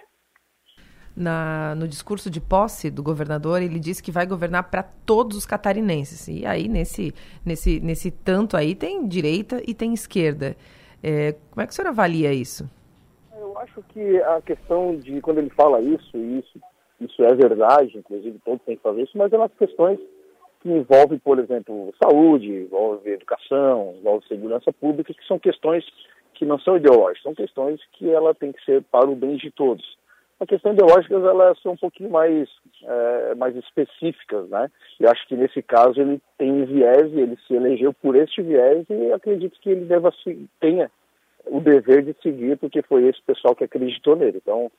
[1.16, 5.46] Na, no discurso de posse do governador, ele disse que vai governar para todos os
[5.46, 6.26] catarinenses.
[6.26, 7.14] E aí, nesse,
[7.46, 10.56] nesse, nesse tanto aí, tem direita e tem esquerda.
[11.00, 12.68] É, como é que o senhor avalia isso?
[13.32, 16.60] Eu acho que a questão de quando ele fala isso, isso,
[17.00, 19.98] isso é verdade, inclusive todos têm que fazer isso, mas é umas questões
[20.60, 25.84] que envolvem, por exemplo, saúde, envolve educação, envolve segurança pública, que são questões
[26.34, 29.50] que não são ideológicas, são questões que ela tem que ser para o bem de
[29.50, 29.96] todos.
[30.40, 32.48] As questões ideológicas elas são um pouquinho mais,
[32.82, 34.70] é, mais específicas, né?
[34.98, 38.84] Eu acho que nesse caso ele tem viés e ele se elegeu por este viés
[38.90, 40.12] e acredito que ele deva
[40.60, 40.90] tenha
[41.46, 44.38] o dever de seguir porque foi esse pessoal que acreditou nele.
[44.42, 44.70] Então,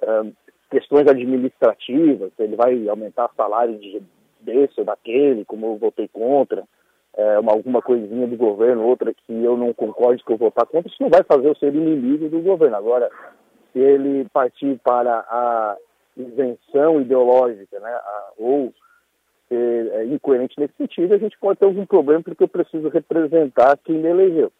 [0.00, 0.22] é,
[0.70, 4.00] questões administrativas, ele vai aumentar salário de,
[4.40, 6.64] desse ou daquele, como eu votei contra,
[7.16, 10.88] é, uma, alguma coisinha do governo, outra que eu não concordo que eu votar contra,
[10.88, 12.76] isso não vai fazer eu ser inimigo do governo.
[12.76, 13.10] Agora,
[13.72, 15.76] se ele partir para a
[16.16, 18.72] isenção ideológica, né, a, ou
[19.48, 23.76] ser é, incoerente nesse sentido, a gente pode ter algum problema porque eu preciso representar
[23.84, 24.52] quem me elegeu.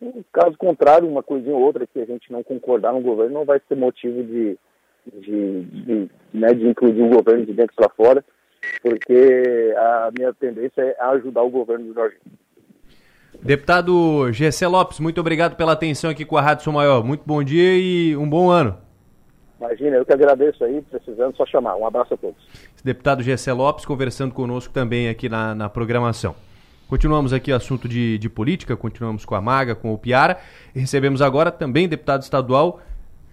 [0.00, 3.44] No caso contrário, uma coisinha ou outra que a gente não concordar no governo não
[3.44, 4.58] vai ser motivo de,
[5.06, 8.24] de, de, né, de incluir o governo de dentro para fora,
[8.82, 12.20] porque a minha tendência é ajudar o governo do Jorginho.
[13.42, 17.02] Deputado Gessé Lopes, muito obrigado pela atenção aqui com a Rádio São Maior.
[17.02, 18.76] Muito bom dia e um bom ano.
[19.58, 21.76] Imagina, eu que agradeço aí, precisando só chamar.
[21.76, 22.36] Um abraço a todos.
[22.84, 26.34] Deputado Gessé Lopes conversando conosco também aqui na, na programação.
[26.88, 30.38] Continuamos aqui o assunto de, de política, continuamos com a Maga, com o Piara.
[30.74, 32.80] E recebemos agora também deputado estadual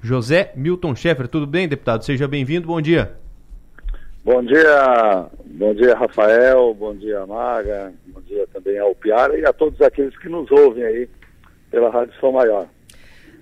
[0.01, 1.27] José Milton Schaeffer.
[1.27, 2.03] Tudo bem, deputado?
[2.03, 3.17] Seja bem-vindo, bom dia.
[4.23, 9.53] Bom dia, bom dia Rafael, bom dia Maga, bom dia também ao Piara e a
[9.53, 11.09] todos aqueles que nos ouvem aí
[11.71, 12.67] pela Rádio São Maior.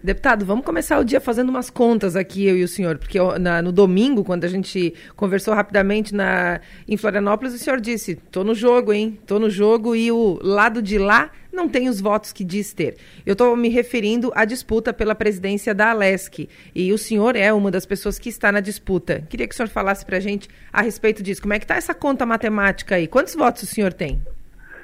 [0.03, 3.61] Deputado, vamos começar o dia fazendo umas contas aqui, eu e o senhor, porque na,
[3.61, 8.53] no domingo, quando a gente conversou rapidamente na, em Florianópolis, o senhor disse: tô no
[8.53, 9.19] jogo, hein?
[9.25, 12.97] Tô no jogo e o lado de lá não tem os votos que diz ter.
[13.25, 16.47] Eu estou me referindo à disputa pela presidência da Alesc.
[16.75, 19.23] E o senhor é uma das pessoas que está na disputa.
[19.27, 21.41] Queria que o senhor falasse para a gente a respeito disso.
[21.41, 23.07] Como é que está essa conta matemática aí?
[23.07, 24.21] Quantos votos o senhor tem?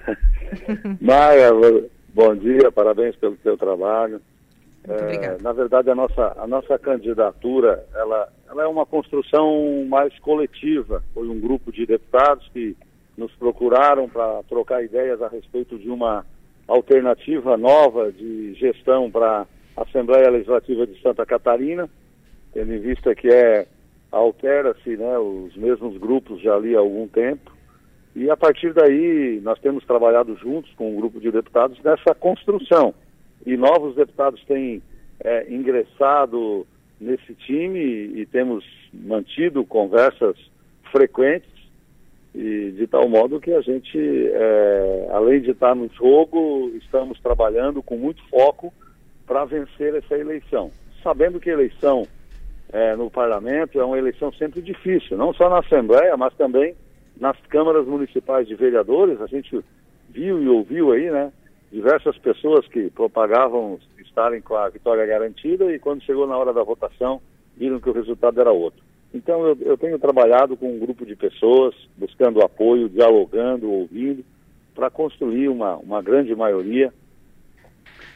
[0.99, 1.51] Maia,
[2.13, 4.19] bom dia, parabéns pelo seu trabalho.
[4.87, 11.01] É, na verdade, a nossa, a nossa candidatura ela, ela é uma construção mais coletiva.
[11.13, 12.75] Foi um grupo de deputados que
[13.17, 16.25] nos procuraram para trocar ideias a respeito de uma
[16.67, 19.45] alternativa nova de gestão para
[19.75, 21.89] a Assembleia Legislativa de Santa Catarina,
[22.53, 23.65] tendo em vista que é
[24.11, 27.51] altera-se né, os mesmos grupos já ali há algum tempo.
[28.15, 32.93] E a partir daí nós temos trabalhado juntos com um grupo de deputados nessa construção
[33.45, 34.81] e novos deputados têm
[35.23, 36.65] é, ingressado
[36.99, 40.35] nesse time e temos mantido conversas
[40.91, 41.49] frequentes
[42.33, 47.83] e de tal modo que a gente, é, além de estar no jogo, estamos trabalhando
[47.83, 48.73] com muito foco
[49.25, 50.71] para vencer essa eleição.
[51.03, 52.07] Sabendo que eleição
[52.71, 56.75] é, no parlamento é uma eleição sempre difícil, não só na Assembleia, mas também
[57.19, 59.21] nas câmaras municipais de vereadores.
[59.21, 59.63] A gente
[60.09, 61.31] viu e ouviu aí, né?
[61.73, 66.61] Diversas pessoas que propagavam estarem com a vitória garantida e quando chegou na hora da
[66.61, 67.19] votação
[67.57, 68.79] viram que o resultado era outro.
[69.11, 74.23] Então eu, eu tenho trabalhado com um grupo de pessoas, buscando apoio, dialogando, ouvindo,
[74.75, 76.93] para construir uma, uma grande maioria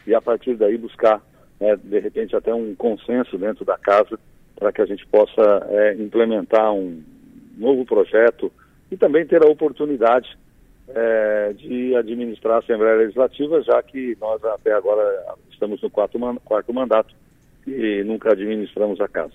[0.05, 1.19] e a partir daí buscar,
[1.59, 4.19] né, de repente, até um consenso dentro da casa
[4.55, 7.01] para que a gente possa é, implementar um
[7.57, 8.51] novo projeto
[8.91, 10.37] e também ter a oportunidade
[10.89, 16.35] é, de administrar a Assembleia Legislativa, já que nós até agora estamos no quarto, man
[16.37, 17.13] quarto mandato
[17.65, 19.33] e nunca administramos a casa.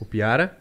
[0.00, 0.56] O Piara?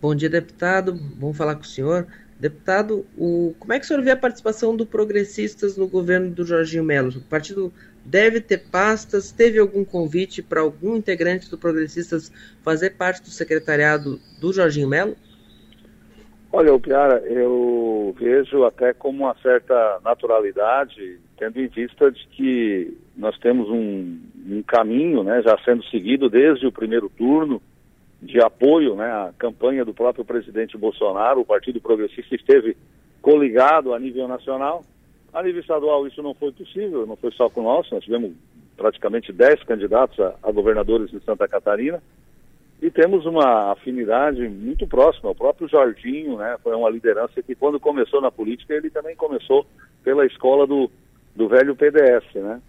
[0.00, 0.94] Bom dia, deputado.
[1.18, 2.06] Vamos falar com o senhor.
[2.38, 6.44] Deputado, o, como é que o senhor vê a participação do Progressistas no governo do
[6.44, 7.10] Jorginho Melo?
[7.10, 7.72] O partido
[8.04, 9.32] deve ter pastas?
[9.32, 12.30] Teve algum convite para algum integrante do Progressistas
[12.62, 15.16] fazer parte do secretariado do Jorginho Melo?
[16.56, 22.96] Olha, o Piara, eu vejo até com uma certa naturalidade, tendo em vista de que
[23.16, 27.60] nós temos um, um caminho né, já sendo seguido desde o primeiro turno
[28.22, 31.40] de apoio né, à campanha do próprio presidente Bolsonaro.
[31.40, 32.76] O Partido Progressista esteve
[33.20, 34.84] coligado a nível nacional.
[35.32, 38.30] A nível estadual isso não foi possível, não foi só com nós, nós tivemos
[38.76, 42.00] praticamente 10 candidatos a, a governadores de Santa Catarina
[42.84, 45.30] e temos uma afinidade muito próxima.
[45.30, 49.64] O próprio Jorginho, né, foi uma liderança que quando começou na política, ele também começou
[50.02, 50.90] pela escola do,
[51.34, 52.60] do velho PDS, né?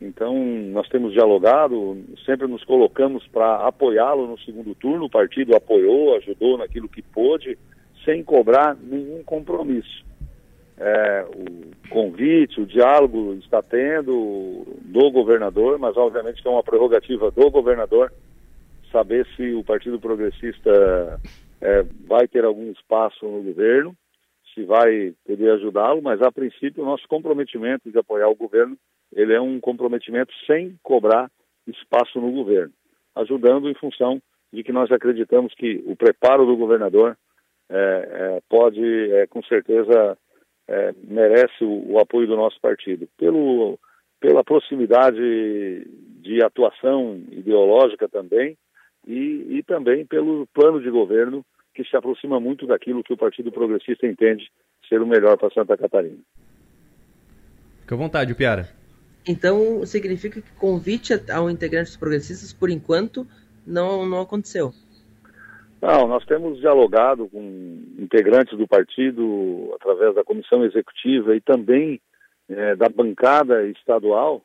[0.00, 0.34] Então,
[0.72, 5.04] nós temos dialogado, sempre nos colocamos para apoiá-lo no segundo turno.
[5.04, 7.56] O partido apoiou, ajudou naquilo que pôde,
[8.04, 10.04] sem cobrar nenhum compromisso.
[10.76, 17.30] É, o convite, o diálogo está tendo do governador, mas obviamente que é uma prerrogativa
[17.30, 18.12] do governador
[18.92, 21.20] saber se o Partido Progressista
[21.60, 23.96] é, vai ter algum espaço no governo,
[24.54, 28.76] se vai poder ajudá-lo, mas a princípio o nosso comprometimento de apoiar o governo,
[29.12, 31.30] ele é um comprometimento sem cobrar
[31.66, 32.72] espaço no governo,
[33.16, 34.20] ajudando em função
[34.52, 37.16] de que nós acreditamos que o preparo do governador
[37.70, 40.18] é, é, pode, é, com certeza,
[40.68, 43.08] é, merece o, o, apoio do nosso partido.
[43.16, 43.78] Pelo,
[44.20, 45.86] pela proximidade
[46.20, 48.56] de atuação ideológica também,
[49.06, 53.50] e, e também pelo plano de governo que se aproxima muito daquilo que o Partido
[53.50, 54.50] Progressista entende
[54.88, 56.18] ser o melhor para Santa Catarina.
[57.80, 58.68] Fique à vontade, Piara.
[59.26, 63.26] Então, significa que convite ao integrante dos progressistas, por enquanto,
[63.66, 64.72] não, não aconteceu?
[65.80, 67.40] Não, nós temos dialogado com
[67.98, 72.00] integrantes do partido através da comissão executiva e também
[72.48, 74.42] é, da bancada estadual,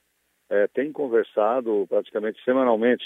[0.49, 3.03] é, tem conversado praticamente semanalmente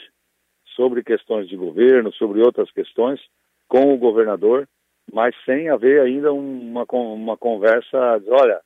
[0.75, 3.19] sobre questões de governo, sobre outras questões,
[3.67, 4.67] com o governador,
[5.11, 8.61] mas sem haver ainda uma, uma conversa de, olha,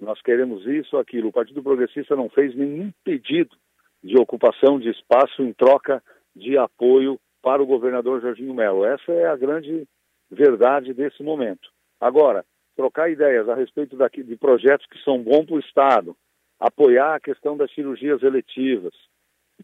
[0.00, 1.28] nós queremos isso, aquilo.
[1.28, 3.56] O Partido Progressista não fez nenhum pedido
[4.02, 6.02] de ocupação de espaço em troca
[6.34, 8.84] de apoio para o governador Jorginho Melo.
[8.84, 9.86] Essa é a grande
[10.30, 11.68] verdade desse momento.
[12.00, 12.44] Agora,
[12.74, 16.16] trocar ideias a respeito daqui, de projetos que são bons para o Estado,
[16.58, 18.94] apoiar a questão das cirurgias eletivas,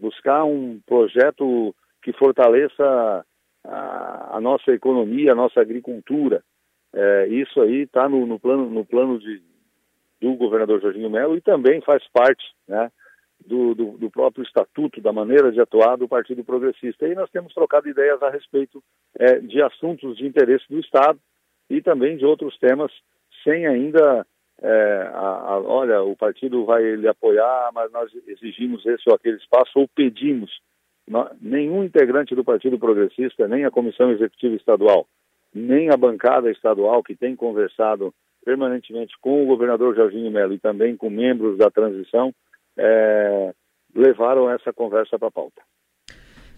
[0.00, 3.24] buscar um projeto que fortaleça
[3.64, 6.42] a, a nossa economia, a nossa agricultura.
[6.94, 9.42] É, isso aí está no, no, plano, no plano de,
[10.20, 12.90] do governador Jorginho Melo e também faz parte né,
[13.46, 17.06] do, do, do, próprio estatuto, da maneira de atuar do Partido Progressista.
[17.06, 18.82] E nós temos trocado ideias a respeito
[19.18, 21.18] é, de assuntos de interesse do Estado
[21.68, 22.90] e também de outros temas,
[23.44, 24.26] sem ainda
[24.60, 29.36] é, a, a, olha, o partido vai lhe apoiar, mas nós exigimos esse ou aquele
[29.36, 30.50] espaço ou pedimos.
[31.40, 35.06] nenhum integrante do Partido Progressista, nem a Comissão Executiva Estadual,
[35.54, 38.12] nem a bancada estadual que tem conversado
[38.44, 42.32] permanentemente com o governador Jorginho Melo e também com membros da transição,
[42.76, 43.52] é,
[43.94, 45.62] levaram essa conversa para a pauta.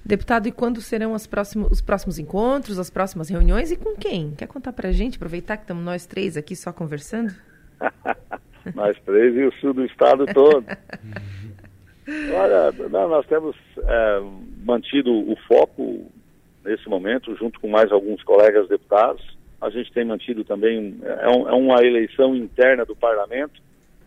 [0.04, 4.34] Deputado, e quando serão próximos, os próximos encontros, as próximas reuniões e com quem?
[4.34, 7.49] Quer contar para a gente, aproveitar que estamos nós três aqui só conversando?
[8.74, 10.64] nós três e o sul do estado todo.
[12.34, 12.72] Olha,
[13.08, 14.20] nós temos é,
[14.64, 16.10] mantido o foco
[16.64, 19.38] nesse momento, junto com mais alguns colegas deputados.
[19.60, 23.60] A gente tem mantido também, é, um, é uma eleição interna do parlamento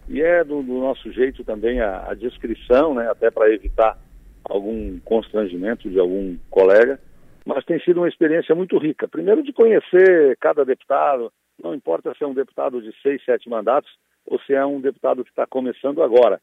[0.10, 3.98] e é do, do nosso jeito também a, a descrição, né, até para evitar
[4.44, 7.00] algum constrangimento de algum colega,
[7.46, 9.08] mas tem sido uma experiência muito rica.
[9.08, 11.32] Primeiro de conhecer cada deputado,
[11.64, 13.90] não importa se é um deputado de seis, sete mandatos
[14.26, 16.42] ou se é um deputado que está começando agora.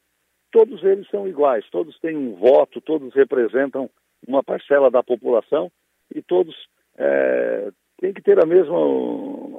[0.51, 3.89] Todos eles são iguais, todos têm um voto, todos representam
[4.27, 5.71] uma parcela da população
[6.13, 6.55] e todos
[6.97, 8.75] é, têm que ter a mesma,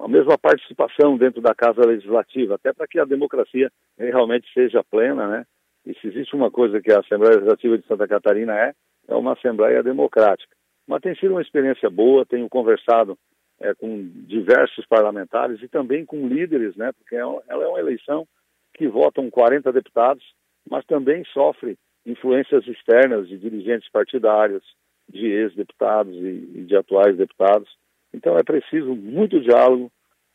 [0.04, 5.26] a mesma participação dentro da Casa Legislativa, até para que a democracia realmente seja plena,
[5.28, 5.46] né?
[5.86, 8.72] E se existe uma coisa que a Assembleia Legislativa de Santa Catarina é,
[9.08, 10.54] é uma Assembleia democrática.
[10.86, 13.16] Mas tem sido uma experiência boa, tenho conversado
[13.62, 16.92] é, com diversos parlamentares e também com líderes, né?
[16.92, 18.26] Porque ela é uma eleição
[18.74, 20.24] que votam 40 deputados,
[20.68, 24.64] mas também sofre influências externas de dirigentes partidários,
[25.08, 27.68] de ex-deputados e, de atuais deputados.
[28.12, 29.90] Então é preciso muito diálogo,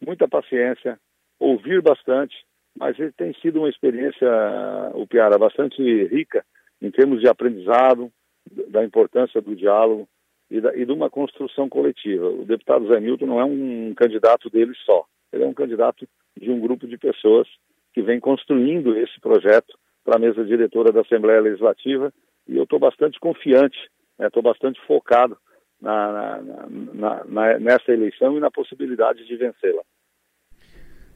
[0.05, 0.99] muita paciência,
[1.39, 2.35] ouvir bastante,
[2.77, 4.27] mas tem sido uma experiência,
[4.93, 6.45] o Piara, bastante rica
[6.81, 8.11] em termos de aprendizado,
[8.69, 10.07] da importância do diálogo
[10.49, 12.29] e, da, e de uma construção coletiva.
[12.29, 16.07] O deputado Zé Milton não é um candidato dele só, ele é um candidato
[16.39, 17.47] de um grupo de pessoas
[17.93, 22.13] que vem construindo esse projeto para a mesa diretora da Assembleia Legislativa
[22.47, 23.77] e eu estou bastante confiante,
[24.19, 25.37] estou né, bastante focado
[25.81, 26.41] na,
[26.93, 29.81] na, na, nessa eleição e na possibilidade de vencê-la.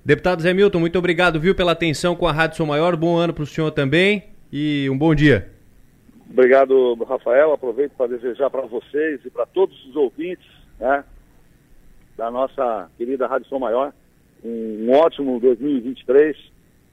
[0.03, 2.95] Deputado Zé Milton, muito obrigado, viu, pela atenção com a Rádio Sou Maior.
[2.95, 5.60] Bom ano para o senhor também e um bom dia.
[6.31, 7.51] Obrigado, Rafael.
[7.51, 10.45] Aproveito para desejar para vocês e para todos os ouvintes
[10.79, 11.03] né,
[12.17, 13.93] da nossa querida Rádio Som Maior
[14.43, 16.37] um, um ótimo 2023.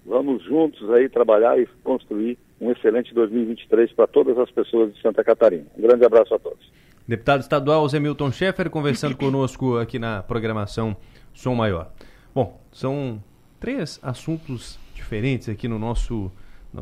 [0.05, 5.23] Vamos juntos aí trabalhar e construir um excelente 2023 para todas as pessoas de Santa
[5.23, 5.67] Catarina.
[5.77, 6.73] Um grande abraço a todos.
[7.07, 10.97] Deputado estadual Zé Milton Schaeffer conversando conosco aqui na programação
[11.33, 11.93] Som Maior.
[12.35, 13.23] Bom, são
[13.61, 16.31] três assuntos diferentes aqui no nosso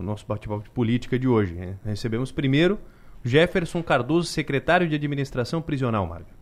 [0.01, 1.55] no nosso bate-papo de política de hoje.
[1.55, 1.77] Né?
[1.85, 2.79] Recebemos primeiro
[3.25, 6.37] Jefferson Cardoso, secretário de Administração Prisional, Marga.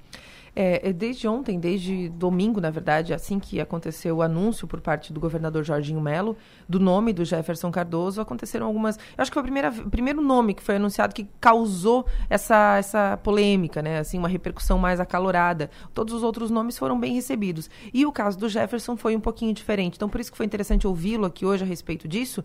[0.56, 5.12] É, é, desde ontem, desde domingo, na verdade, assim que aconteceu o anúncio por parte
[5.12, 6.36] do governador Jorginho Melo
[6.68, 8.96] do nome do Jefferson Cardoso, aconteceram algumas.
[9.18, 13.98] Acho que foi o primeiro nome que foi anunciado que causou essa, essa polêmica, né?
[13.98, 15.70] Assim, uma repercussão mais acalorada.
[15.92, 17.68] Todos os outros nomes foram bem recebidos.
[17.92, 19.96] E o caso do Jefferson foi um pouquinho diferente.
[19.96, 22.44] Então, por isso que foi interessante ouvi-lo aqui hoje a respeito disso,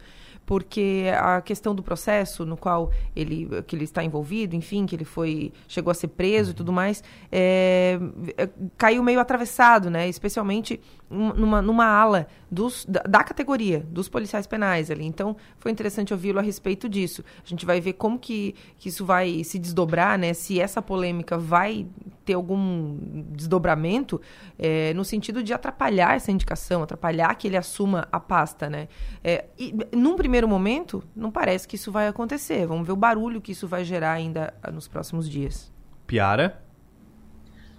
[0.49, 5.05] porque a questão do processo no qual ele, que ele está envolvido, enfim, que ele
[5.05, 7.99] foi chegou a ser preso e tudo mais, é,
[8.35, 10.09] é, caiu meio atravessado, né?
[10.09, 15.05] Especialmente numa, numa ala dos, da, da, categoria, dos policiais penais ali.
[15.05, 17.23] Então, foi interessante ouvi-lo a respeito disso.
[17.43, 20.33] A gente vai ver como que, que isso vai se desdobrar, né?
[20.33, 21.87] Se essa polêmica vai
[22.25, 22.97] ter algum
[23.31, 24.21] desdobramento
[24.57, 28.87] é, no sentido de atrapalhar essa indicação, atrapalhar que ele assuma a pasta, né?
[29.23, 32.65] É, e, num primeiro momento, não parece que isso vai acontecer.
[32.65, 35.71] Vamos ver o barulho que isso vai gerar ainda nos próximos dias.
[36.05, 36.61] Piara?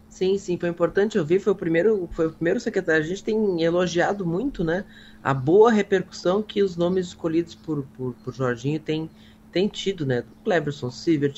[0.09, 3.03] Sim, sim, foi importante ouvir, foi o primeiro, foi o primeiro secretário.
[3.03, 4.85] A gente tem elogiado muito, né,
[5.23, 9.09] a boa repercussão que os nomes escolhidos por, por, por Jorginho têm,
[9.53, 10.91] têm tido, né, do Cleberson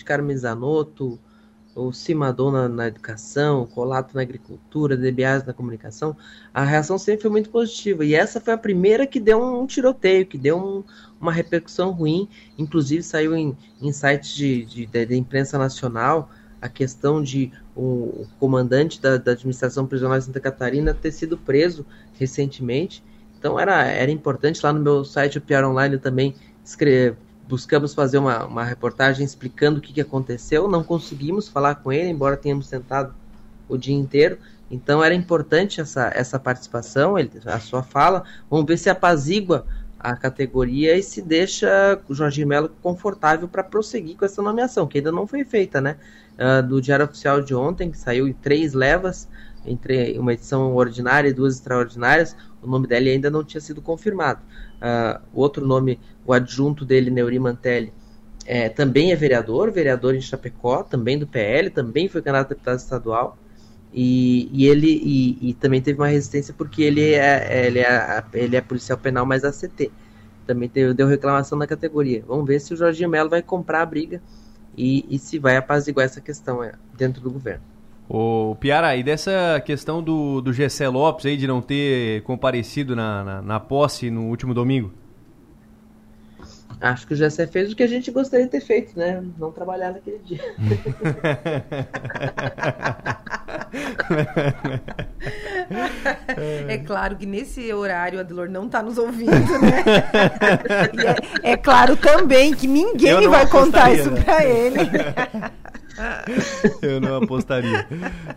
[0.05, 1.21] Carmen Zanotto,
[1.75, 6.17] o Cimadona na educação, o Colato na agricultura, DBAs na comunicação,
[6.53, 8.05] a reação sempre foi muito positiva.
[8.05, 10.85] E essa foi a primeira que deu um tiroteio, que deu um,
[11.21, 12.29] uma repercussão ruim,
[12.59, 16.31] inclusive saiu em, em sites de, de imprensa nacional,
[16.61, 21.85] a questão de o, comandante da, da, administração prisional de Santa Catarina ter sido preso
[22.19, 23.03] recentemente.
[23.39, 26.35] Então era, era importante lá no meu site, o PR Online, também
[26.65, 27.17] escrever,
[27.53, 30.67] buscamos fazer uma, uma reportagem explicando o que, que aconteceu.
[30.67, 33.15] Não conseguimos falar com ele, embora tenhamos tentado
[33.69, 34.39] o dia inteiro.
[34.71, 38.25] Então era importante essa, essa participação, ele, a sua fala.
[38.49, 39.67] Vamos ver se apazigua
[40.01, 44.97] a categoria e se deixa o Jorginho Melo confortável para prosseguir com essa nomeação, que
[44.97, 45.99] ainda não foi feita, né?
[46.39, 49.29] Uh, do Diário Oficial de ontem, que saiu em três levas,
[49.67, 54.41] entre uma edição ordinária e duas extraordinárias, o nome dele ainda não tinha sido confirmado.
[54.77, 57.93] Uh, o outro nome, o adjunto dele, Neuri Mantelli,
[58.47, 62.79] é, também é vereador, vereador em Chapecó, também do PL, também foi candidato a deputado
[62.79, 63.39] estadual.
[63.93, 68.57] E, e ele e, e, também teve uma resistência porque ele é, ele é, ele
[68.57, 69.91] é policial penal mais ACT.
[70.47, 72.25] Também deu, deu reclamação na categoria.
[72.27, 74.21] Vamos ver se o Jorginho Melo vai comprar a briga
[74.77, 77.72] e, e se vai apaziguar essa questão é, dentro do governo.
[78.09, 83.25] O Piara, e dessa questão do, do Gessé Lopes aí de não ter comparecido na,
[83.25, 84.93] na, na posse no último domingo?
[86.83, 89.23] Acho que o Gessé fez o que a gente gostaria de ter feito, né?
[89.39, 90.41] Não trabalhar naquele dia.
[96.67, 99.85] é claro que nesse horário a Delor não está nos ouvindo, né?
[101.45, 104.21] é, é, claro também que ninguém vai contar isso né?
[104.21, 104.81] para ele.
[106.83, 107.87] Eu não apostaria.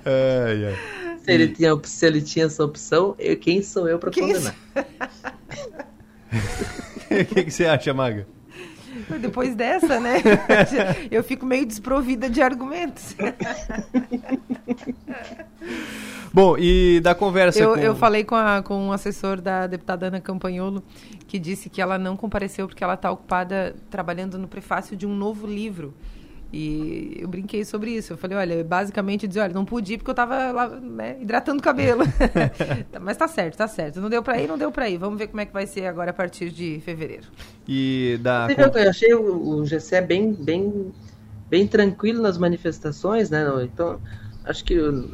[0.06, 0.76] Ai, ai.
[1.24, 4.56] Se, ele tinha, se ele tinha essa opção, eu, quem sou eu para condenar?
[7.10, 8.28] O que, que você acha, Maga?
[9.20, 10.22] Depois dessa, né?
[11.10, 13.16] Eu fico meio desprovida de argumentos.
[16.34, 17.80] Bom, e da conversa eu, com...
[17.80, 20.84] eu falei com, a, com um assessor da deputada Ana Campanholo,
[21.28, 25.16] que disse que ela não compareceu porque ela está ocupada trabalhando no prefácio de um
[25.16, 25.94] novo livro
[26.52, 28.14] E eu brinquei sobre isso.
[28.14, 31.60] Eu falei, olha, basicamente dizer, olha, não pude ir porque eu tava lá, né, hidratando
[31.60, 32.04] o cabelo.
[33.02, 34.00] Mas tá certo, tá certo.
[34.00, 34.98] Não deu pra ir, não deu pra ir.
[34.98, 37.28] Vamos ver como é que vai ser agora a partir de fevereiro.
[37.68, 38.48] E da.
[38.58, 40.94] Eu achei o, o GCE bem, bem,
[41.50, 43.46] bem tranquilo nas manifestações, né?
[43.64, 44.00] Então,
[44.46, 45.10] acho que eu,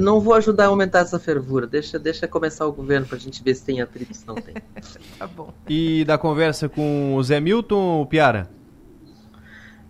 [0.00, 1.66] não vou ajudar a aumentar essa fervura.
[1.66, 4.54] Deixa, deixa começar o governo pra gente ver se tem atrito, se não tem.
[5.18, 5.52] tá bom.
[5.68, 8.50] E da conversa com o Zé Milton, Piara?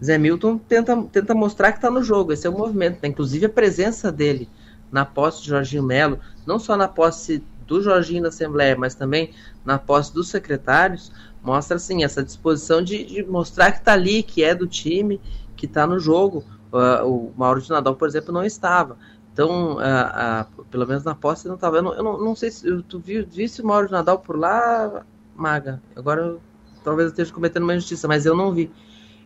[0.02, 2.98] Zé Milton tenta, tenta mostrar que está no jogo, esse é o movimento.
[3.02, 3.08] Né?
[3.08, 4.48] Inclusive a presença dele
[4.90, 9.32] na posse de Jorginho Melo, não só na posse do Jorginho na Assembleia, mas também
[9.64, 11.12] na posse dos secretários,
[11.42, 15.20] mostra assim essa disposição de, de mostrar que está ali, que é do time,
[15.56, 16.44] que está no jogo.
[16.72, 18.96] Uh, o Mauro de Nadal, por exemplo, não estava.
[19.32, 21.78] Então, uh, uh, pelo menos na posse não estava.
[21.78, 25.04] Eu, não, eu não, sei se tu viu, visse o Mauro de Nadal por lá,
[25.34, 25.80] Maga.
[25.96, 26.36] Agora
[26.84, 28.70] talvez eu esteja cometendo uma injustiça, mas eu não vi.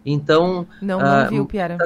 [0.06, 0.66] Então.
[0.80, 1.76] Não, não uh, viu, Piara.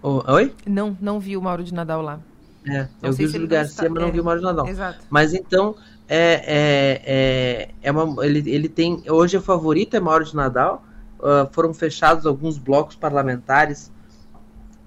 [0.00, 0.54] Oh, oi?
[0.64, 2.20] Não, não vi o Mauro de Nadal lá.
[2.64, 4.68] É, não eu vi o Júlio Garcia, mas não é, vi o Mauro de Nadal.
[4.68, 5.00] Exato.
[5.10, 5.74] Mas então,
[6.08, 9.02] é, é, é, é uma, ele, ele tem.
[9.10, 10.84] Hoje o favorito é Mauro de Nadal.
[11.18, 13.92] Uh, foram fechados alguns blocos parlamentares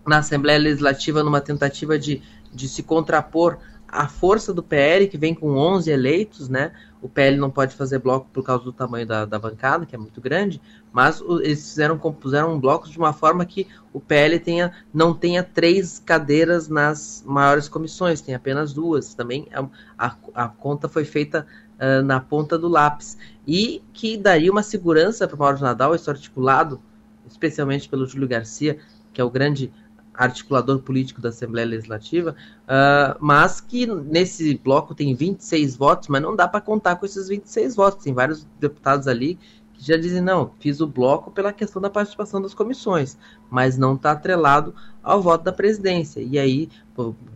[0.06, 2.22] na Assembleia Legislativa numa tentativa de,
[2.54, 6.72] de se contrapor à força do PL, que vem com 11 eleitos, né?
[7.02, 9.98] O PL não pode fazer bloco por causa do tamanho da, da bancada, que é
[9.98, 10.60] muito grande,
[10.92, 15.44] mas o, eles fizeram, compuseram blocos de uma forma que o PL tenha, não tenha
[15.44, 19.14] três cadeiras nas maiores comissões, tem apenas duas.
[19.14, 19.68] Também a,
[19.98, 21.46] a, a conta foi feita
[21.76, 23.18] uh, na ponta do lápis.
[23.48, 26.82] E que daria uma segurança para o Mauro Nadal, isso articulado,
[27.28, 28.80] especialmente pelo Júlio Garcia,
[29.14, 29.72] que é o grande
[30.18, 36.36] articulador político da Assembleia Legislativa, uh, mas que nesse bloco tem 26 votos, mas não
[36.36, 38.04] dá para contar com esses 26 votos.
[38.04, 39.38] Tem vários deputados ali
[39.74, 43.18] que já dizem, não, fiz o bloco pela questão da participação das comissões,
[43.50, 44.74] mas não está atrelado
[45.04, 46.22] ao voto da presidência.
[46.22, 46.70] E aí,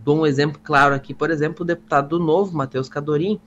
[0.04, 3.40] dou um exemplo claro aqui, por exemplo, o deputado do Novo, Matheus Cadorim,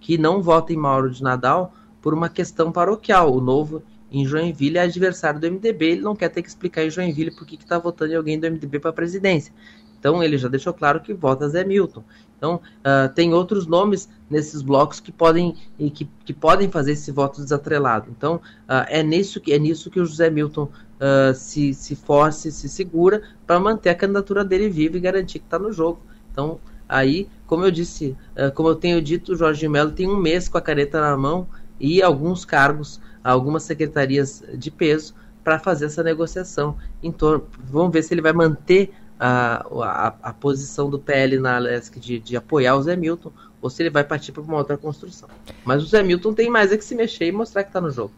[0.00, 3.32] que não vota em Mauro de Nadal por uma questão paroquial.
[3.32, 3.82] O Novo
[4.12, 7.46] em Joinville é adversário do MDB, ele não quer ter que explicar em Joinville por
[7.46, 9.52] que está votando em alguém do MDB para a presidência.
[9.98, 12.02] Então ele já deixou claro que vota Zé Milton.
[12.36, 15.54] Então uh, tem outros nomes nesses blocos que podem
[15.94, 18.10] que, que podem fazer esse voto desatrelado.
[18.10, 22.50] Então uh, é nisso que é nisso que o José Milton uh, se, se force,
[22.50, 26.00] se segura para manter a candidatura dele viva e garantir que está no jogo.
[26.32, 26.58] Então
[26.88, 28.14] aí, como eu disse,
[28.54, 31.48] como eu tenho dito, o Jorge Melo tem um mês com a caneta na mão
[31.80, 37.46] e alguns cargos algumas secretarias de peso para fazer essa negociação em torno.
[37.64, 42.18] Vamos ver se ele vai manter a, a, a posição do PL na LESC de,
[42.18, 45.28] de apoiar o Zé Milton ou se ele vai partir para uma outra construção.
[45.64, 47.90] Mas o Zé Milton tem mais é que se mexer e mostrar que está no
[47.90, 48.12] jogo.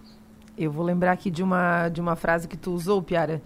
[0.57, 3.43] Eu vou lembrar aqui de uma, de uma frase que tu usou, Piara.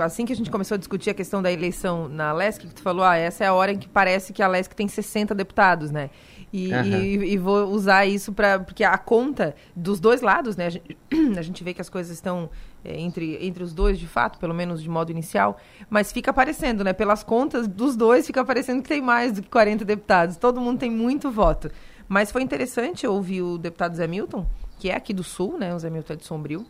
[0.00, 2.82] Assim que a gente começou a discutir a questão da eleição na LESC, que tu
[2.82, 5.90] falou, ah, essa é a hora em que parece que a LESC tem 60 deputados,
[5.90, 6.10] né?
[6.56, 6.84] E, uhum.
[6.84, 10.66] e, e, vou usar isso para porque a conta dos dois lados, né?
[10.66, 10.96] A gente,
[11.36, 12.48] a gente vê que as coisas estão
[12.84, 15.58] é, entre, entre os dois, de fato, pelo menos de modo inicial,
[15.90, 16.92] mas fica aparecendo, né?
[16.92, 20.36] Pelas contas dos dois, fica aparecendo que tem mais do que 40 deputados.
[20.36, 21.72] Todo mundo tem muito voto.
[22.06, 24.46] Mas foi interessante ouvir o deputado Zé Milton,
[24.78, 25.74] que é aqui do Sul, né?
[25.74, 26.64] O Zé Milton é de Sombrio.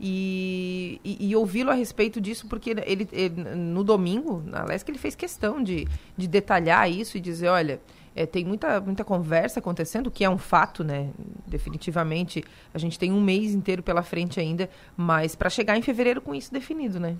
[0.00, 4.98] E, e, e ouvi-lo a respeito disso, porque ele, ele, no domingo, na Leste, ele
[4.98, 7.80] fez questão de, de detalhar isso e dizer, olha,
[8.14, 11.10] é, tem muita, muita conversa acontecendo, que é um fato, né?
[11.46, 16.20] Definitivamente, a gente tem um mês inteiro pela frente ainda, mas para chegar em fevereiro
[16.20, 17.16] com isso definido, né?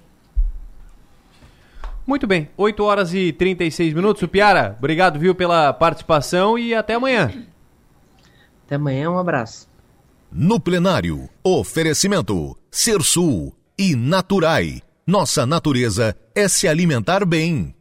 [2.06, 4.22] Muito bem, 8 horas e 36 minutos.
[4.22, 7.32] O Piara, obrigado, viu, pela participação e até amanhã.
[8.66, 9.68] Até amanhã, um abraço.
[10.30, 14.82] No plenário, oferecimento Sul e Naturai.
[15.06, 17.74] Nossa natureza é se alimentar bem.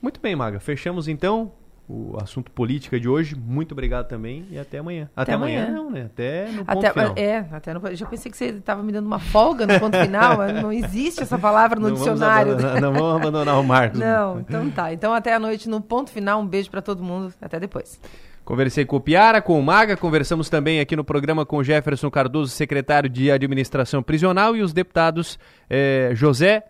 [0.00, 0.58] Muito bem, Maga.
[0.58, 1.52] Fechamos então
[1.90, 3.34] o assunto política de hoje.
[3.34, 5.10] Muito obrigado também e até amanhã.
[5.16, 5.64] Até, até amanhã.
[5.64, 5.74] amanhã.
[5.74, 6.02] não, né?
[6.02, 7.14] Até no ponto até, final.
[7.16, 10.38] É, até no, já pensei que você estava me dando uma folga no ponto final.
[10.60, 12.56] Não existe essa palavra no não dicionário.
[12.56, 13.98] Vamos não vamos abandonar o Marcos.
[13.98, 14.92] Não, então tá.
[14.92, 16.40] Então até a noite no ponto final.
[16.40, 17.32] Um beijo para todo mundo.
[17.40, 18.00] Até depois.
[18.44, 22.50] Conversei com o Piara, com o Maga, conversamos também aqui no programa com Jefferson Cardoso,
[22.50, 25.38] secretário de Administração Prisional, e os deputados
[25.68, 26.64] eh, José,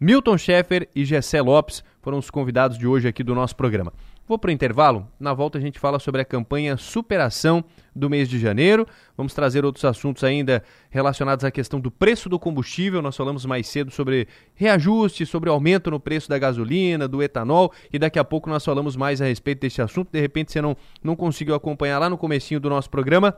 [0.00, 3.92] Milton Schaeffer e Gessé Lopes foram os convidados de hoje aqui do nosso programa.
[4.26, 5.06] Vou para o intervalo.
[5.20, 7.62] Na volta a gente fala sobre a campanha Superação
[7.94, 8.86] do mês de janeiro.
[9.14, 13.02] Vamos trazer outros assuntos ainda relacionados à questão do preço do combustível.
[13.02, 17.98] Nós falamos mais cedo sobre reajuste, sobre aumento no preço da gasolina, do etanol e
[17.98, 20.08] daqui a pouco nós falamos mais a respeito desse assunto.
[20.10, 23.36] De repente você não, não conseguiu acompanhar lá no comecinho do nosso programa.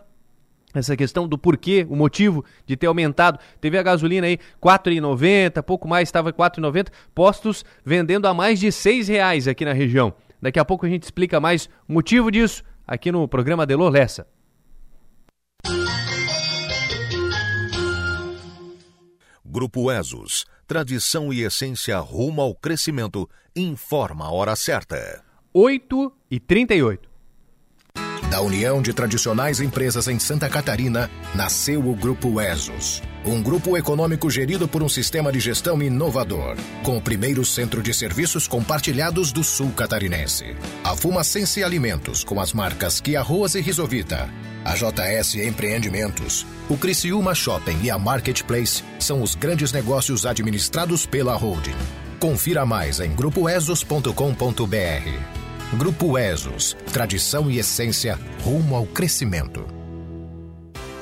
[0.72, 3.40] essa questão do porquê, o motivo de ter aumentado.
[3.60, 8.60] Teve a gasolina aí R$ 4,90, pouco mais, estava R$ 4,90, postos vendendo a mais
[8.60, 10.14] de R$ reais aqui na região.
[10.40, 14.26] Daqui a pouco a gente explica mais o motivo disso aqui no programa Delor Lessa.
[19.44, 25.24] Grupo ESOS, tradição e essência rumo ao crescimento, informa a hora certa.
[25.54, 27.05] 8 e 38.
[28.30, 33.00] Da união de tradicionais empresas em Santa Catarina, nasceu o Grupo ESOS.
[33.24, 37.94] Um grupo econômico gerido por um sistema de gestão inovador, com o primeiro centro de
[37.94, 40.56] serviços compartilhados do sul catarinense.
[40.84, 44.28] A Fumacense Alimentos, com as marcas Que Arroz e Risovita.
[44.64, 51.36] A JS Empreendimentos, o Criciúma Shopping e a Marketplace são os grandes negócios administrados pela
[51.36, 51.76] holding.
[52.18, 55.45] Confira mais em grupoesos.com.br.
[55.74, 59.66] Grupo Esos, tradição e essência rumo ao crescimento.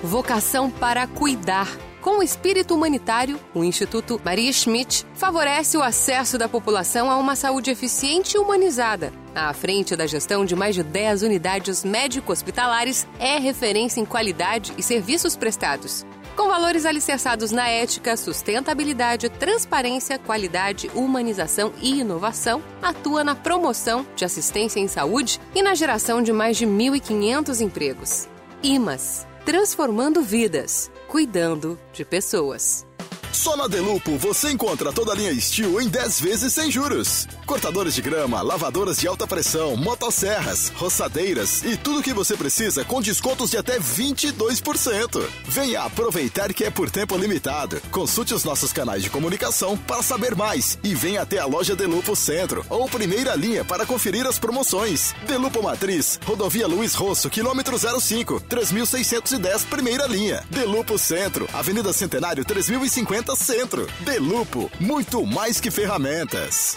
[0.03, 1.69] Vocação para cuidar.
[2.01, 7.37] Com o espírito humanitário, o Instituto Maria Schmidt favorece o acesso da população a uma
[7.37, 9.13] saúde eficiente e humanizada.
[9.35, 14.83] À frente da gestão de mais de 10 unidades médico-hospitalares, é referência em qualidade e
[14.83, 23.35] serviços prestados com valores alicerçados na ética, sustentabilidade, transparência, qualidade, humanização e inovação, atua na
[23.35, 28.29] promoção de assistência em saúde e na geração de mais de 1.500 empregos.
[28.63, 32.87] IMAS transformando vidas, cuidando de pessoas.
[33.35, 37.27] Só na Delupo você encontra toda a linha Steel em 10 vezes sem juros.
[37.45, 42.85] Cortadores de grama, lavadoras de alta pressão, motosserras, roçadeiras e tudo o que você precisa
[42.85, 45.21] com descontos de até 22%.
[45.49, 47.83] Venha aproveitar que é por tempo limitado.
[47.91, 52.15] Consulte os nossos canais de comunicação para saber mais e venha até a loja Delupo
[52.15, 55.13] Centro ou primeira linha para conferir as promoções.
[55.27, 60.45] Delupo Matriz, Rodovia Luiz Rosso, quilômetro 05, 3610, primeira linha.
[60.51, 63.87] Delupo Centro, Avenida Centenário 3050 Centro.
[64.01, 66.77] Delupo, muito mais que ferramentas.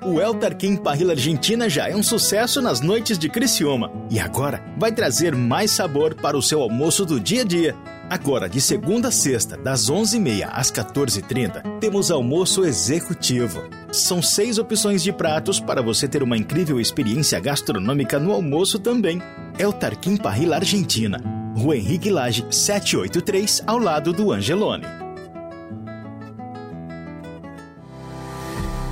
[0.00, 4.62] O El Tarquim Parrilla Argentina já é um sucesso nas noites de Criciúma e agora
[4.78, 7.93] vai trazer mais sabor para o seu almoço do dia a dia.
[8.08, 13.64] Agora, de segunda a sexta, das 11h30 às 14h30, temos almoço executivo.
[13.90, 19.20] São seis opções de pratos para você ter uma incrível experiência gastronômica no almoço também.
[19.58, 21.20] É o Tarquim Parrilla Argentina,
[21.56, 25.03] Rua Henrique Lage 783, ao lado do Angelone.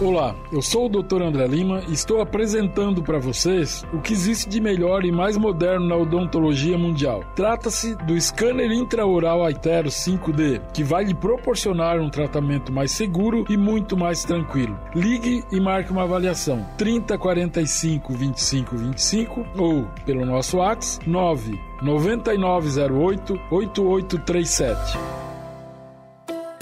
[0.03, 1.23] Olá, eu sou o Dr.
[1.23, 5.87] André Lima e estou apresentando para vocês o que existe de melhor e mais moderno
[5.87, 7.23] na odontologia mundial.
[7.37, 13.57] Trata-se do scanner intraoral Aitero 5D, que vai lhe proporcionar um tratamento mais seguro e
[13.57, 14.77] muito mais tranquilo.
[14.93, 23.41] Ligue e marque uma avaliação 30 45 25 25 ou pelo nosso WhatsApp 9 9908
[23.53, 25.32] 8837.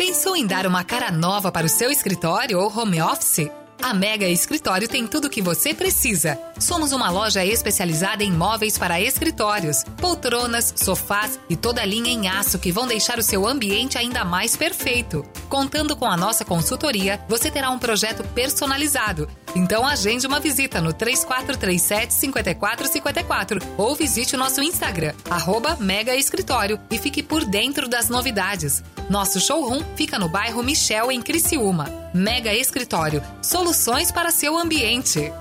[0.01, 3.60] Pensou em dar uma cara nova para o seu escritório ou home office?
[3.83, 6.39] A Mega Escritório tem tudo o que você precisa.
[6.59, 12.29] Somos uma loja especializada em móveis para escritórios, poltronas, sofás e toda a linha em
[12.29, 15.25] aço que vão deixar o seu ambiente ainda mais perfeito.
[15.49, 19.29] Contando com a nossa consultoria, você terá um projeto personalizado.
[19.57, 26.79] Então agende uma visita no 3437 5454 ou visite o nosso Instagram, arroba Mega Escritório
[26.91, 28.85] e fique por dentro das novidades.
[29.09, 32.10] Nosso showroom fica no bairro Michel, em Criciúma.
[32.13, 35.33] Mega Escritório, soluções para seu ambiente.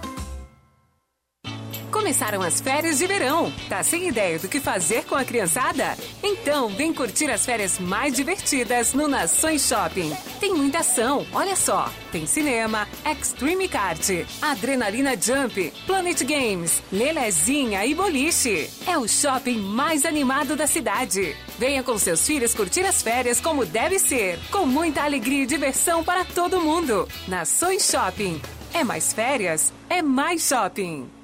[1.92, 3.52] Começaram as férias de verão.
[3.68, 5.98] Tá sem ideia do que fazer com a criançada?
[6.22, 10.16] Então, vem curtir as férias mais divertidas no Nações Shopping.
[10.40, 11.92] Tem muita ação, olha só.
[12.12, 14.08] Tem cinema, Extreme Kart,
[14.40, 18.70] Adrenalina Jump, Planet Games, Lelezinha e Boliche.
[18.86, 21.36] É o shopping mais animado da cidade.
[21.58, 26.04] Venha com seus filhos curtir as férias como deve ser, com muita alegria e diversão
[26.04, 27.08] para todo mundo.
[27.28, 28.40] Nações Shopping.
[28.74, 31.19] É mais férias, é mais shopping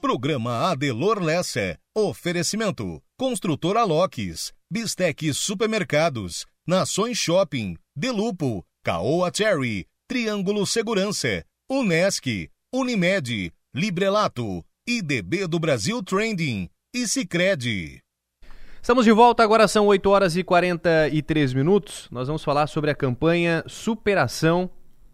[0.00, 1.76] Programa Adelor Lessa.
[1.98, 3.02] Oferecimento.
[3.18, 4.52] Construtora Locks.
[4.70, 6.44] Bistec Supermercados.
[6.68, 7.74] Nações Shopping.
[7.96, 8.62] Delupo.
[8.84, 9.86] Caoa Cherry.
[10.06, 11.42] Triângulo Segurança.
[11.70, 12.50] Unesc.
[12.70, 13.50] Unimed.
[13.74, 14.62] Librelato.
[14.86, 16.68] IDB do Brasil Trending.
[16.94, 18.02] E Cicred.
[18.82, 22.08] Estamos de volta, agora são 8 horas e 43 minutos.
[22.10, 24.68] Nós vamos falar sobre a campanha Superação,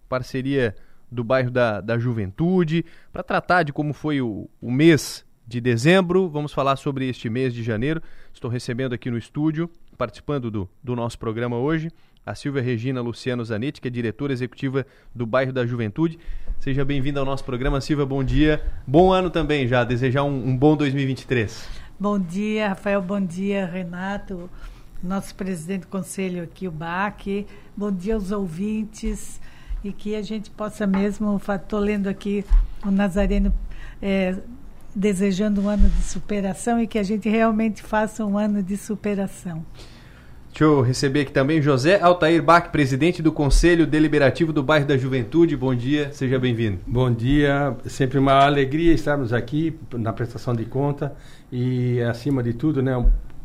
[0.09, 0.74] parceria
[1.09, 6.30] do bairro da, da Juventude, para tratar de como foi o, o mês de dezembro.
[6.30, 8.02] Vamos falar sobre este mês de janeiro.
[8.32, 9.68] Estou recebendo aqui no estúdio,
[9.98, 11.90] participando do, do nosso programa hoje,
[12.24, 16.18] a Silvia Regina Luciano Zanetti, que é diretora executiva do bairro da Juventude.
[16.58, 18.06] Seja bem-vinda ao nosso programa, Silvia.
[18.06, 18.64] Bom dia.
[18.86, 19.84] Bom ano também já.
[19.84, 21.68] Desejar um, um bom 2023.
[22.00, 23.02] Bom dia, Rafael.
[23.02, 24.48] Bom dia, Renato.
[25.02, 27.46] Nosso presidente do conselho aqui, o BAC.
[27.76, 29.38] Bom dia aos ouvintes.
[29.84, 32.42] E que a gente possa mesmo, estou lendo aqui
[32.86, 33.52] o Nazareno
[34.00, 34.36] é,
[34.94, 39.64] desejando um ano de superação e que a gente realmente faça um ano de superação.
[40.48, 44.98] Deixa eu receber aqui também José Altair Bach, presidente do Conselho Deliberativo do Bairro da
[44.98, 45.56] Juventude.
[45.56, 46.78] Bom dia, seja bem-vindo.
[46.86, 51.14] Bom dia, sempre uma alegria estarmos aqui na prestação de conta
[51.51, 52.93] e, acima de tudo, né,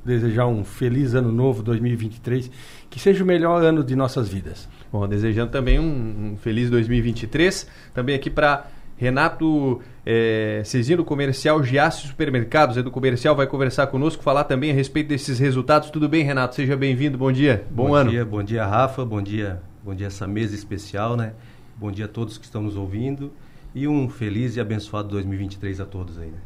[0.04, 2.52] desejar um feliz ano novo 2023,
[2.90, 4.68] que seja o melhor ano de nossas vidas.
[4.92, 8.68] Bom, desejando também um, um feliz 2023, também aqui para
[8.98, 14.72] Renato é, Cezinho, do Comercial Giasse Supermercados, é do Comercial, vai conversar conosco, falar também
[14.72, 15.92] a respeito desses resultados.
[15.92, 16.56] Tudo bem, Renato?
[16.56, 18.10] Seja bem-vindo, bom dia, bom, bom ano.
[18.10, 21.34] Dia, bom dia, Rafa, bom dia, bom dia essa mesa especial, né?
[21.76, 23.32] Bom dia a todos que estão nos ouvindo
[23.76, 26.38] e um feliz e abençoado 2023 a todos aí, né?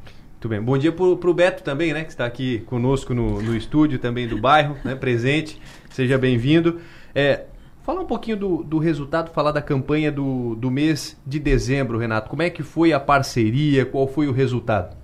[0.42, 0.62] Muito bem.
[0.62, 2.04] Bom dia para o Beto também, né?
[2.04, 4.96] Que está aqui conosco no, no estúdio também do bairro, né?
[4.96, 5.62] Presente.
[5.92, 6.82] Seja bem-vindo.
[7.14, 7.46] É,
[7.84, 12.30] Falar um pouquinho do, do resultado, falar da campanha do, do mês de dezembro, Renato.
[12.30, 13.84] Como é que foi a parceria?
[13.88, 14.96] Qual foi o resultado?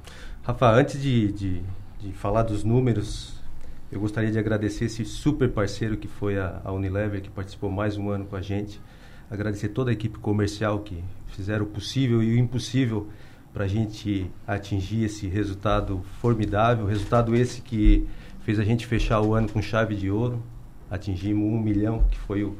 [0.43, 1.61] Rafa, antes de, de,
[1.99, 3.41] de falar dos números,
[3.91, 7.97] eu gostaria de agradecer esse super parceiro que foi a, a, Unilever, que participou mais
[7.97, 8.79] um ano com a gente.
[9.31, 13.07] Agradecer toda a equipe comercial que fizeram o possível e o impossível
[13.51, 16.85] para a gente atingir esse resultado formidável.
[16.85, 18.07] Resultado esse que
[18.41, 20.43] fez a gente fechar o ano com chave de ouro.
[20.91, 22.55] Atingimos um milhão, que foi o,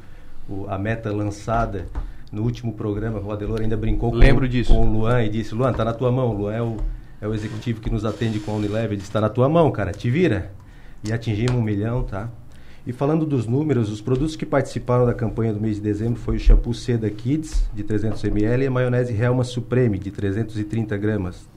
[0.50, 1.88] o, a meta lançada
[2.32, 4.74] no último programa, o Adelor ainda brincou com, Lembro disso.
[4.74, 6.78] com o Luan e disse, Luan, tá na tua mão, o Luan é o,
[7.22, 9.72] é o executivo que nos atende com a Unilever, ele disse, tá na tua mão,
[9.72, 10.52] cara, te vira.
[11.04, 12.30] E atingimos um milhão, tá?
[12.86, 16.38] E falando dos números, os produtos que participaram da campanha do mês de dezembro foi
[16.38, 21.48] o shampoo Seda Kids, de 300 ml, e a maionese Helma Supreme, de 330 gramas.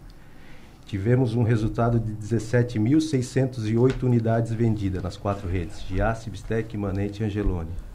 [0.86, 7.89] Tivemos um resultado de 17.608 unidades vendidas nas quatro redes, Giasse, Bistec, Manente e Angelone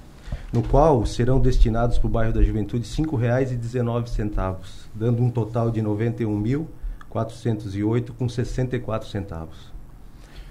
[0.52, 4.58] no qual serão destinados para o bairro da Juventude R$ 5,19,
[4.94, 9.75] dando um total de R$ 91.408 com 64 centavos.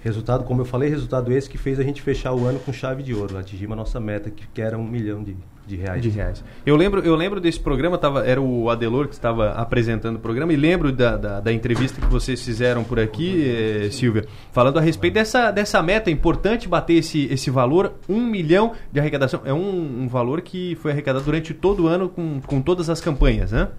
[0.05, 3.01] Resultado, como eu falei, resultado esse que fez a gente fechar o ano com chave
[3.01, 3.39] de ouro.
[3.39, 5.99] Atingimos a nossa meta, que, que era um milhão de, de reais.
[5.99, 6.43] De reais.
[6.63, 10.53] Eu lembro, eu lembro desse programa, tava, era o Adelor que estava apresentando o programa,
[10.53, 14.81] e lembro da, da, da entrevista que vocês fizeram por aqui, eh, Silvia, falando a
[14.81, 16.11] respeito dessa, dessa meta.
[16.11, 19.41] É importante bater esse, esse valor, um milhão de arrecadação.
[19.43, 23.01] É um, um valor que foi arrecadado durante todo o ano com, com todas as
[23.01, 23.69] campanhas, né?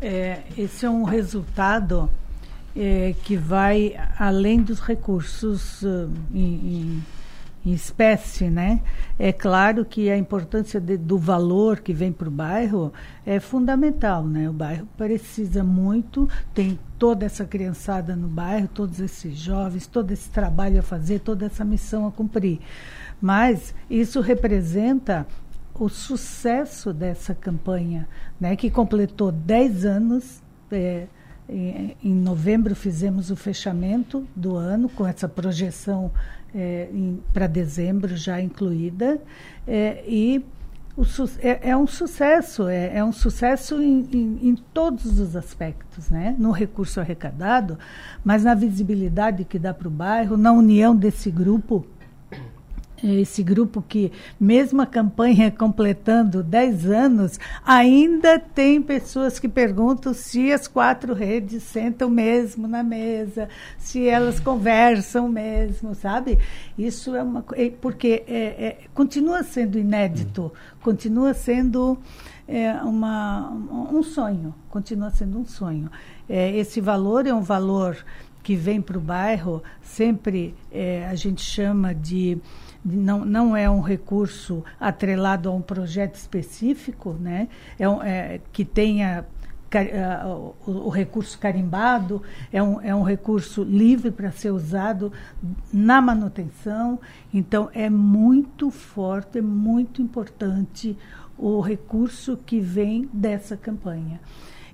[0.00, 2.08] É, esse é um resultado
[2.76, 7.04] é, que vai além dos recursos uh, em, em,
[7.64, 8.82] em, espécie, né?
[9.18, 12.92] É claro que a importância de, do valor que vem para o bairro
[13.24, 14.48] é fundamental, né?
[14.50, 20.28] O bairro precisa muito, tem toda essa criançada no bairro, todos esses jovens, todo esse
[20.28, 22.60] trabalho a fazer, toda essa missão a cumprir.
[23.20, 25.26] Mas isso representa
[25.74, 28.08] o sucesso dessa campanha,
[28.40, 31.06] né, que completou 10 anos é,
[31.48, 36.10] em, em novembro fizemos o fechamento do ano com essa projeção
[36.54, 36.88] é,
[37.32, 39.20] para dezembro já incluída
[39.66, 40.44] é, e
[40.96, 41.04] o,
[41.40, 46.34] é, é, um sucesso, é, é um sucesso em, em, em, todos os aspectos, né?
[46.38, 47.78] No recurso arrecadado,
[48.24, 51.86] mas na visibilidade que dá para o bairro, na união desse grupo
[53.02, 60.52] esse grupo que, mesmo a campanha completando 10 anos, ainda tem pessoas que perguntam se
[60.52, 63.48] as quatro redes sentam mesmo na mesa,
[63.78, 66.38] se elas conversam mesmo, sabe?
[66.78, 71.98] Isso é uma é, porque é, é, continua sendo inédito, continua sendo
[72.48, 75.90] é, uma, um sonho, continua sendo um sonho.
[76.28, 77.96] É, esse valor é um valor
[78.42, 82.38] que vem para o bairro, sempre é, a gente chama de
[82.86, 87.48] não, não é um recurso atrelado a um projeto específico, né?
[87.78, 89.24] é, um, é que tenha
[90.24, 92.22] o, o, recurso carimbado,
[92.52, 95.12] é um, é um recurso livre para ser usado
[95.72, 97.00] na manutenção.
[97.34, 100.96] Então, é muito forte, é muito importante
[101.36, 104.20] o recurso que vem dessa campanha.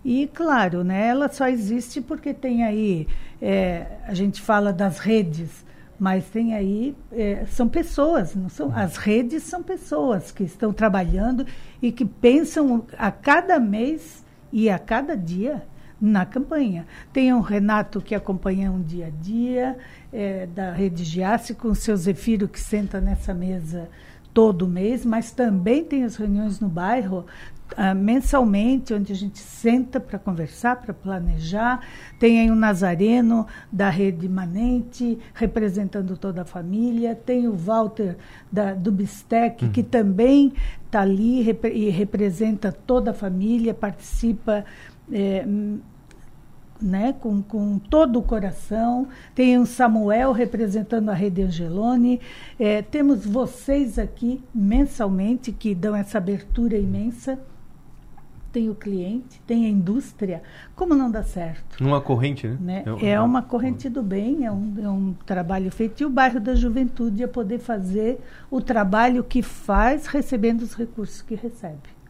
[0.05, 3.09] E, claro, né, ela só existe porque tem aí,
[3.40, 5.64] é, a gente fala das redes,
[6.02, 11.46] mas tem aí, é, são pessoas, não são, as redes são pessoas que estão trabalhando
[11.80, 15.62] e que pensam a cada mês e a cada dia
[16.00, 16.88] na campanha.
[17.12, 19.78] Tem o Renato que acompanha um dia a dia,
[20.12, 23.88] é, da Rede Giasse, com o seu Zefiro que senta nessa mesa
[24.34, 27.24] todo mês, mas também tem as reuniões no bairro
[27.72, 31.80] uh, mensalmente, onde a gente senta para conversar, para planejar.
[32.18, 37.14] Tem aí o Nazareno, da Rede Manente, representando toda a família.
[37.14, 38.16] Tem o Walter,
[38.50, 40.52] da, do Bistec, que também
[40.86, 44.64] está ali repre e representa toda a família, participa.
[45.10, 45.44] É,
[46.80, 49.06] né, com, com todo o coração.
[49.36, 52.20] Tem o Samuel representando a Rede Angelone.
[52.58, 57.38] É, temos vocês aqui mensalmente que dão essa abertura imensa
[58.52, 60.42] tem o cliente, tem a indústria,
[60.76, 61.82] como não dá certo?
[61.82, 62.56] Uma corrente, né?
[62.60, 62.84] né?
[63.00, 66.02] É, é uma corrente do bem, é um, é um trabalho feito.
[66.02, 68.20] E o bairro da juventude é poder fazer
[68.50, 72.01] o trabalho que faz recebendo os recursos que recebe.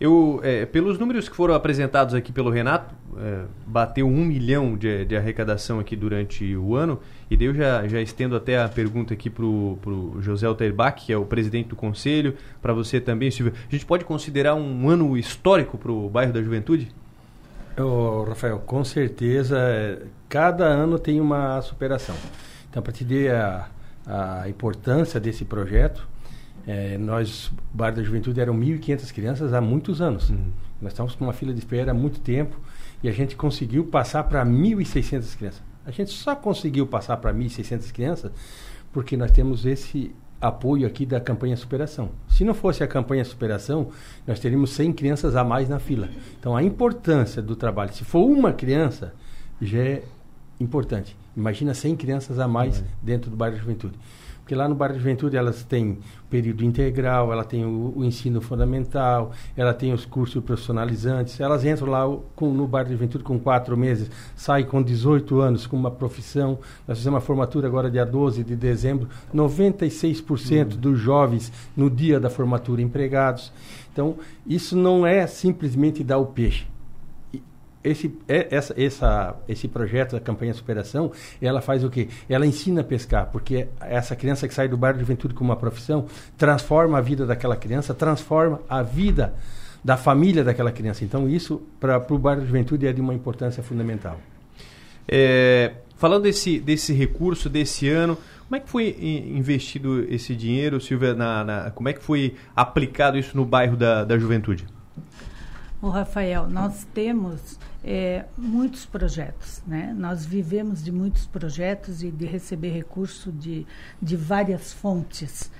[0.00, 5.04] Eu, é, pelos números que foram apresentados aqui pelo Renato, é, bateu um milhão de,
[5.04, 7.00] de, arrecadação aqui durante o ano.
[7.28, 11.12] E daí eu já, já estendo até a pergunta aqui para o José Alterbach, que
[11.12, 13.52] é o presidente do conselho, para você também, Silvio.
[13.68, 16.88] A gente pode considerar um ano histórico para o bairro da Juventude?
[18.26, 22.14] Rafael, com certeza, cada ano tem uma superação.
[22.68, 23.70] Então, para te dar
[24.06, 26.06] a, a importância desse projeto,
[26.68, 30.28] é, nós, Bar da Juventude, eram 1.500 crianças há muitos anos.
[30.28, 30.52] Uhum.
[30.82, 32.60] Nós estávamos com uma fila de espera há muito tempo
[33.02, 35.62] e a gente conseguiu passar para 1.600 crianças.
[35.86, 38.30] A gente só conseguiu passar para 1.600 crianças
[38.92, 42.10] porque nós temos esse apoio aqui da campanha Superação.
[42.28, 43.88] Se não fosse a campanha Superação,
[44.26, 46.10] nós teríamos 100 crianças a mais na fila.
[46.38, 49.14] Então, a importância do trabalho, se for uma criança,
[49.58, 50.02] já é
[50.60, 51.16] importante.
[51.34, 53.98] Imagina 100 crianças a mais dentro do bairro da Juventude.
[54.48, 55.98] Porque lá no Bar de Juventude elas têm
[56.30, 61.38] período integral, ela tem o, o, ensino fundamental, ela tem os cursos profissionalizantes.
[61.38, 62.04] Elas entram lá
[62.34, 66.58] com, no Bar de Juventude com quatro meses, saem com 18 anos com uma profissão.
[66.86, 70.80] Nós fizemos uma formatura agora dia 12 de dezembro, 96% uhum.
[70.80, 73.52] dos jovens no dia da formatura empregados.
[73.92, 74.16] Então,
[74.46, 76.64] isso não é simplesmente dar o peixe
[77.82, 82.08] esse, é, essa, essa, esse projeto da campanha Superação, ela faz o quê?
[82.28, 85.56] Ela ensina a pescar, porque essa criança que sai do bairro de juventude com uma
[85.56, 86.06] profissão
[86.36, 89.34] transforma a vida daquela criança, transforma a vida
[89.84, 91.04] da família daquela criança.
[91.04, 94.18] Então, isso, para o bairro de juventude, é de uma importância fundamental.
[95.06, 98.18] É, falando desse, desse recurso desse ano,
[98.48, 101.14] como é que foi investido esse dinheiro, Silvia?
[101.14, 104.66] Na, na, como é que foi aplicado isso no bairro da, da juventude?
[105.80, 107.58] O Rafael, nós temos
[107.90, 109.94] é, muitos projetos, né?
[109.96, 113.66] Nós vivemos de muitos projetos e de receber recurso de,
[114.00, 115.50] de várias fontes,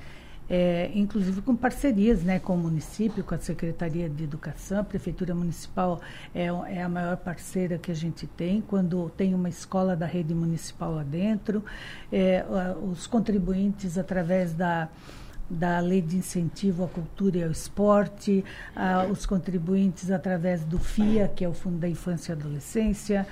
[0.46, 2.38] é, inclusive com parcerias, né?
[2.38, 6.02] Com o município, com a Secretaria de Educação, a Prefeitura Municipal
[6.34, 10.34] é, é a maior parceira que a gente tem quando tem uma escola da rede
[10.34, 11.64] municipal lá dentro,
[12.12, 12.44] é,
[12.82, 14.90] os contribuintes através da
[15.48, 18.44] da Lei de Incentivo à Cultura e ao Esporte,
[19.10, 23.26] os contribuintes através do FIA, que é o Fundo da Infância e Adolescência,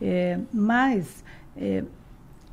[0.00, 1.22] é, mas
[1.56, 1.84] é,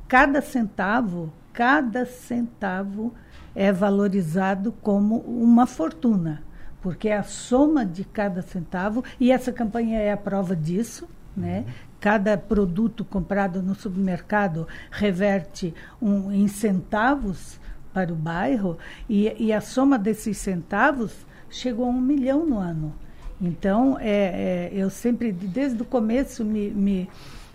[0.06, 3.12] cada centavo, cada centavo
[3.54, 6.42] é valorizado como uma fortuna,
[6.80, 11.64] porque é a soma de cada centavo, e essa campanha é a prova disso, né?
[12.00, 17.58] Cada produto comprado no supermercado reverte um, em centavos
[17.98, 22.94] para o bairro e, e a soma desses centavos chegou a um milhão no ano.
[23.40, 27.08] Então, é, é, eu sempre, desde o começo, me, me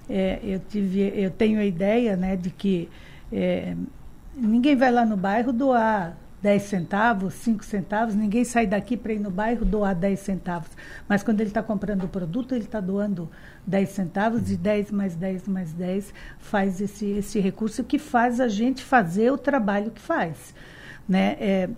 [0.10, 2.90] é, eu, tive, eu tenho a ideia né, de que
[3.32, 3.74] é,
[4.36, 9.20] ninguém vai lá no bairro doar 10 centavos, 5 centavos, ninguém sai daqui para ir
[9.20, 10.70] no bairro doar 10 centavos.
[11.08, 13.32] Mas quando ele está comprando o produto, ele está doando
[13.66, 18.50] 10 centavos, e 10 mais 10 mais 10 faz esse, esse recurso que faz a
[18.50, 20.54] gente fazer o trabalho que faz.
[21.08, 21.38] Né?
[21.40, 21.70] É,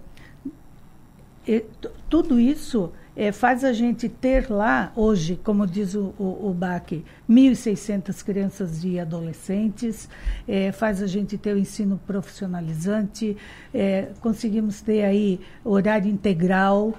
[1.48, 1.64] é,
[2.10, 7.04] tudo isso é, faz a gente ter lá, hoje, como diz o, o, o BAC,
[7.30, 10.10] 1.600 crianças e adolescentes,
[10.48, 13.38] é, faz a gente ter o ensino profissionalizante,
[13.74, 16.94] é, conseguimos ter aí horário integral,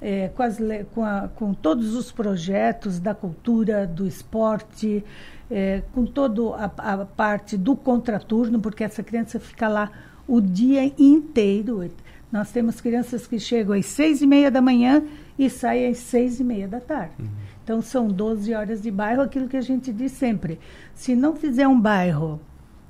[0.00, 0.58] é, com, as,
[0.94, 5.04] com, a, com, todos os projetos da cultura, do esporte,
[5.50, 9.90] é, com toda a, parte do contraturno, porque essa criança fica lá
[10.26, 11.90] o dia inteiro.
[12.32, 15.02] Nós temos crianças que chegam às seis e meia da manhã
[15.40, 17.14] e sai às seis e meia da tarde.
[17.18, 17.28] Uhum.
[17.64, 20.60] Então, são 12 horas de bairro, aquilo que a gente diz sempre.
[20.94, 22.38] Se não fizer um bairro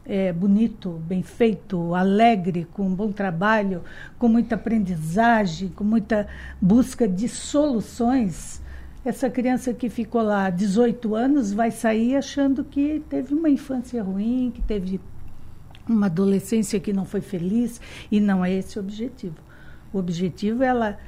[0.05, 3.85] é, bonito, bem feito, alegre, com um bom trabalho,
[4.18, 6.27] com muita aprendizagem, com muita
[6.60, 8.60] busca de soluções,
[9.05, 14.51] essa criança que ficou lá 18 anos vai sair achando que teve uma infância ruim,
[14.52, 15.01] que teve
[15.89, 19.36] uma adolescência que não foi feliz, e não é esse o objetivo.
[19.93, 20.98] O objetivo é ela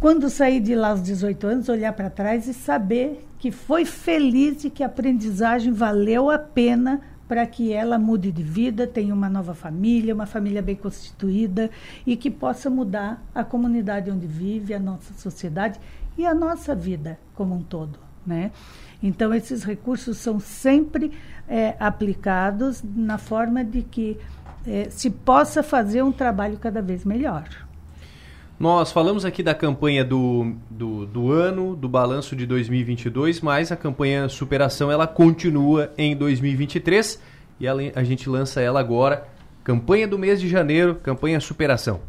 [0.00, 4.64] quando sair de lá aos 18 anos, olhar para trás e saber que foi feliz
[4.64, 9.28] e que a aprendizagem valeu a pena para que ela mude de vida, tenha uma
[9.28, 11.70] nova família, uma família bem constituída
[12.06, 15.78] e que possa mudar a comunidade onde vive, a nossa sociedade
[16.16, 18.50] e a nossa vida como um todo, né?
[19.02, 21.12] Então esses recursos são sempre
[21.46, 24.16] é, aplicados na forma de que
[24.66, 27.67] é, se possa fazer um trabalho cada vez melhor.
[28.58, 33.76] Nós falamos aqui da campanha do, do, do, ano, do balanço de 2022, mas a
[33.76, 37.22] campanha Superação ela continua em 2023
[37.60, 39.28] e a, a gente lança ela agora.
[39.62, 42.00] Campanha do mês de janeiro, campanha Superação.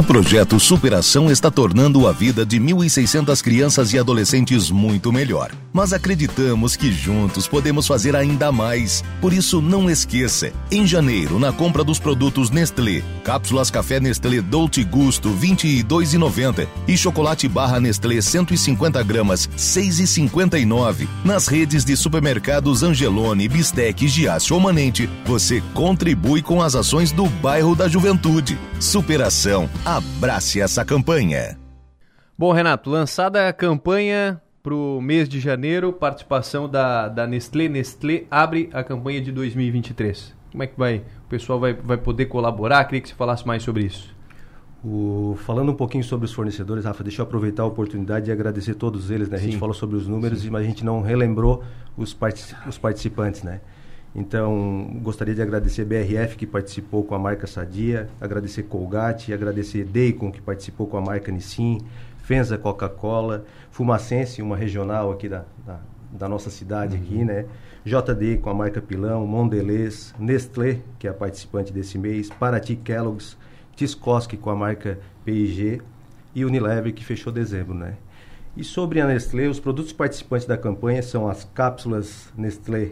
[0.00, 5.52] O projeto Superação está tornando a vida de 1.600 crianças e adolescentes muito melhor.
[5.74, 9.04] Mas acreditamos que juntos podemos fazer ainda mais.
[9.20, 14.82] Por isso, não esqueça: em janeiro, na compra dos produtos Nestlé, cápsulas café Nestlé Dolce
[14.84, 22.82] Gusto R$ 22,90 e chocolate barra Nestlé 150 gramas R$ 6,59, nas redes de supermercados
[22.82, 28.58] Angelone, Bistec, Giasse ou Manente, você contribui com as ações do bairro da Juventude.
[28.80, 31.58] Superação Abrace essa campanha.
[32.38, 37.66] Bom, Renato, lançada a campanha para o mês de janeiro, participação da, da Nestlé.
[37.68, 40.32] Nestlé abre a campanha de 2023.
[40.52, 40.98] Como é que vai?
[41.26, 42.84] O pessoal vai, vai poder colaborar?
[42.84, 44.14] Queria que você falasse mais sobre isso.
[44.84, 48.74] O, falando um pouquinho sobre os fornecedores, Rafa, deixa eu aproveitar a oportunidade e agradecer
[48.74, 49.28] todos eles.
[49.28, 49.38] Né?
[49.38, 50.50] A gente falou sobre os números, Sim.
[50.50, 51.64] mas a gente não relembrou
[51.96, 53.42] os, partic os participantes.
[53.42, 53.60] Né?
[54.14, 59.84] Então, gostaria de agradecer a BRF que participou com a marca Sadia, agradecer Colgate, agradecer
[59.84, 61.80] Deicon que participou com a marca Nissin,
[62.18, 65.80] Fenza Coca-Cola, Fumacense, uma regional aqui da, da,
[66.10, 67.02] da nossa cidade uhum.
[67.02, 67.46] aqui, né?
[67.84, 73.38] JD com a marca Pilão, Mondelez, Nestlé, que é a participante desse mês, Paraty Kellogg's,
[73.76, 75.80] Tiscoski com a marca P&G
[76.34, 77.94] e Unilever que fechou dezembro, né?
[78.56, 82.90] E sobre a Nestlé, os produtos participantes da campanha são as cápsulas Nestlé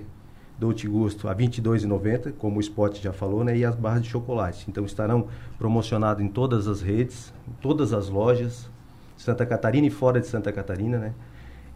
[0.59, 3.57] Dolce Gusto a R$ 22,90, como o Spot já falou, né?
[3.57, 4.65] E as barras de chocolate.
[4.69, 8.69] Então estarão promocionados em todas as redes, em todas as lojas,
[9.17, 11.15] Santa Catarina e fora de Santa Catarina, né?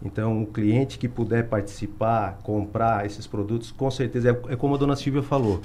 [0.05, 4.79] Então o cliente que puder participar, comprar esses produtos, com certeza é, é como a
[4.79, 5.61] dona Silvia falou.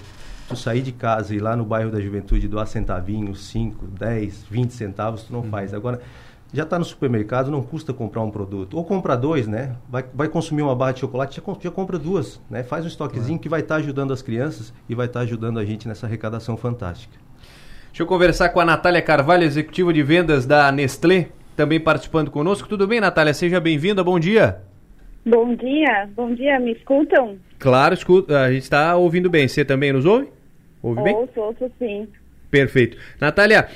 [0.48, 4.46] Tu sair de casa e ir lá no bairro da Juventude doar centavinhos, 5, 10,
[4.50, 5.50] 20 centavos, tu não uhum.
[5.50, 5.74] faz.
[5.74, 6.02] Agora
[6.54, 8.78] já está no supermercado, não custa comprar um produto.
[8.78, 9.76] Ou comprar dois, né?
[9.90, 12.64] Vai, vai consumir uma barra de chocolate, já, já compra duas, né?
[12.64, 15.60] Faz um estoquezinho que vai estar tá ajudando as crianças e vai estar tá ajudando
[15.60, 17.18] a gente nessa arrecadação fantástica.
[17.88, 22.68] Deixa eu conversar com a Natália Carvalho, executiva de vendas da Nestlé, também participando conosco.
[22.68, 23.34] Tudo bem, Natália?
[23.34, 24.62] Seja bem-vinda, bom dia.
[25.26, 27.38] Bom dia, bom dia, me escutam?
[27.60, 29.48] Claro, escuta, a gente está ouvindo bem.
[29.48, 30.30] Você também nos ouve?
[30.82, 31.16] Ouve bem?
[31.16, 32.08] Ouço, ouço sim.
[32.50, 32.98] Perfeito.
[33.20, 33.68] Natália,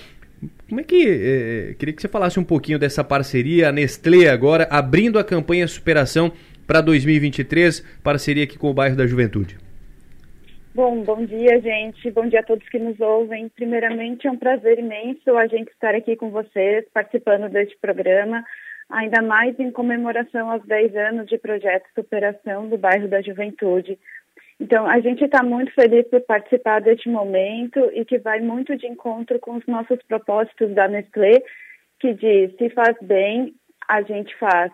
[0.67, 1.07] como é que.
[1.07, 5.67] Eh, queria que você falasse um pouquinho dessa parceria, a Nestlé agora abrindo a campanha
[5.67, 6.31] Superação
[6.65, 9.57] para 2023, parceria aqui com o bairro da Juventude.
[10.73, 12.09] Bom, bom dia, gente.
[12.11, 13.49] Bom dia a todos que nos ouvem.
[13.49, 18.41] Primeiramente, é um prazer imenso a gente estar aqui com vocês, participando deste programa,
[18.89, 23.99] ainda mais em comemoração aos 10 anos de projeto Superação do bairro da Juventude.
[24.61, 28.85] Então, a gente está muito feliz por participar deste momento e que vai muito de
[28.85, 31.41] encontro com os nossos propósitos da Nestlé,
[31.99, 33.55] que diz: se faz bem,
[33.87, 34.71] a gente faz.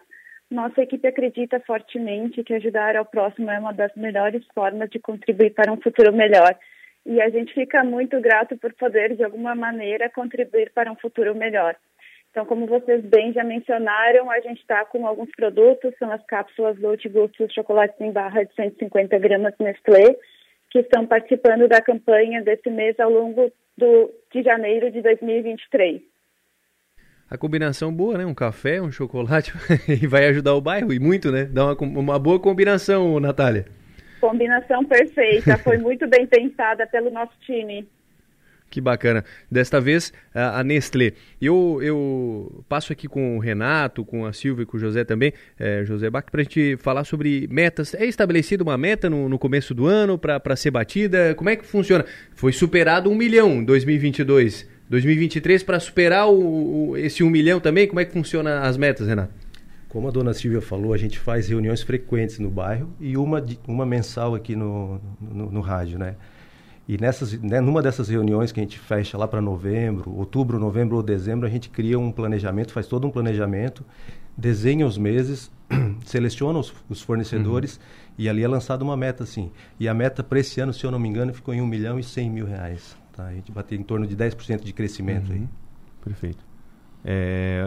[0.52, 5.54] nossa equipe acredita fortemente que ajudar ao próximo é uma das melhores formas de contribuir
[5.54, 6.54] para um futuro melhor.
[7.06, 11.34] E a gente fica muito grato por poder, de alguma maneira, contribuir para um futuro
[11.34, 11.78] melhor.
[12.38, 16.78] Então, como vocês bem já mencionaram, a gente está com alguns produtos, são as cápsulas
[16.78, 20.16] Dolce Gusto chocolates em barra de 150 gramas Nestlé,
[20.70, 26.04] que estão participando da campanha desse mês ao longo do, de janeiro de 2023
[27.30, 28.26] a combinação boa, né?
[28.26, 29.52] Um café, um chocolate,
[29.90, 31.44] e vai ajudar o bairro, e muito, né?
[31.44, 33.66] Dá uma, uma boa combinação, Natália.
[34.22, 37.86] Combinação perfeita, foi muito bem pensada pelo nosso time.
[38.70, 39.24] Que bacana.
[39.50, 41.14] Desta vez, a, Nestlé.
[41.42, 45.32] Eu, eu passo aqui com o Renato, com a Silvia e com o José também,
[45.58, 47.94] é, José Bach, para a gente falar sobre metas.
[47.94, 51.34] É estabelecida uma meta no, no começo do ano para ser batida?
[51.36, 52.06] Como é que funciona?
[52.36, 54.68] Foi superado um milhão em 2022.
[54.90, 57.88] 2023 para superar o, o, esse 1 milhão também?
[57.88, 59.34] Como é que funciona as metas, Renato?
[59.90, 63.86] Como a dona Silvia falou, a gente faz reuniões frequentes no bairro e uma, uma
[63.86, 66.16] mensal aqui no, no, no rádio, né?
[66.88, 70.96] E nessas, né, numa dessas reuniões que a gente fecha lá para novembro, outubro, novembro
[70.96, 73.84] ou dezembro, a gente cria um planejamento, faz todo um planejamento,
[74.38, 75.52] desenha os meses,
[76.06, 77.82] seleciona os, os fornecedores uhum.
[78.20, 79.52] e ali é lançada uma meta, assim.
[79.78, 82.00] E a meta para esse ano, se eu não me engano, ficou em 1 milhão
[82.00, 82.96] e 100 mil reais.
[83.12, 83.26] Tá?
[83.26, 85.36] A gente bateu em torno de 10% de crescimento uhum.
[85.36, 85.48] aí.
[86.06, 86.46] Perfeito.
[87.04, 87.66] É,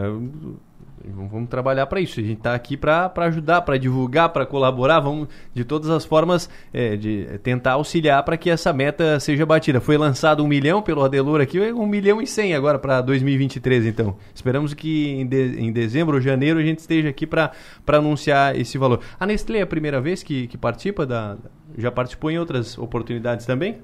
[1.05, 2.19] vamos trabalhar para isso.
[2.19, 4.99] A gente está aqui para ajudar, para divulgar, para colaborar.
[4.99, 9.79] Vamos de todas as formas é, de tentar auxiliar para que essa meta seja batida.
[9.79, 13.85] Foi lançado um milhão pelo Adelor aqui, um milhão e cem agora para 2023.
[13.85, 17.51] Então, esperamos que em, de, em dezembro ou janeiro a gente esteja aqui para
[17.87, 18.99] anunciar esse valor.
[19.19, 21.37] A Nestlé é a primeira vez que, que participa da,
[21.77, 23.79] já participou em outras oportunidades também?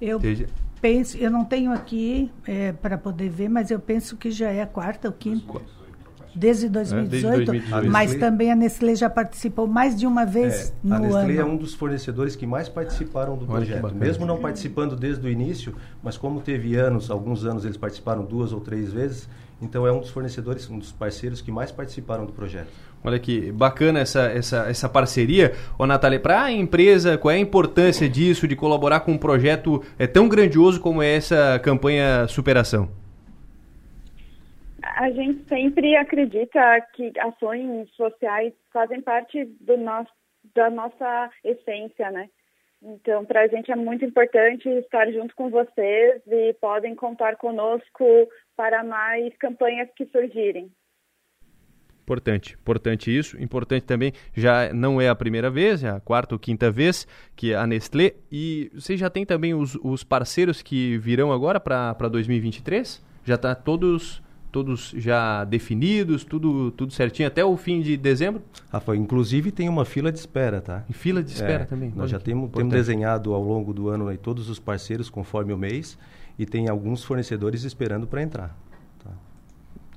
[0.00, 0.20] Eu
[0.80, 4.62] penso, eu não tenho aqui é, para poder ver, mas eu penso que já é
[4.62, 5.60] a quarta ou quinta.
[6.36, 7.90] Desde 2018, é, desde 2018.
[7.90, 11.04] mas também a Nestlé já participou mais de uma vez é, no ano.
[11.04, 11.40] A Nestlé ano.
[11.40, 15.30] é um dos fornecedores que mais participaram do Olha projeto, mesmo não participando desde o
[15.30, 19.28] início, mas como teve anos, alguns anos eles participaram duas ou três vezes,
[19.60, 22.68] então é um dos fornecedores, um dos parceiros que mais participaram do projeto.
[23.02, 25.54] Olha que bacana essa, essa, essa parceria.
[25.78, 29.82] Ô, Natália, para a empresa, qual é a importância disso, de colaborar com um projeto
[29.98, 32.88] é, tão grandioso como é essa campanha Superação?
[34.94, 40.12] A gente sempre acredita que ações sociais fazem parte do nosso,
[40.54, 42.28] da nossa essência, né?
[42.82, 48.04] Então, para a gente é muito importante estar junto com vocês e podem contar conosco
[48.56, 50.70] para mais campanhas que surgirem.
[52.02, 53.42] Importante, importante isso.
[53.42, 57.04] Importante também, já não é a primeira vez, é a quarta ou quinta vez
[57.34, 58.12] que a Nestlé.
[58.30, 63.04] E você já tem também os, os parceiros que virão agora para 2023?
[63.24, 64.22] Já está todos
[64.56, 68.42] todos já definidos, tudo, tudo certinho até o fim de dezembro?
[68.72, 70.82] Rafael, inclusive tem uma fila de espera, tá?
[70.88, 71.92] E fila de espera é, também.
[71.94, 75.58] Nós já temos, temos desenhado ao longo do ano aí, todos os parceiros conforme o
[75.58, 75.98] mês
[76.38, 78.58] e tem alguns fornecedores esperando para entrar.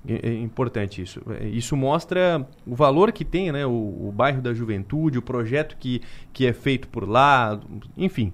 [0.05, 1.21] É, é importante isso.
[1.39, 5.77] É, isso mostra o valor que tem né, o, o, bairro da juventude, o projeto
[5.77, 6.01] que,
[6.33, 7.57] que é feito por lá,
[7.95, 8.33] enfim.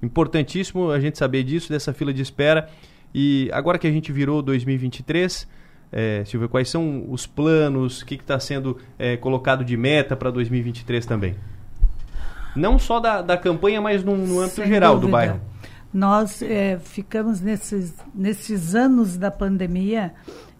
[0.00, 2.70] Importantíssimo a gente saber disso, dessa fila de espera.
[3.12, 5.48] E agora que a gente virou 2023,
[5.96, 10.28] é, Silvia, quais são os planos, o que está sendo é, colocado de meta para
[10.28, 11.36] 2023 também?
[12.56, 15.06] Não só da, da campanha, mas no, no âmbito Sem geral dúvida.
[15.06, 15.40] do bairro.
[15.92, 20.12] Nós é, ficamos nesses, nesses anos da pandemia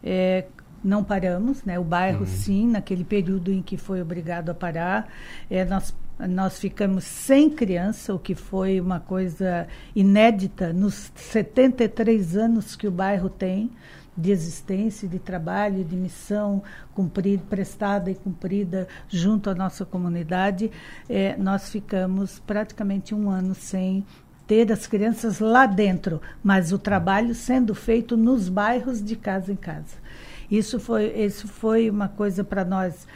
[0.04, 0.44] é,
[0.84, 1.80] não paramos, né?
[1.80, 2.26] O bairro uhum.
[2.26, 5.08] sim, naquele período em que foi obrigado a parar,
[5.50, 9.66] é, nós nós ficamos sem criança, o que foi uma coisa
[9.96, 13.68] inédita nos 73 anos que o bairro tem
[14.16, 16.62] de existência, de trabalho, de missão
[16.94, 20.70] cumprida, prestada e cumprida junto à nossa comunidade.
[21.08, 24.04] É, nós ficamos praticamente um ano sem
[24.46, 29.56] ter as crianças lá dentro, mas o trabalho sendo feito nos bairros de casa em
[29.56, 30.04] casa.
[30.50, 33.06] Isso foi, isso foi uma coisa para nós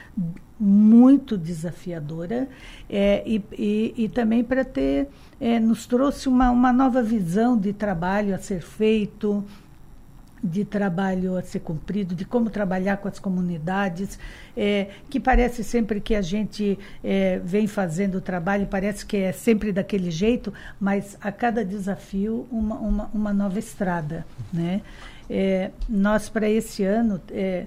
[0.58, 2.48] muito desafiadora
[2.90, 5.08] é, e, e, e, também para ter,
[5.40, 9.44] é, nos trouxe uma, uma nova visão de trabalho a ser feito,
[10.42, 14.18] de trabalho a ser cumprido, de como trabalhar com as comunidades,
[14.56, 19.32] é, que parece sempre que a gente é, vem fazendo o trabalho, parece que é
[19.32, 24.26] sempre daquele jeito, mas a cada desafio uma, uma, uma nova estrada.
[24.52, 24.82] Né?
[25.28, 27.66] É, nós, para esse ano, é,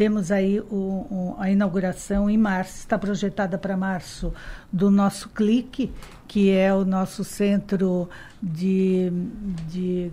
[0.00, 4.32] temos aí o, o, a inauguração em março, está projetada para março,
[4.72, 5.92] do nosso Clique,
[6.30, 8.08] que é o nosso centro
[8.40, 9.10] de,
[9.68, 10.12] de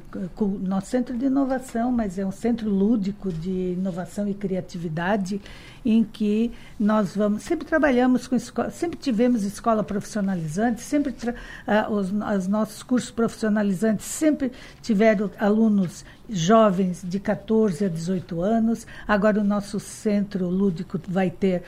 [0.63, 5.39] nosso centro de inovação, mas é um centro lúdico de inovação e criatividade
[5.85, 12.11] em que nós vamos sempre trabalhamos com escola, sempre tivemos escola profissionalizante, sempre uh, os,
[12.11, 18.87] os nossos cursos profissionalizantes sempre tiveram alunos jovens de 14 a 18 anos.
[19.07, 21.61] Agora o nosso centro lúdico vai ter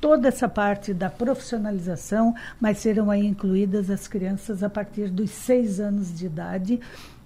[0.00, 5.80] toda essa parte da profissionalização, mas serão aí incluídas as crianças a partir dos seis
[5.80, 6.80] anos de idade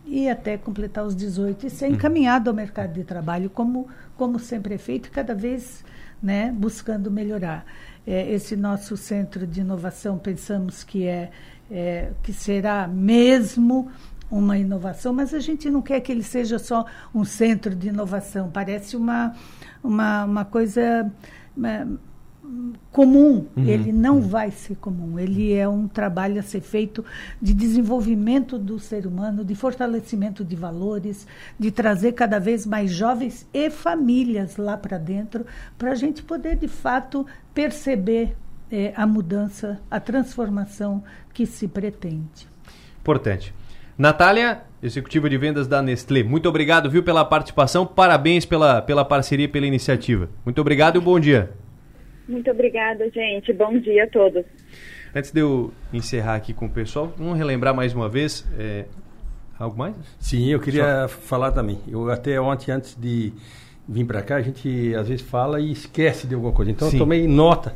[0.05, 1.93] e até completar os 18 e ser uhum.
[1.93, 5.85] encaminhado ao mercado de trabalho, como, como sempre é feito, cada vez
[6.23, 7.65] né, buscando melhorar.
[8.07, 11.31] É, esse nosso centro de inovação, pensamos que, é,
[11.71, 13.91] é, que será mesmo
[14.29, 18.51] uma inovação, mas a gente não quer que ele seja só um centro de inovação,
[18.51, 19.35] parece uma,
[19.85, 21.13] uma, uma coisa
[22.91, 23.65] comum, uhum.
[23.67, 24.29] ele não uhum.
[24.29, 25.19] vai ser comum.
[25.19, 27.05] Ele é um trabalho a ser feito
[27.41, 31.27] de desenvolvimento do ser humano, de fortalecimento de valores,
[31.59, 35.47] de trazer cada vez mais jovens e famílias lá para dentro,
[35.79, 38.37] para a gente poder de fato perceber
[38.71, 41.03] é, a mudança, a transformação
[41.33, 42.49] que se pretende.
[43.01, 43.55] Importante.
[43.97, 49.49] Natália, executiva de vendas da Nestlé, muito obrigado, viu, pela participação, parabéns pela, pela parceria,
[49.49, 50.29] pela iniciativa.
[50.45, 51.53] Muito obrigado e um bom dia.
[52.29, 53.53] Muito obrigada, gente.
[53.53, 54.45] Bom dia a todos.
[55.15, 58.47] Antes de eu encerrar aqui com o pessoal, vamos relembrar mais uma vez.
[58.59, 58.87] É,
[59.59, 59.95] algo mais?
[60.19, 61.09] Sim, eu queria Só...
[61.09, 61.79] falar também.
[61.87, 63.33] Eu até ontem, antes de
[63.89, 66.71] vir para cá, a gente às vezes fala e esquece de alguma coisa.
[66.71, 66.97] Então Sim.
[66.97, 67.75] eu tomei nota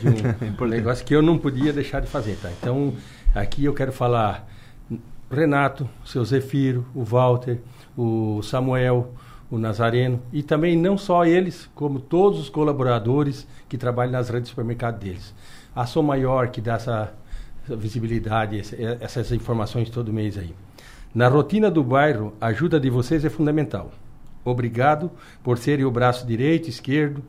[0.00, 2.36] de um negócio que eu não podia deixar de fazer.
[2.36, 2.50] Tá?
[2.60, 2.92] Então
[3.34, 4.46] aqui eu quero falar
[5.30, 7.58] Renato, seu Zefiro, o Walter,
[7.96, 9.12] o Samuel,
[9.50, 14.44] o Nazareno, e também não só eles, como todos os colaboradores que trabalham nas redes
[14.44, 15.34] de supermercado deles.
[15.74, 17.12] A Som Maior, que dá essa,
[17.76, 18.62] visibilidade,
[19.00, 20.54] essas informações todo mês aí.
[21.14, 23.90] Na rotina do bairro, a ajuda de vocês é fundamental.
[24.44, 25.10] Obrigado
[25.42, 27.22] por serem o braço direito, esquerdo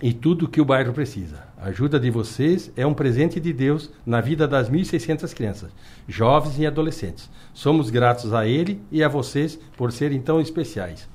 [0.00, 1.48] e tudo que o bairro precisa.
[1.58, 5.70] A ajuda de vocês é um presente de Deus na vida das 1.600 crianças,
[6.06, 7.28] jovens e adolescentes.
[7.52, 11.08] Somos gratos a Ele e a vocês por serem tão especiais.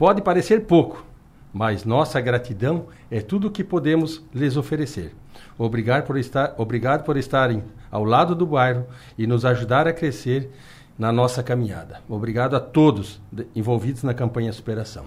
[0.00, 1.04] Pode parecer pouco,
[1.52, 5.14] mas nossa gratidão é tudo o que podemos lhes oferecer.
[5.58, 8.86] Obrigado por, estar, obrigado por estarem ao lado do bairro
[9.18, 10.50] e nos ajudar a crescer
[10.98, 12.00] na nossa caminhada.
[12.08, 13.20] Obrigado a todos
[13.54, 15.04] envolvidos na campanha Superação.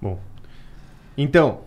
[0.00, 0.20] Bom,
[1.18, 1.62] então,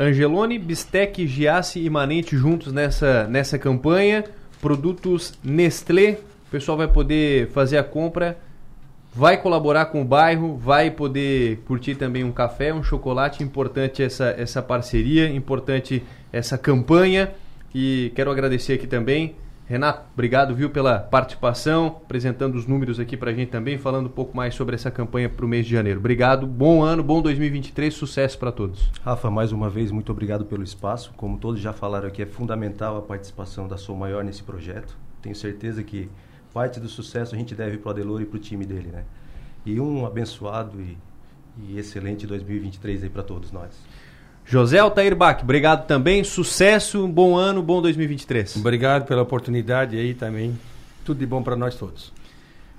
[0.00, 4.24] Angelone, Bistec, Giasse e Manente juntos nessa, nessa campanha.
[4.62, 6.20] Produtos Nestlé.
[6.46, 8.38] O pessoal vai poder fazer a compra
[9.14, 13.42] vai colaborar com o bairro, vai poder curtir também um café, um chocolate.
[13.42, 17.32] Importante essa, essa parceria, importante essa campanha.
[17.74, 19.36] E quero agradecer aqui também.
[19.66, 24.10] Renato, obrigado, viu, pela participação, apresentando os números aqui para a gente também, falando um
[24.10, 26.00] pouco mais sobre essa campanha para o mês de janeiro.
[26.00, 28.90] Obrigado, bom ano, bom 2023, sucesso para todos.
[29.02, 31.14] Rafa, mais uma vez, muito obrigado pelo espaço.
[31.16, 34.98] Como todos já falaram aqui, é fundamental a participação da Sou Maior nesse projeto.
[35.22, 36.10] Tenho certeza que
[36.54, 39.02] parte do sucesso a gente deve para o Adelor e para o time dele, né?
[39.66, 40.96] E um abençoado e,
[41.68, 43.70] e excelente 2023 aí para todos nós.
[44.46, 48.56] José Altair Bach, obrigado também, sucesso, um bom ano, bom 2023.
[48.56, 50.56] Obrigado pela oportunidade aí também,
[51.04, 52.12] tudo de bom para nós todos.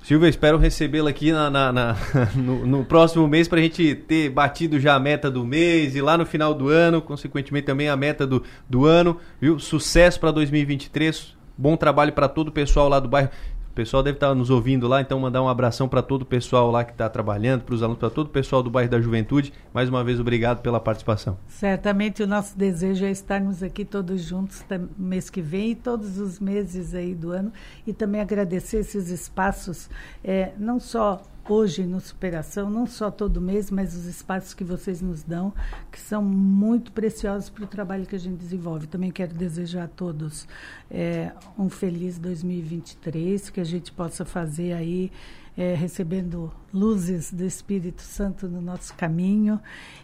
[0.04, 1.98] Silvia, espero recebê-la aqui na, na, na
[2.38, 6.02] no, no, próximo mês para a gente ter batido já a meta do mês e
[6.02, 9.20] lá no final do ano, consequentemente também a meta do, do ano.
[9.42, 9.58] Viu?
[9.58, 13.32] Sucesso para 2023, bom trabalho para todo o pessoal lá do bairro.
[13.76, 16.86] Pessoal deve estar nos ouvindo lá, então mandar um abração para todo o pessoal lá
[16.86, 19.52] que está trabalhando, para os alunos, para todo o pessoal do bairro da Juventude.
[19.74, 21.38] Mais uma vez, obrigado pela participação.
[21.46, 24.64] Certamente o nosso desejo é estarmos aqui todos juntos
[24.98, 27.52] mês que vem e todos os meses aí do ano
[27.86, 29.90] e também agradecer esses espaços,
[30.24, 35.02] é, não só hoje no Superação, não só todo mês, mas os espaços que vocês
[35.02, 35.54] nos dão,
[35.92, 38.88] que são muito preciosos para o trabalho que a gente desenvolve.
[38.88, 40.48] Também quero desejar a todos
[40.90, 45.12] é, um feliz 2023, que a gente possa fazer aí.
[45.58, 49.58] É, recebendo luzes do Espírito Santo no nosso caminho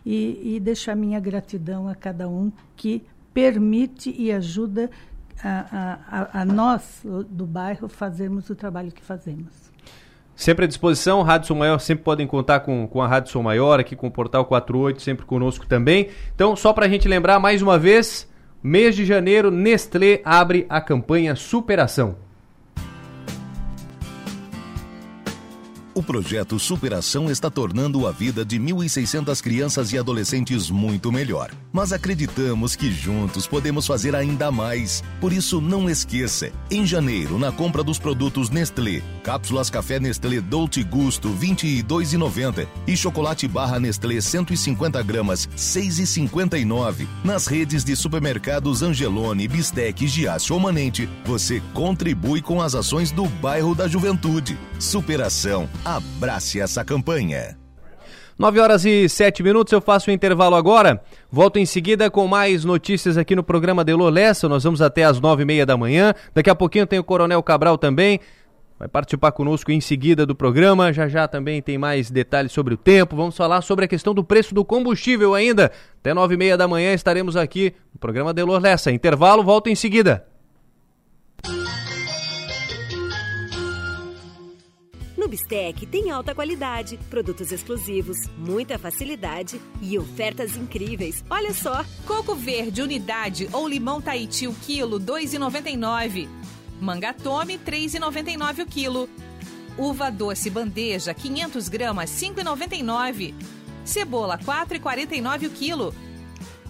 [0.05, 3.03] e, e deixar minha gratidão a cada um que
[3.33, 4.89] permite e ajuda
[5.43, 9.60] a, a, a, nós do bairro fazermos o trabalho que fazemos.
[10.35, 13.79] Sempre à disposição, Rádio Som Maior, sempre podem contar com, com a Rádio Som Maior,
[13.79, 16.09] aqui com o Portal 48, sempre conosco também.
[16.33, 18.27] Então, só para a gente lembrar mais uma vez,
[18.63, 22.30] mês de janeiro, Nestlé abre a campanha Superação.
[26.01, 31.51] O projeto Superação está tornando a vida de 1.600 crianças e adolescentes muito melhor.
[31.71, 35.03] Mas acreditamos que juntos podemos fazer ainda mais.
[35.19, 40.83] Por isso, não esqueça: em janeiro, na compra dos produtos Nestlé, cápsulas café Nestlé Dolce
[40.83, 48.81] Gusto R$ 22,90 e chocolate barra Nestlé 150 gramas R$ 6,59, nas redes de supermercados
[48.81, 54.57] Angelone, Bistec, Giasse ou Manente, você contribui com as ações do bairro da Juventude.
[54.79, 57.57] Superação Abrace essa campanha.
[58.37, 61.03] 9 horas e 7 minutos, eu faço o um intervalo agora.
[61.29, 64.49] Volto em seguida com mais notícias aqui no programa Delô Lessa.
[64.49, 66.13] Nós vamos até as nove e meia da manhã.
[66.33, 68.19] Daqui a pouquinho tem o Coronel Cabral também.
[68.79, 70.91] Vai participar conosco em seguida do programa.
[70.91, 73.15] Já já também tem mais detalhes sobre o tempo.
[73.15, 75.71] Vamos falar sobre a questão do preço do combustível ainda.
[75.99, 78.91] Até nove e meia da manhã estaremos aqui no programa Delô Lessa.
[78.91, 80.25] Intervalo, volto em seguida.
[85.31, 91.23] Bistec tem alta qualidade, produtos exclusivos, muita facilidade e ofertas incríveis.
[91.29, 91.85] Olha só!
[92.05, 96.27] Coco verde unidade ou limão Tahiti o quilo 2,99.
[96.81, 99.09] Manga Tome 3,99 o quilo.
[99.77, 103.33] Uva doce bandeja 500 gramas 5,99.
[103.85, 105.95] Cebola 4,49 o quilo.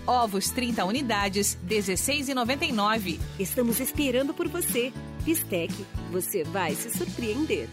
[0.05, 3.19] Ovos 30 unidades 16,99.
[3.39, 4.93] Estamos esperando por você.
[5.23, 5.73] Bistec,
[6.11, 7.67] você vai se surpreender.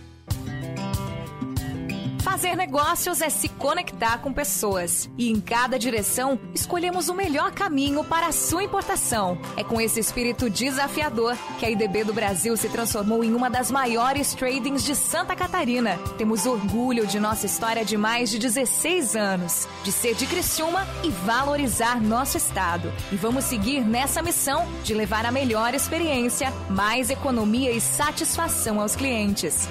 [2.39, 5.11] Fazer negócios é se conectar com pessoas.
[5.19, 9.37] E em cada direção, escolhemos o melhor caminho para a sua importação.
[9.57, 13.73] É com esse espírito desafiador que a IDB do Brasil se transformou em uma das
[13.73, 15.99] maiores tradings de Santa Catarina.
[16.16, 21.11] Temos orgulho de nossa história de mais de 16 anos, de ser de Criciúma e
[21.11, 22.93] valorizar nosso estado.
[23.11, 28.95] E vamos seguir nessa missão de levar a melhor experiência, mais economia e satisfação aos
[28.95, 29.69] clientes.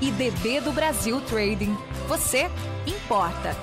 [0.00, 1.76] IDB do Brasil Trading.
[2.08, 2.50] Você
[2.86, 3.54] importa.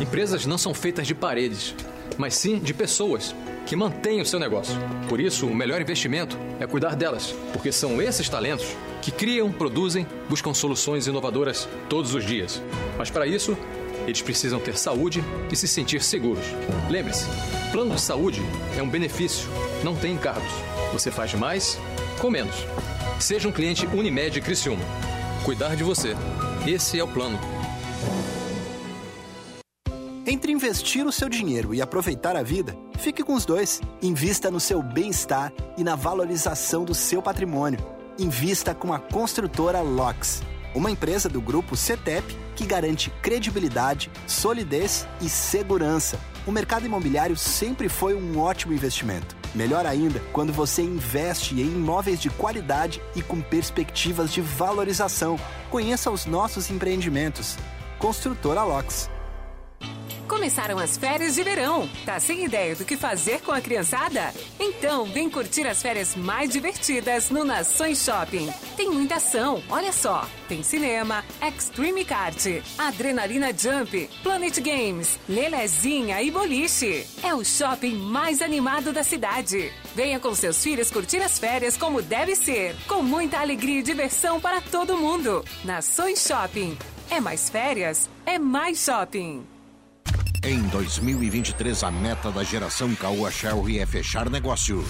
[0.00, 1.72] Empresas não são feitas de paredes,
[2.18, 3.32] mas sim de pessoas
[3.64, 4.74] que mantêm o seu negócio.
[5.08, 8.66] Por isso, o melhor investimento é cuidar delas, porque são esses talentos
[9.00, 12.60] que criam, produzem, buscam soluções inovadoras todos os dias.
[12.98, 13.56] Mas para isso,
[14.06, 16.44] eles precisam ter saúde e se sentir seguros.
[16.90, 17.26] Lembre-se,
[17.72, 18.42] plano de saúde
[18.76, 19.48] é um benefício,
[19.82, 20.52] não tem encargos.
[20.92, 21.78] Você faz mais
[22.20, 22.54] com menos.
[23.18, 24.84] Seja um cliente Unimed Criciúma.
[25.44, 26.14] Cuidar de você.
[26.66, 27.38] Esse é o plano.
[30.26, 33.80] Entre investir o seu dinheiro e aproveitar a vida, fique com os dois.
[34.02, 37.78] Invista no seu bem-estar e na valorização do seu patrimônio.
[38.18, 40.42] Invista com a construtora LOX,
[40.74, 46.18] uma empresa do grupo CETEP que garante credibilidade, solidez e segurança.
[46.46, 49.36] O mercado imobiliário sempre foi um ótimo investimento.
[49.54, 55.38] Melhor ainda, quando você investe em imóveis de qualidade e com perspectivas de valorização.
[55.70, 57.56] Conheça os nossos empreendimentos.
[57.98, 59.13] Construtora LOX.
[60.28, 61.88] Começaram as férias de verão.
[62.06, 64.32] Tá sem ideia do que fazer com a criançada?
[64.58, 68.50] Então, vem curtir as férias mais divertidas no Nações Shopping.
[68.76, 70.26] Tem muita ação, olha só.
[70.48, 72.46] Tem cinema, Extreme Kart,
[72.78, 77.06] Adrenalina Jump, Planet Games, Lelezinha e Boliche.
[77.22, 79.72] É o shopping mais animado da cidade.
[79.94, 84.40] Venha com seus filhos curtir as férias como deve ser, com muita alegria e diversão
[84.40, 85.44] para todo mundo.
[85.64, 86.76] Nações Shopping.
[87.10, 89.53] É mais férias, é mais shopping.
[90.46, 94.84] Em 2023, a meta da geração Caoa Shelby é fechar negócio.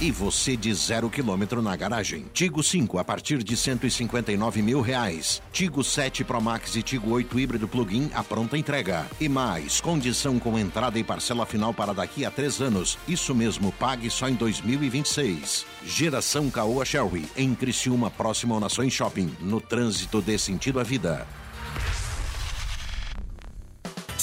[0.00, 2.24] E você de zero quilômetro na garagem.
[2.32, 5.42] Tigo 5 a partir de 159 mil reais.
[5.52, 9.04] Tigo 7 Pro Max e Tigo 8 híbrido plug-in a pronta entrega.
[9.20, 12.96] E mais, condição com entrada e parcela final para daqui a três anos.
[13.06, 15.66] Isso mesmo, pague só em 2026.
[15.84, 19.30] Geração Caoa Shelby, em Criciúma, próximo ao Nações Shopping.
[19.42, 21.26] No trânsito dê sentido à vida.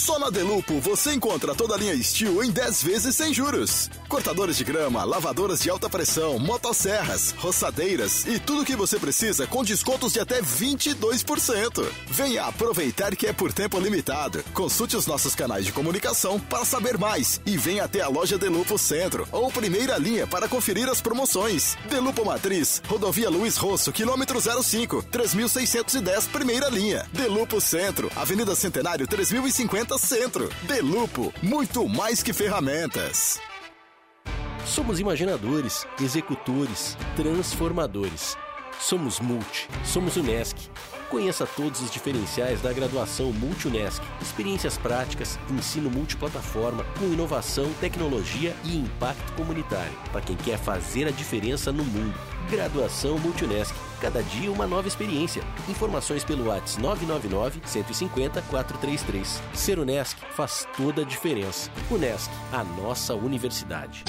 [0.04, 3.90] Só na Delupo você encontra toda a linha Steel em 10 vezes sem juros.
[4.10, 9.48] Cortadores de grama, lavadoras de alta pressão, motosserras, roçadeiras e tudo o que você precisa
[9.48, 11.90] com descontos de até 22%.
[12.08, 14.44] Venha aproveitar que é por tempo limitado.
[14.54, 18.78] Consulte os nossos canais de comunicação para saber mais e venha até a loja Delupo
[18.78, 21.78] Centro ou primeira linha para conferir as promoções.
[21.90, 27.08] Delupo Matriz, Rodovia Luiz Rosso, quilômetro 05, 3610, primeira linha.
[27.14, 30.50] Delupo Centro, Avenida Centenário 3050 Centro.
[30.64, 33.40] Delupo, muito mais que ferramentas.
[34.66, 38.38] Somos imaginadores, executores, transformadores.
[38.80, 40.58] Somos Multi, somos Unesc.
[41.10, 44.02] Conheça todos os diferenciais da graduação Multi-Unesc.
[44.20, 49.94] Experiências práticas, ensino multiplataforma, com inovação, tecnologia e impacto comunitário.
[50.12, 52.18] Para quem quer fazer a diferença no mundo.
[52.50, 53.76] Graduação Multunesc.
[54.04, 55.42] Cada dia uma nova experiência.
[55.70, 59.42] Informações pelo WhatsApp 999 150 433.
[59.54, 61.72] Ser Unesc faz toda a diferença.
[61.90, 64.04] Unesc, a nossa universidade.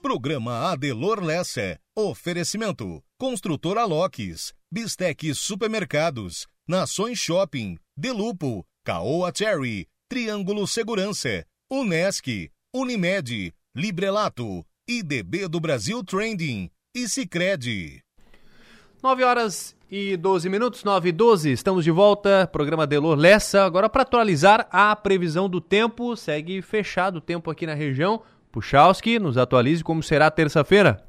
[0.00, 1.80] Programa Adelor Lessa.
[1.96, 3.02] Oferecimento.
[3.18, 4.54] Construtora Locks.
[4.70, 6.46] Bistec Supermercados.
[6.68, 7.76] Nações Shopping.
[7.96, 8.64] Delupo.
[8.84, 9.88] Caoa Cherry.
[10.08, 11.44] Triângulo Segurança.
[11.68, 12.28] Unesc.
[12.72, 13.52] Unimed.
[13.74, 14.64] Librelato.
[14.98, 16.70] IDB do Brasil Trending.
[16.94, 18.02] E Cicred.
[19.02, 23.64] 9 horas e 12 minutos, 9 e 12, estamos de volta, programa Delor Lessa.
[23.64, 28.22] Agora para atualizar a previsão do tempo, segue fechado o tempo aqui na região.
[28.50, 31.02] Puchalski, nos atualize como será terça-feira.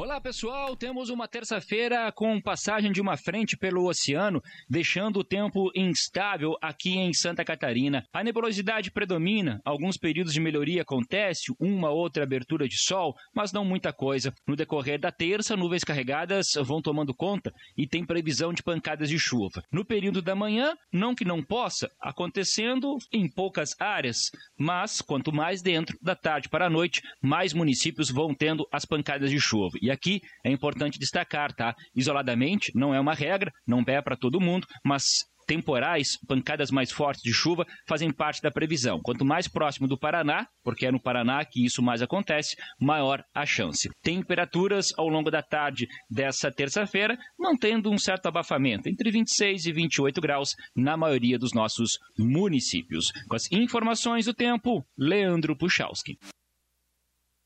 [0.00, 5.70] Olá pessoal, temos uma terça-feira com passagem de uma frente pelo oceano, deixando o tempo
[5.76, 8.02] instável aqui em Santa Catarina.
[8.10, 13.62] A nebulosidade predomina, alguns períodos de melhoria acontece, uma outra abertura de sol, mas não
[13.62, 14.32] muita coisa.
[14.48, 19.18] No decorrer da terça, nuvens carregadas vão tomando conta e tem previsão de pancadas de
[19.18, 19.62] chuva.
[19.70, 25.60] No período da manhã, não que não possa, acontecendo em poucas áreas, mas quanto mais
[25.60, 29.76] dentro da tarde para a noite, mais municípios vão tendo as pancadas de chuva.
[29.82, 31.74] E aqui é importante destacar, tá?
[31.94, 35.04] Isoladamente, não é uma regra, não é para todo mundo, mas
[35.50, 39.00] temporais, pancadas mais fortes de chuva, fazem parte da previsão.
[39.02, 43.44] Quanto mais próximo do Paraná, porque é no Paraná que isso mais acontece, maior a
[43.44, 43.90] chance.
[44.00, 50.20] Temperaturas ao longo da tarde dessa terça-feira, mantendo um certo abafamento, entre 26 e 28
[50.20, 53.10] graus na maioria dos nossos municípios.
[53.28, 56.16] Com as informações do tempo, Leandro Puchalski.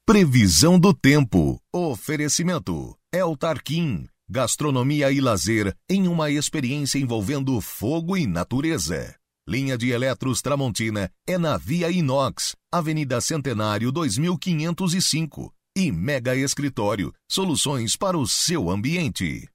[0.06, 1.58] Previsão do tempo.
[1.72, 2.94] Oferecimento.
[3.10, 4.06] El Tarquim.
[4.28, 9.16] Gastronomia e lazer em uma experiência envolvendo fogo e natureza.
[9.48, 15.50] Linha de Eletros Tramontina é na Via Inox, Avenida Centenário 2505.
[15.74, 19.48] E Mega Escritório, soluções para o seu ambiente.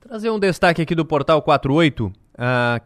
[0.00, 2.06] Trazer um destaque aqui do Portal 48.
[2.06, 2.12] Uh,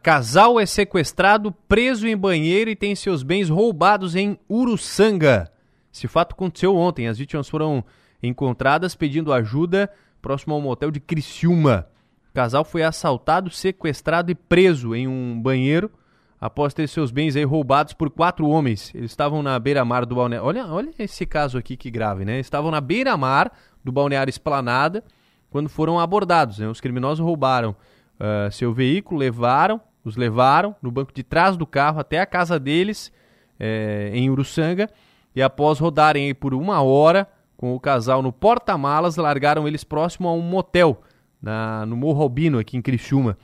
[0.02, 5.51] casal é sequestrado, preso em banheiro e tem seus bens roubados em Uruçanga.
[5.92, 7.06] Esse fato aconteceu ontem.
[7.06, 7.84] As vítimas foram
[8.22, 9.90] encontradas pedindo ajuda
[10.20, 11.86] próximo ao motel de Criciúma.
[12.30, 15.90] O casal foi assaltado, sequestrado e preso em um banheiro
[16.40, 18.92] após ter seus bens aí roubados por quatro homens.
[18.94, 20.46] Eles estavam na beira-mar do balneário.
[20.46, 22.40] Olha, olha esse caso aqui que grave, né?
[22.40, 23.52] Estavam na beira-mar
[23.84, 25.04] do balneário Esplanada
[25.50, 26.58] quando foram abordados.
[26.58, 26.66] Né?
[26.66, 27.76] Os criminosos roubaram
[28.18, 32.58] uh, seu veículo, levaram, os levaram no banco de trás do carro até a casa
[32.58, 33.12] deles
[33.60, 34.88] eh, em Uruçanga
[35.34, 40.32] e após rodarem por uma hora com o casal no porta-malas, largaram eles próximo a
[40.32, 41.00] um motel
[41.40, 43.36] na, no Morro Albino, aqui em Criciúma.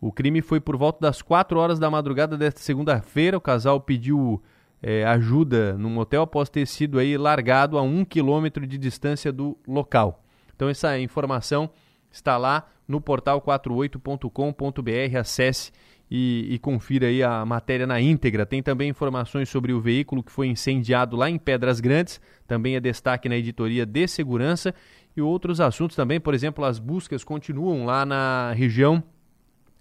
[0.00, 3.36] O crime foi por volta das 4 horas da madrugada desta segunda-feira.
[3.36, 4.42] O casal pediu
[4.82, 9.56] é, ajuda no motel após ter sido aí largado a um quilômetro de distância do
[9.66, 10.22] local.
[10.54, 11.70] Então essa informação
[12.10, 15.18] está lá no portal 48.com.br.
[15.18, 15.72] Acesse
[16.10, 18.46] e, e, confira aí a matéria na íntegra.
[18.46, 22.80] Tem também informações sobre o veículo que foi incendiado lá em Pedras Grandes, também é
[22.80, 24.74] destaque na editoria de segurança
[25.16, 29.02] e outros assuntos também, por exemplo, as buscas continuam lá na região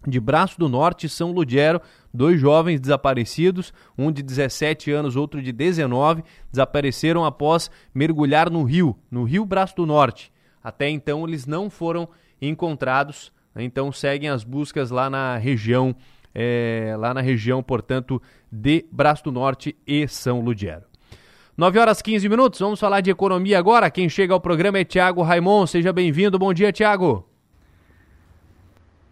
[0.08, 1.82] de Braço do Norte, São Ludgero,
[2.14, 8.96] dois jovens desaparecidos, um de 17 anos, outro de 19, desapareceram após mergulhar no rio,
[9.10, 10.32] no Rio Braço do Norte.
[10.64, 12.08] Até então eles não foram
[12.42, 15.96] encontrados, então seguem as buscas lá na região
[16.36, 20.84] é, lá na região, portanto, de Braço do Norte e São Ludgero.
[21.58, 23.90] 9 horas 15 minutos, vamos falar de economia agora.
[23.90, 25.66] Quem chega ao programa é Tiago Raimon.
[25.66, 26.38] Seja bem-vindo.
[26.38, 27.26] Bom dia, Tiago.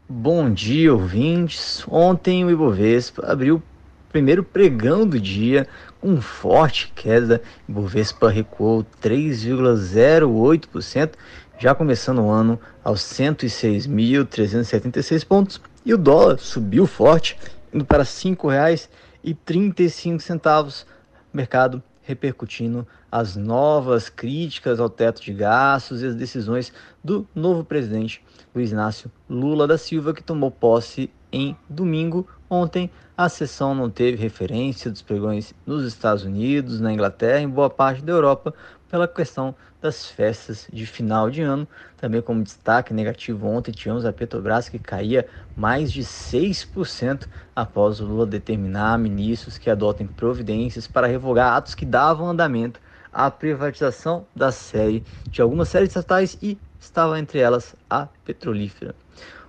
[0.10, 1.86] Bom dia, ouvintes.
[1.90, 3.64] Ontem o Ibovespa abriu o
[4.12, 5.66] primeiro pregão do dia
[6.02, 7.42] com forte queda.
[7.66, 11.14] O Ibovespa recuou 3,08%,
[11.58, 17.38] já começando o ano aos 106.376 pontos e o dólar subiu forte,
[17.74, 20.86] indo para R$ 5,35.
[21.34, 26.74] Mercado repercutindo as novas críticas ao teto de gastos e as decisões
[27.04, 28.22] do novo presidente
[28.54, 32.28] Luiz Inácio Lula da Silva, que tomou posse em domingo.
[32.50, 37.50] Ontem, a sessão não teve referência dos pregões nos Estados Unidos, na Inglaterra e em
[37.50, 38.54] boa parte da Europa,
[38.94, 41.68] pela questão das festas de final de ano.
[41.98, 48.06] Também como destaque negativo ontem tivemos a Petrobras que caía mais de 6% após o
[48.06, 52.80] Lula determinar ministros que adotem providências para revogar atos que davam andamento
[53.12, 59.03] à privatização da série de algumas séries estatais e estava entre elas a petrolífera.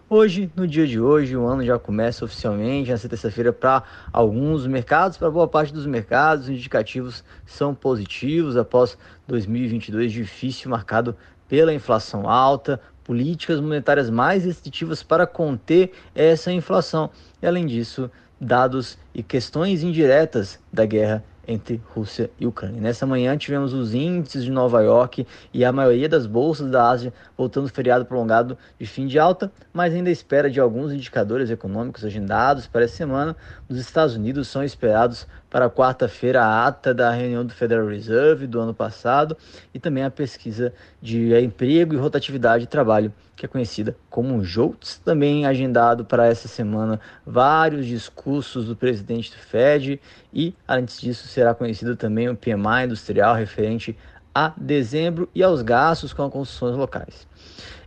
[0.08, 5.16] Hoje, no dia de hoje, o ano já começa oficialmente, nessa terça-feira, para alguns mercados,
[5.16, 11.16] para boa parte dos mercados, os indicativos são positivos após 2022 difícil, marcado
[11.48, 17.08] pela inflação alta, políticas monetárias mais restritivas para conter essa inflação.
[17.40, 22.80] E além disso, dados e questões indiretas da guerra entre Rússia e Ucrânia.
[22.80, 27.12] Nessa manhã tivemos os índices de Nova York e a maioria das bolsas da Ásia
[27.36, 32.66] voltando feriado prolongado de fim de alta, mas ainda espera de alguns indicadores econômicos agendados
[32.66, 33.36] para essa semana.
[33.68, 38.60] Nos Estados Unidos são esperados para quarta-feira a ata da reunião do Federal Reserve do
[38.60, 39.36] ano passado
[39.72, 44.98] e também a pesquisa de emprego e rotatividade de trabalho que é conhecida como JOLTS,
[45.04, 50.00] também agendado para essa semana vários discursos do presidente do Fed
[50.32, 53.96] e, antes disso, será conhecido também o PMI industrial referente
[54.34, 57.26] a dezembro e aos gastos com as construções locais.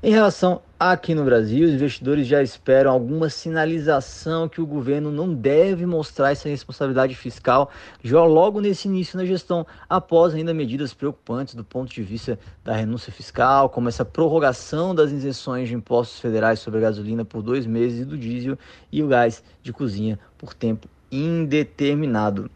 [0.02, 5.34] Em relação aqui no Brasil, os investidores já esperam alguma sinalização que o governo não
[5.34, 7.72] deve mostrar essa responsabilidade fiscal
[8.04, 12.76] já logo nesse início da gestão, após ainda medidas preocupantes do ponto de vista da
[12.76, 17.66] renúncia fiscal, como essa prorrogação das isenções de impostos federais sobre a gasolina por dois
[17.66, 18.58] meses e do diesel
[18.92, 22.52] e o gás de cozinha por tempo indeterminado.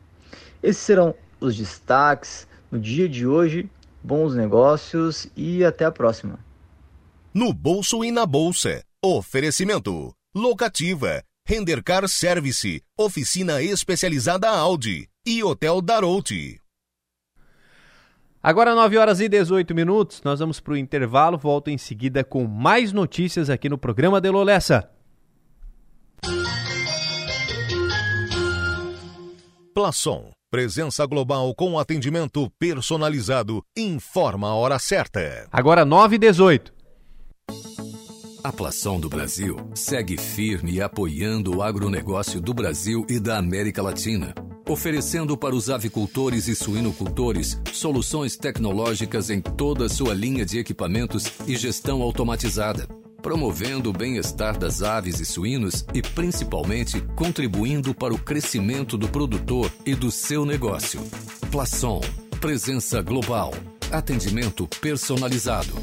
[0.62, 3.70] Esses serão os destaques no dia de hoje.
[4.04, 6.40] Bons negócios e até a próxima
[7.34, 8.84] no bolso e na bolsa.
[9.04, 16.60] Oferecimento: Locativa, Rendercar Service, Oficina Especializada Audi e Hotel Darouti.
[18.44, 22.48] Agora 9 horas e 18 minutos, nós vamos para o intervalo, volto em seguida com
[22.48, 24.90] mais notícias aqui no programa de Lolessa.
[29.76, 35.48] Plaçon, presença global com atendimento personalizado, informa a hora certa.
[35.52, 36.81] Agora 9 e 18.
[38.44, 44.34] A Plação do Brasil segue firme apoiando o agronegócio do Brasil e da América Latina,
[44.68, 51.32] oferecendo para os avicultores e suinocultores soluções tecnológicas em toda a sua linha de equipamentos
[51.46, 52.88] e gestão automatizada,
[53.22, 59.72] promovendo o bem-estar das aves e suínos e principalmente contribuindo para o crescimento do produtor
[59.86, 61.00] e do seu negócio.
[61.52, 62.02] Plação,
[62.40, 63.54] presença global,
[63.92, 65.74] atendimento personalizado.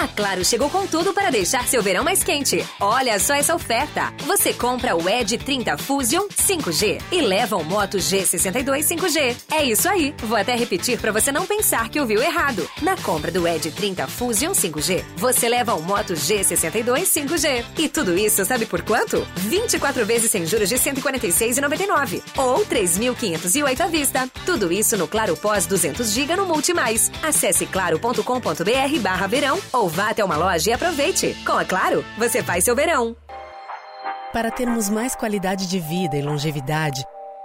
[0.00, 2.66] A Claro chegou com tudo para deixar seu verão mais quente.
[2.80, 4.10] Olha só essa oferta.
[4.24, 9.36] Você compra o Edge 30 Fusion 5G e leva o Moto G62 5G.
[9.52, 10.14] É isso aí.
[10.22, 12.66] Vou até repetir para você não pensar que ouviu errado.
[12.80, 17.62] Na compra do Edge 30 Fusion 5G, você leva o Moto G62 5G.
[17.76, 19.28] E tudo isso sabe por quanto?
[19.36, 24.26] 24 vezes sem juros de 146,99 ou 3.508 à vista.
[24.46, 27.12] Tudo isso no Claro Pós 200 GB no Multimais.
[27.22, 31.36] Acesse claro.com.br/verão ou vá até uma loja e aproveite.
[31.44, 33.16] Com a Claro, você faz seu verão.
[34.32, 37.04] Para termos mais qualidade de vida e longevidade,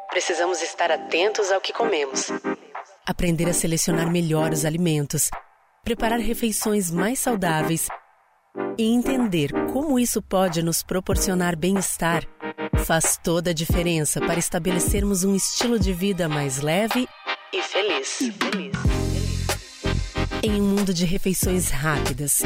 [0.10, 2.32] precisamos estar atentos ao que comemos.
[3.06, 5.30] Aprender a selecionar melhor os alimentos,
[5.84, 7.88] preparar refeições mais saudáveis
[8.78, 12.24] e entender como isso pode nos proporcionar bem-estar
[12.86, 17.08] faz toda a diferença para estabelecermos um estilo de vida mais leve
[17.52, 18.22] e feliz.
[18.22, 18.95] E feliz.
[20.46, 22.44] Em um mundo de refeições rápidas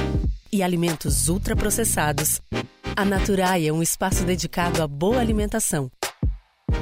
[0.53, 2.41] e alimentos ultraprocessados,
[2.95, 5.91] a Naturai é um espaço dedicado à boa alimentação,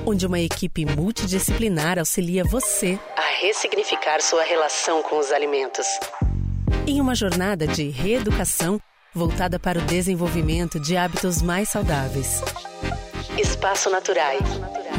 [0.05, 5.87] onde uma equipe multidisciplinar auxilia você a ressignificar sua relação com os alimentos.
[6.85, 8.79] Em uma jornada de reeducação
[9.11, 12.43] voltada para o desenvolvimento de hábitos mais saudáveis.
[13.39, 14.37] Espaço Naturai.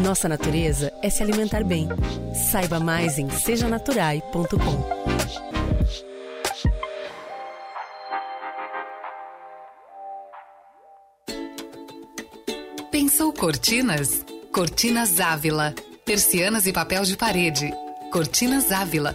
[0.01, 1.89] Nossa natureza é se alimentar bem.
[2.51, 5.58] Saiba mais em sejanaturai.com.
[13.01, 14.25] Pensou cortinas?
[14.53, 15.73] Cortinas Ávila.
[16.05, 17.73] Persianas e papel de parede.
[18.11, 19.15] Cortinas Ávila.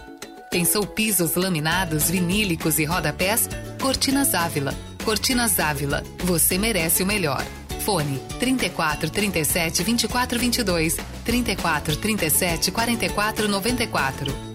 [0.50, 3.46] Pensou pisos laminados, vinílicos e rodapés?
[3.78, 4.74] Cortinas Ávila.
[5.04, 6.02] Cortinas Ávila.
[6.20, 7.44] Você merece o melhor.
[7.84, 14.53] Fone 34 37 24 22 34 37 44 94.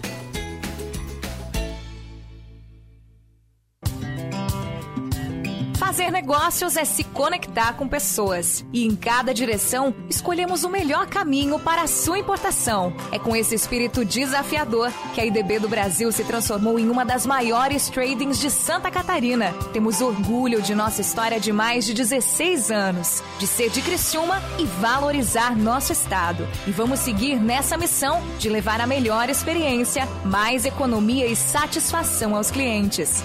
[6.10, 8.64] Fazer negócios é se conectar com pessoas.
[8.72, 12.92] E em cada direção, escolhemos o melhor caminho para a sua importação.
[13.12, 17.24] É com esse espírito desafiador que a IDB do Brasil se transformou em uma das
[17.24, 19.54] maiores tradings de Santa Catarina.
[19.72, 24.64] Temos orgulho de nossa história de mais de 16 anos, de ser de Criciúma e
[24.64, 26.48] valorizar nosso estado.
[26.66, 32.50] E vamos seguir nessa missão de levar a melhor experiência, mais economia e satisfação aos
[32.50, 33.22] clientes.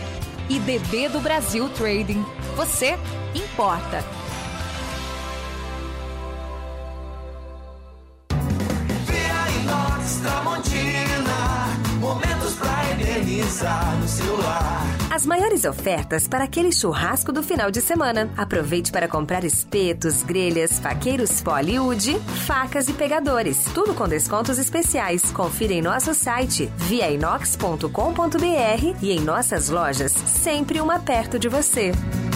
[0.50, 2.24] IDB do Brasil Trading
[2.56, 2.98] Você
[3.34, 4.04] importa.
[9.06, 11.68] Via Inox Tramontina,
[12.00, 14.82] momentos pra eternizar no celular.
[15.12, 18.30] As maiores ofertas para aquele churrasco do final de semana.
[18.36, 23.66] Aproveite para comprar espetos, grelhas, faqueiros Poliwood, facas e pegadores.
[23.74, 25.32] Tudo com descontos especiais.
[25.32, 27.90] Confira em nosso site viainox.com.br
[29.02, 31.92] e em nossas lojas, sempre uma perto de você.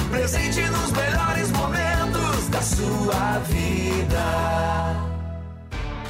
[0.09, 5.09] Presente nos melhores momentos da sua vida.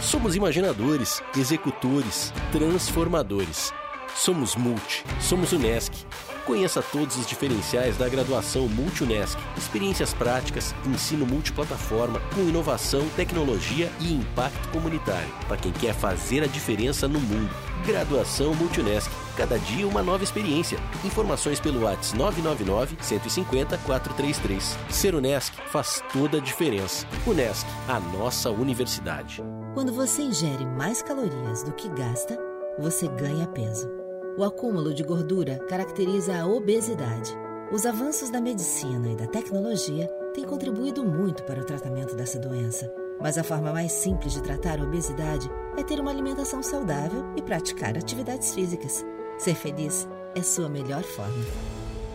[0.02, 3.74] Somos imaginadores, executores, transformadores.
[4.16, 6.06] Somos Multi, somos Unesc.
[6.46, 9.38] Conheça todos os diferenciais da graduação Multi-Unesc.
[9.56, 15.30] Experiências práticas, ensino multiplataforma, com inovação, tecnologia e impacto comunitário.
[15.48, 17.54] Para quem quer fazer a diferença no mundo.
[17.86, 19.12] Graduação Multi-Unesc.
[19.38, 20.80] Cada dia uma nova experiência.
[21.06, 24.78] Informações pelo WhatsApp 999 150 433.
[24.90, 27.06] Ser Unesc faz toda a diferença.
[27.28, 29.44] Unesc, a nossa universidade.
[29.76, 32.38] Quando você ingere mais calorias do que gasta,
[32.80, 33.99] você ganha peso.
[34.40, 37.38] O acúmulo de gordura caracteriza a obesidade.
[37.74, 42.90] Os avanços da medicina e da tecnologia têm contribuído muito para o tratamento dessa doença.
[43.20, 47.42] Mas a forma mais simples de tratar a obesidade é ter uma alimentação saudável e
[47.42, 49.06] praticar atividades físicas.
[49.38, 51.46] Ser feliz é sua melhor forma.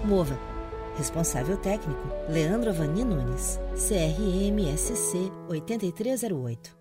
[0.03, 0.41] Mova.
[0.97, 3.61] Responsável técnico: Leandro Avani Nunes.
[3.75, 6.75] CRMSC 8308.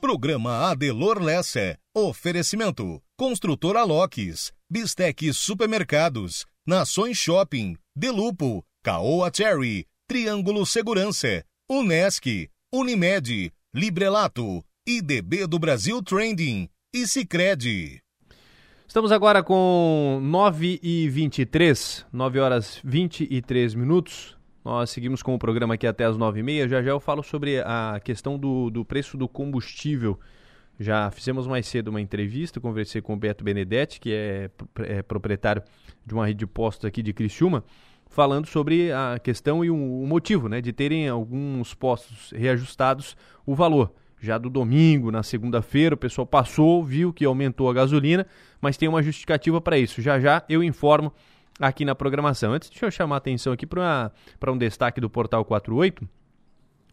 [0.00, 1.81] Programa Adelor Lessa.
[1.94, 3.02] Oferecimento.
[3.18, 4.50] Construtora Locks.
[4.70, 6.46] Bistec Supermercados.
[6.66, 7.76] Nações Shopping.
[7.94, 8.64] Delupo.
[8.82, 9.84] Caoa Cherry.
[10.08, 11.44] Triângulo Segurança.
[11.70, 12.48] Unesc.
[12.72, 13.52] Unimed.
[13.74, 14.64] Librelato.
[14.88, 16.66] IDB do Brasil Trending.
[16.94, 18.00] E Cicred.
[18.88, 24.34] Estamos agora com 9 e 23, 9 horas 23 minutos.
[24.64, 26.68] Nós seguimos com o programa aqui até as 9h30.
[26.70, 30.18] Já já eu falo sobre a questão do, do preço do combustível.
[30.78, 35.62] Já fizemos mais cedo uma entrevista, conversei com o Beto Benedetti, que é, é proprietário
[36.04, 37.64] de uma rede de postos aqui de Criciúma,
[38.08, 43.54] falando sobre a questão e o, o motivo né, de terem alguns postos reajustados o
[43.54, 43.92] valor.
[44.20, 48.24] Já do domingo, na segunda-feira, o pessoal passou, viu que aumentou a gasolina,
[48.60, 50.00] mas tem uma justificativa para isso.
[50.00, 51.12] Já já eu informo
[51.58, 52.52] aqui na programação.
[52.52, 54.12] Antes, deixa eu chamar a atenção aqui para
[54.46, 56.08] um destaque do Portal 48.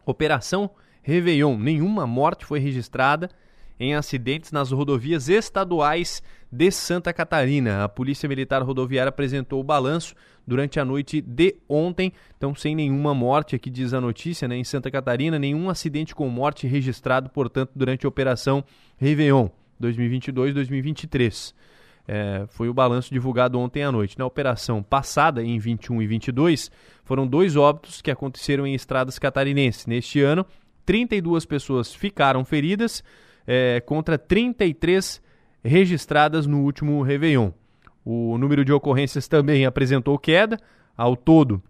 [0.04, 0.70] Operação
[1.02, 1.56] Réveillon.
[1.56, 3.30] Nenhuma morte foi registrada
[3.80, 7.82] em acidentes nas rodovias estaduais de Santa Catarina.
[7.82, 10.14] A Polícia Militar Rodoviária apresentou o balanço
[10.46, 14.64] durante a noite de ontem, então sem nenhuma morte, aqui diz a notícia, né, em
[14.64, 18.62] Santa Catarina, nenhum acidente com morte registrado, portanto, durante a Operação
[18.98, 19.48] Réveillon
[19.80, 21.54] 2022-2023.
[22.06, 24.18] É, foi o balanço divulgado ontem à noite.
[24.18, 26.70] Na operação passada, em 21 e 22,
[27.04, 29.86] foram dois óbitos que aconteceram em estradas catarinenses.
[29.86, 30.44] Neste ano,
[30.84, 33.04] 32 pessoas ficaram feridas,
[33.46, 35.22] é, contra 33
[35.62, 37.50] registradas no último Réveillon.
[38.04, 40.58] O número de ocorrências também apresentou queda.
[40.96, 41.62] Ao todo,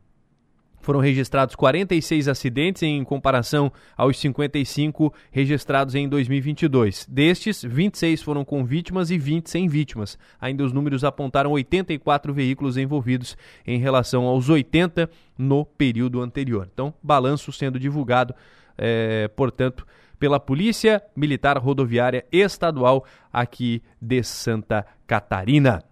[0.81, 7.07] foram registrados 46 acidentes em comparação aos 55 registrados em 2022.
[7.08, 10.18] Destes, 26 foram com vítimas e 20 sem vítimas.
[10.40, 16.68] Ainda os números apontaram 84 veículos envolvidos em relação aos 80 no período anterior.
[16.73, 18.34] Então, balanço sendo divulgado,
[18.76, 19.86] é, portanto,
[20.20, 25.82] pela Polícia Militar Rodoviária Estadual aqui de Santa Catarina.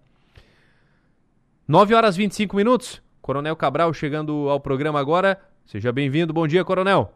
[1.67, 3.01] 9 horas 25 minutos.
[3.21, 5.39] Coronel Cabral chegando ao programa agora.
[5.65, 6.31] Seja bem-vindo.
[6.31, 7.11] Bom dia, Coronel.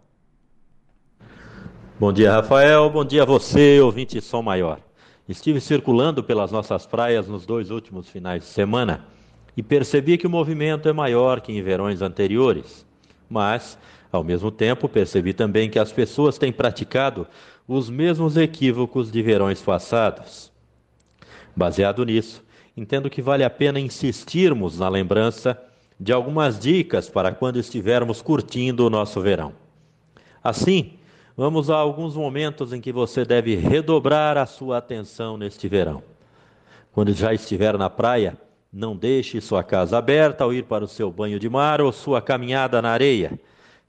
[2.00, 2.90] Bom dia, Rafael.
[2.90, 4.80] Bom dia a você, ouvinte Som Maior.
[5.30, 9.06] Estive circulando pelas nossas praias nos dois últimos finais de semana
[9.56, 12.86] e percebi que o movimento é maior que em verões anteriores.
[13.30, 13.78] Mas,
[14.14, 17.28] ao mesmo tempo, percebi também que as pessoas têm praticado
[17.68, 20.52] os mesmos equívocos de verões passados.
[21.56, 22.44] Baseado nisso,
[22.78, 25.60] entendo que vale a pena insistirmos na lembrança
[26.00, 29.54] de algumas dicas para quando estivermos curtindo o nosso verão.
[30.44, 30.94] Assim,
[31.36, 36.04] vamos a alguns momentos em que você deve redobrar a sua atenção neste verão.
[36.92, 38.38] Quando já estiver na praia,
[38.72, 42.22] não deixe sua casa aberta ao ir para o seu banho de mar ou sua
[42.22, 43.40] caminhada na areia.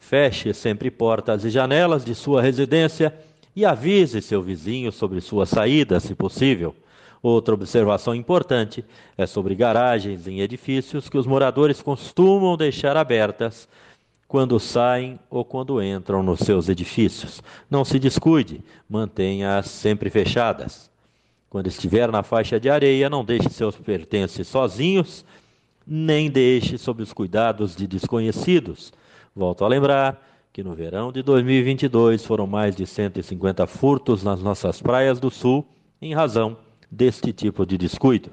[0.07, 3.15] Feche sempre portas e janelas de sua residência
[3.57, 6.77] e avise seu vizinho sobre sua saída, se possível.
[7.23, 8.85] Outra observação importante
[9.17, 13.67] é sobre garagens em edifícios que os moradores costumam deixar abertas
[14.29, 17.43] quando saem ou quando entram nos seus edifícios.
[17.71, 20.91] Não se descuide, mantenha-as sempre fechadas.
[21.49, 25.25] Quando estiver na faixa de areia, não deixe seus pertences sozinhos,
[25.87, 28.93] nem deixe sob os cuidados de desconhecidos.
[29.37, 34.81] Volto a lembrar que no verão de 2022 foram mais de 150 furtos nas nossas
[34.81, 35.67] praias do sul
[36.01, 36.57] em razão
[36.89, 38.31] deste tipo de descuido.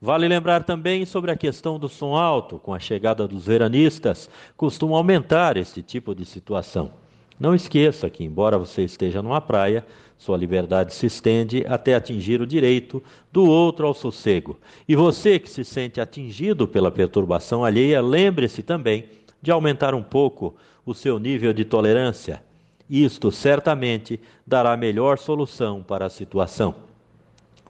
[0.00, 2.60] Vale lembrar também sobre a questão do som alto.
[2.60, 6.92] Com a chegada dos veranistas, costuma aumentar este tipo de situação.
[7.40, 9.84] Não esqueça que, embora você esteja numa praia,
[10.16, 13.02] sua liberdade se estende até atingir o direito
[13.32, 14.60] do outro ao sossego.
[14.86, 20.54] E você que se sente atingido pela perturbação alheia, lembre-se também de aumentar um pouco
[20.84, 22.42] o seu nível de tolerância.
[22.88, 26.74] Isto certamente dará a melhor solução para a situação.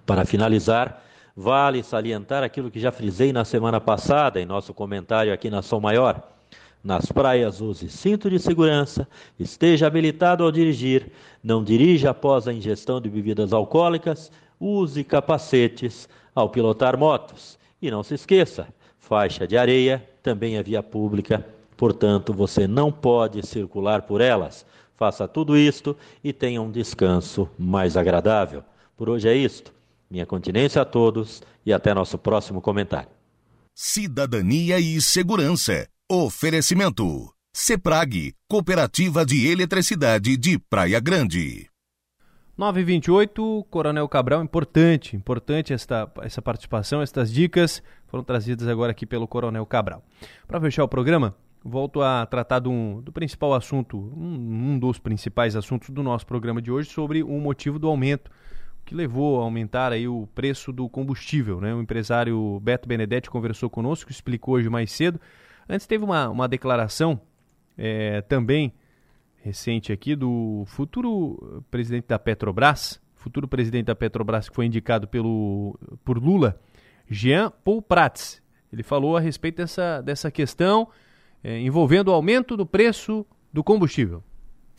[0.04, 1.02] Para finalizar,
[1.34, 5.80] vale salientar aquilo que já frisei na semana passada em nosso comentário aqui na Som
[5.80, 6.22] Maior.
[6.84, 9.08] Nas praias, use cinto de segurança,
[9.40, 11.10] esteja habilitado ao dirigir,
[11.42, 14.30] não dirija após a ingestão de bebidas alcoólicas,
[14.60, 17.58] use capacetes ao pilotar motos.
[17.82, 23.46] E não se esqueça, faixa de areia também é via pública Portanto, você não pode
[23.46, 24.64] circular por elas.
[24.96, 28.62] Faça tudo isto e tenha um descanso mais agradável.
[28.96, 29.72] Por hoje é isto.
[30.10, 33.10] Minha continência a todos e até nosso próximo comentário.
[33.74, 35.86] Cidadania e Segurança.
[36.10, 37.30] Oferecimento.
[37.52, 41.68] CEPRAG, Cooperativa de Eletricidade de Praia Grande.
[42.56, 49.28] 928, Coronel Cabral, importante, importante esta, essa participação, estas dicas foram trazidas agora aqui pelo
[49.28, 50.02] Coronel Cabral.
[50.46, 51.34] Para fechar o programa,
[51.66, 56.62] volto a tratar do, do principal assunto, um, um, dos principais assuntos do nosso programa
[56.62, 58.30] de hoje, sobre o motivo do aumento
[58.84, 61.60] que levou a aumentar aí o preço do combustível.
[61.60, 61.74] Né?
[61.74, 65.20] O empresário Beto Benedetti conversou conosco, explicou hoje mais cedo.
[65.68, 67.20] Antes teve uma, uma declaração
[67.76, 68.72] é, também
[69.42, 75.76] recente aqui do futuro presidente da Petrobras, futuro presidente da Petrobras que foi indicado pelo,
[76.04, 76.60] por Lula,
[77.10, 78.40] Jean Paul Prats.
[78.72, 80.88] Ele falou a respeito dessa, dessa questão
[81.46, 84.22] envolvendo o aumento do preço do combustível.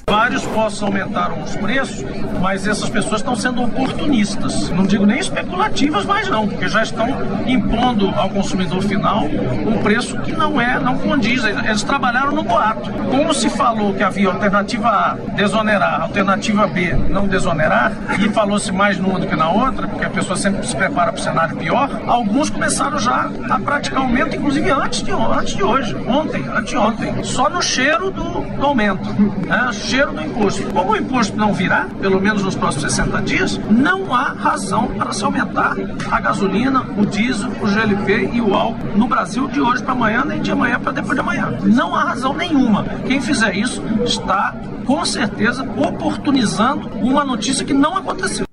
[0.09, 2.05] Vários postos aumentaram os preços,
[2.41, 4.69] mas essas pessoas estão sendo oportunistas.
[4.69, 7.07] Não digo nem especulativas, mas não, porque já estão
[7.45, 11.43] impondo ao consumidor final um preço que não é, não condiz.
[11.43, 12.89] Eles trabalharam no boato.
[13.11, 18.97] Como se falou que havia alternativa A, desonerar, alternativa B, não desonerar, e falou-se mais
[18.97, 21.89] numa do que na outra, porque a pessoa sempre se prepara para o cenário pior,
[22.07, 27.49] alguns começaram já a praticar aumento, inclusive antes de, antes de hoje, ontem, anteontem, só
[27.49, 29.09] no cheiro do, do aumento.
[29.45, 29.69] Né?
[29.87, 30.63] Cheiro do imposto.
[30.73, 35.13] Como o imposto não virá, pelo menos nos próximos 60 dias, não há razão para
[35.13, 35.75] se aumentar
[36.11, 40.25] a gasolina, o diesel, o GLP e o álcool no Brasil de hoje para amanhã,
[40.25, 41.57] nem de amanhã para depois de amanhã.
[41.63, 42.83] Não há razão nenhuma.
[43.05, 44.53] Quem fizer isso está,
[44.85, 48.46] com certeza, oportunizando uma notícia que não aconteceu.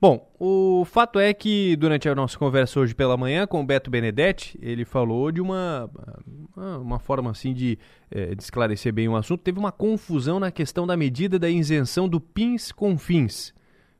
[0.00, 3.90] Bom, o fato é que durante a nossa conversa hoje pela manhã com o Beto
[3.90, 5.90] Benedetti, ele falou de uma,
[6.56, 7.76] uma forma assim de,
[8.08, 9.42] é, de esclarecer bem o assunto.
[9.42, 13.52] Teve uma confusão na questão da medida da isenção do PINS com fins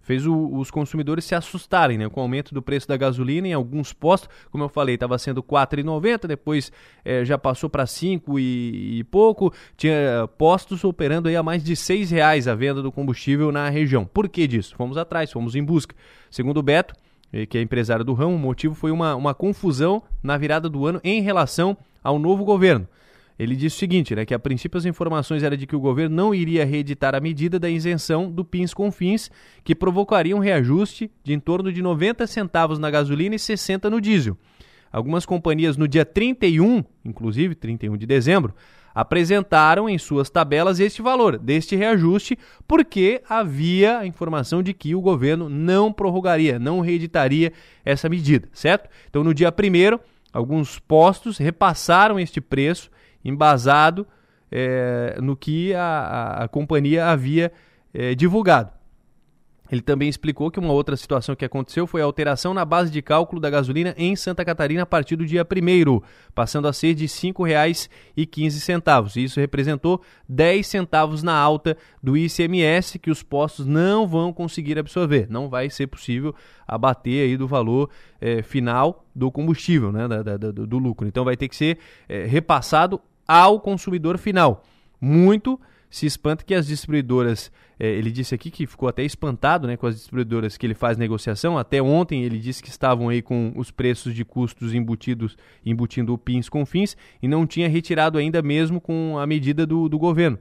[0.08, 3.52] fez o, os consumidores se assustarem né, com o aumento do preço da gasolina em
[3.52, 4.30] alguns postos.
[4.50, 6.72] Como eu falei, estava sendo R$ 4,90, depois
[7.04, 9.52] é, já passou para 5 e, e, pouco.
[9.76, 14.06] Tinha postos operando aí a mais de R$ reais a venda do combustível na região.
[14.06, 14.74] Por que disso?
[14.76, 15.94] Fomos atrás, fomos em busca.
[16.30, 16.94] Segundo o Beto,
[17.30, 20.86] eh, que é empresário do ramo, o motivo foi uma, uma confusão na virada do
[20.86, 22.88] ano em relação ao novo governo.
[23.38, 26.16] Ele disse o seguinte, né, que a princípio as informações eram de que o governo
[26.16, 29.30] não iria reeditar a medida da isenção do PINS com fins,
[29.62, 34.00] que provocaria um reajuste de em torno de 90 centavos na gasolina e 60 no
[34.00, 34.36] diesel.
[34.90, 38.54] Algumas companhias no dia 31, inclusive 31 de dezembro,
[38.92, 42.36] apresentaram em suas tabelas este valor deste reajuste,
[42.66, 47.52] porque havia a informação de que o governo não prorrogaria, não reeditaria
[47.84, 48.88] essa medida, certo?
[49.08, 50.00] Então, no dia 1
[50.32, 52.90] alguns postos repassaram este preço
[53.28, 54.06] embasado
[54.50, 57.52] é, no que a, a, a companhia havia
[57.92, 58.78] é, divulgado.
[59.70, 63.02] Ele também explicou que uma outra situação que aconteceu foi a alteração na base de
[63.02, 66.00] cálculo da gasolina em Santa Catarina a partir do dia 1
[66.34, 69.22] passando a ser de R$ 5,15.
[69.22, 75.26] Isso representou 10 centavos na alta do ICMS que os postos não vão conseguir absorver.
[75.28, 76.34] Não vai ser possível
[76.66, 77.90] abater aí do valor
[78.20, 81.06] é, final do combustível, né, da, da, do, do, lucro.
[81.06, 84.64] Então vai ter que ser é, repassado ao consumidor final.
[84.98, 89.76] Muito se espanta que as distribuidoras, eh, ele disse aqui que ficou até espantado né,
[89.76, 91.56] com as distribuidoras que ele faz negociação.
[91.56, 96.18] Até ontem ele disse que estavam aí com os preços de custos embutidos, embutindo o
[96.18, 100.38] PINS com fins e não tinha retirado ainda mesmo com a medida do, do governo.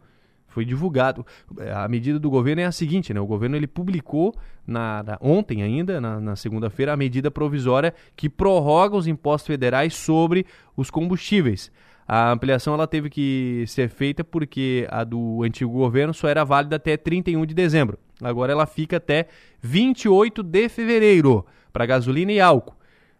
[0.47, 1.25] foi divulgado.
[1.73, 3.21] A medida do governo é a seguinte, né?
[3.21, 4.35] O governo ele publicou
[4.65, 9.93] na, na ontem ainda, na, na segunda-feira, a medida provisória que prorroga os impostos federais
[9.93, 11.71] sobre os combustíveis.
[12.07, 16.77] A ampliação ela teve que ser feita porque a do antigo governo só era válida
[16.77, 17.99] até 31 de dezembro.
[18.21, 19.27] Agora ela fica até
[19.61, 22.77] 28 de fevereiro para gasolina e álcool.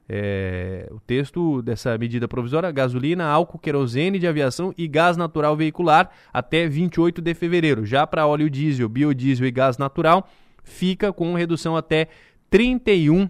[0.09, 6.09] É, o texto dessa medida provisória: gasolina, álcool, querosene de aviação e gás natural veicular
[6.33, 7.85] até 28 de fevereiro.
[7.85, 10.29] Já para óleo diesel, biodiesel e gás natural,
[10.63, 12.07] fica com redução até
[12.49, 13.29] 31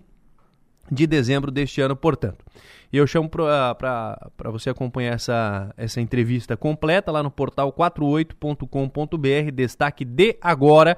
[0.91, 2.43] de dezembro deste ano, portanto.
[2.91, 10.05] E eu chamo para você acompanhar essa, essa entrevista completa lá no portal 48.com.br, destaque
[10.05, 10.97] de agora,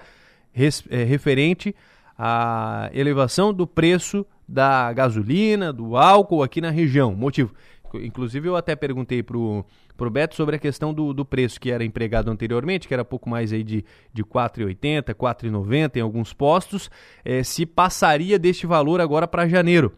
[0.51, 1.75] res, é, referente
[2.17, 7.15] à elevação do preço da gasolina, do álcool aqui na região.
[7.15, 7.53] Motivo.
[7.95, 9.65] Inclusive, eu até perguntei para o
[10.07, 13.51] Beto sobre a questão do, do preço que era empregado anteriormente, que era pouco mais
[13.51, 16.91] aí de, de R$ 4,80, R$ 4,90 em alguns postos,
[17.25, 19.91] é, se passaria deste valor agora para janeiro.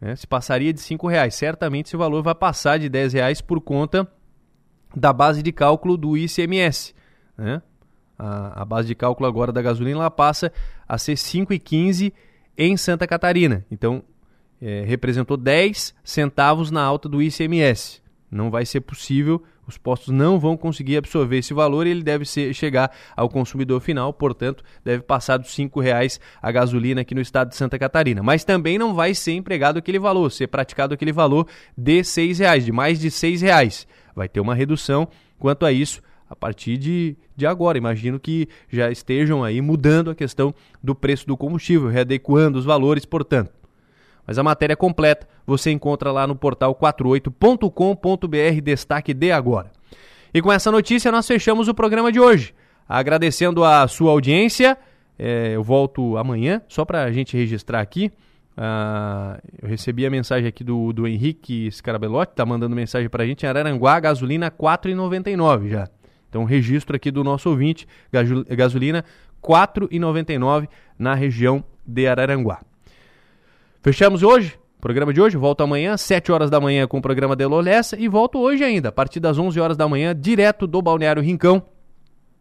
[0.00, 0.14] Né?
[0.14, 1.34] Se passaria de R$ reais.
[1.34, 4.08] Certamente esse valor vai passar de R$ reais por conta
[4.94, 6.94] da base de cálculo do ICMS.
[7.36, 7.60] Né?
[8.18, 10.52] A, a, base de cálculo agora da gasolina ela passa
[10.86, 12.12] a ser 5,15
[12.56, 13.66] em Santa Catarina.
[13.70, 14.04] Então,
[14.62, 18.03] é, representou 10 centavos na alta do ICMS.
[18.34, 22.24] Não vai ser possível os postos não vão conseguir absorver esse valor e ele deve
[22.24, 27.20] ser, chegar ao consumidor final, portanto, deve passar dos R$ reais a gasolina aqui no
[27.20, 28.22] estado de Santa Catarina.
[28.22, 31.46] Mas também não vai ser empregado aquele valor, ser praticado aquele valor
[31.76, 33.86] de R$ reais, de mais de R$ reais.
[34.14, 37.78] Vai ter uma redução quanto a isso a partir de, de agora.
[37.78, 43.04] Imagino que já estejam aí mudando a questão do preço do combustível, readequando os valores,
[43.04, 43.63] portanto.
[44.26, 49.70] Mas a matéria completa você encontra lá no portal 48.com.br, destaque de agora.
[50.32, 52.54] E com essa notícia nós fechamos o programa de hoje.
[52.88, 54.76] Agradecendo a sua audiência,
[55.18, 58.10] é, eu volto amanhã, só para a gente registrar aqui.
[58.56, 63.26] Uh, eu recebi a mensagem aqui do, do Henrique Scarabelotti, tá mandando mensagem para a
[63.26, 65.88] gente em Araranguá, gasolina 4,99 já.
[66.28, 67.86] Então, registro aqui do nosso ouvinte,
[68.50, 69.04] gasolina
[69.42, 72.60] 4,99 na região de Araranguá.
[73.84, 77.44] Fechamos hoje, programa de hoje, volto amanhã, 7 horas da manhã com o programa de
[77.44, 81.22] Lolessa e volto hoje ainda, a partir das 11 horas da manhã, direto do Balneário
[81.22, 81.62] Rincão,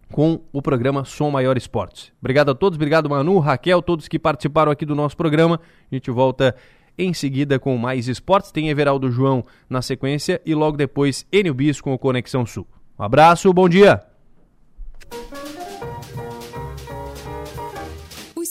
[0.09, 2.13] com o programa Som Maior Esportes.
[2.21, 5.59] Obrigado a todos, obrigado Manu, Raquel, todos que participaram aqui do nosso programa.
[5.91, 6.55] A gente volta
[6.97, 11.81] em seguida com mais esportes, tem Everaldo João na sequência e logo depois Enio Bis
[11.81, 12.65] com o Conexão Sul.
[12.97, 14.01] Um abraço, bom dia!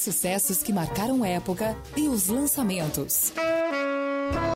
[0.02, 3.32] Sucessos que marcaram época e os lançamentos.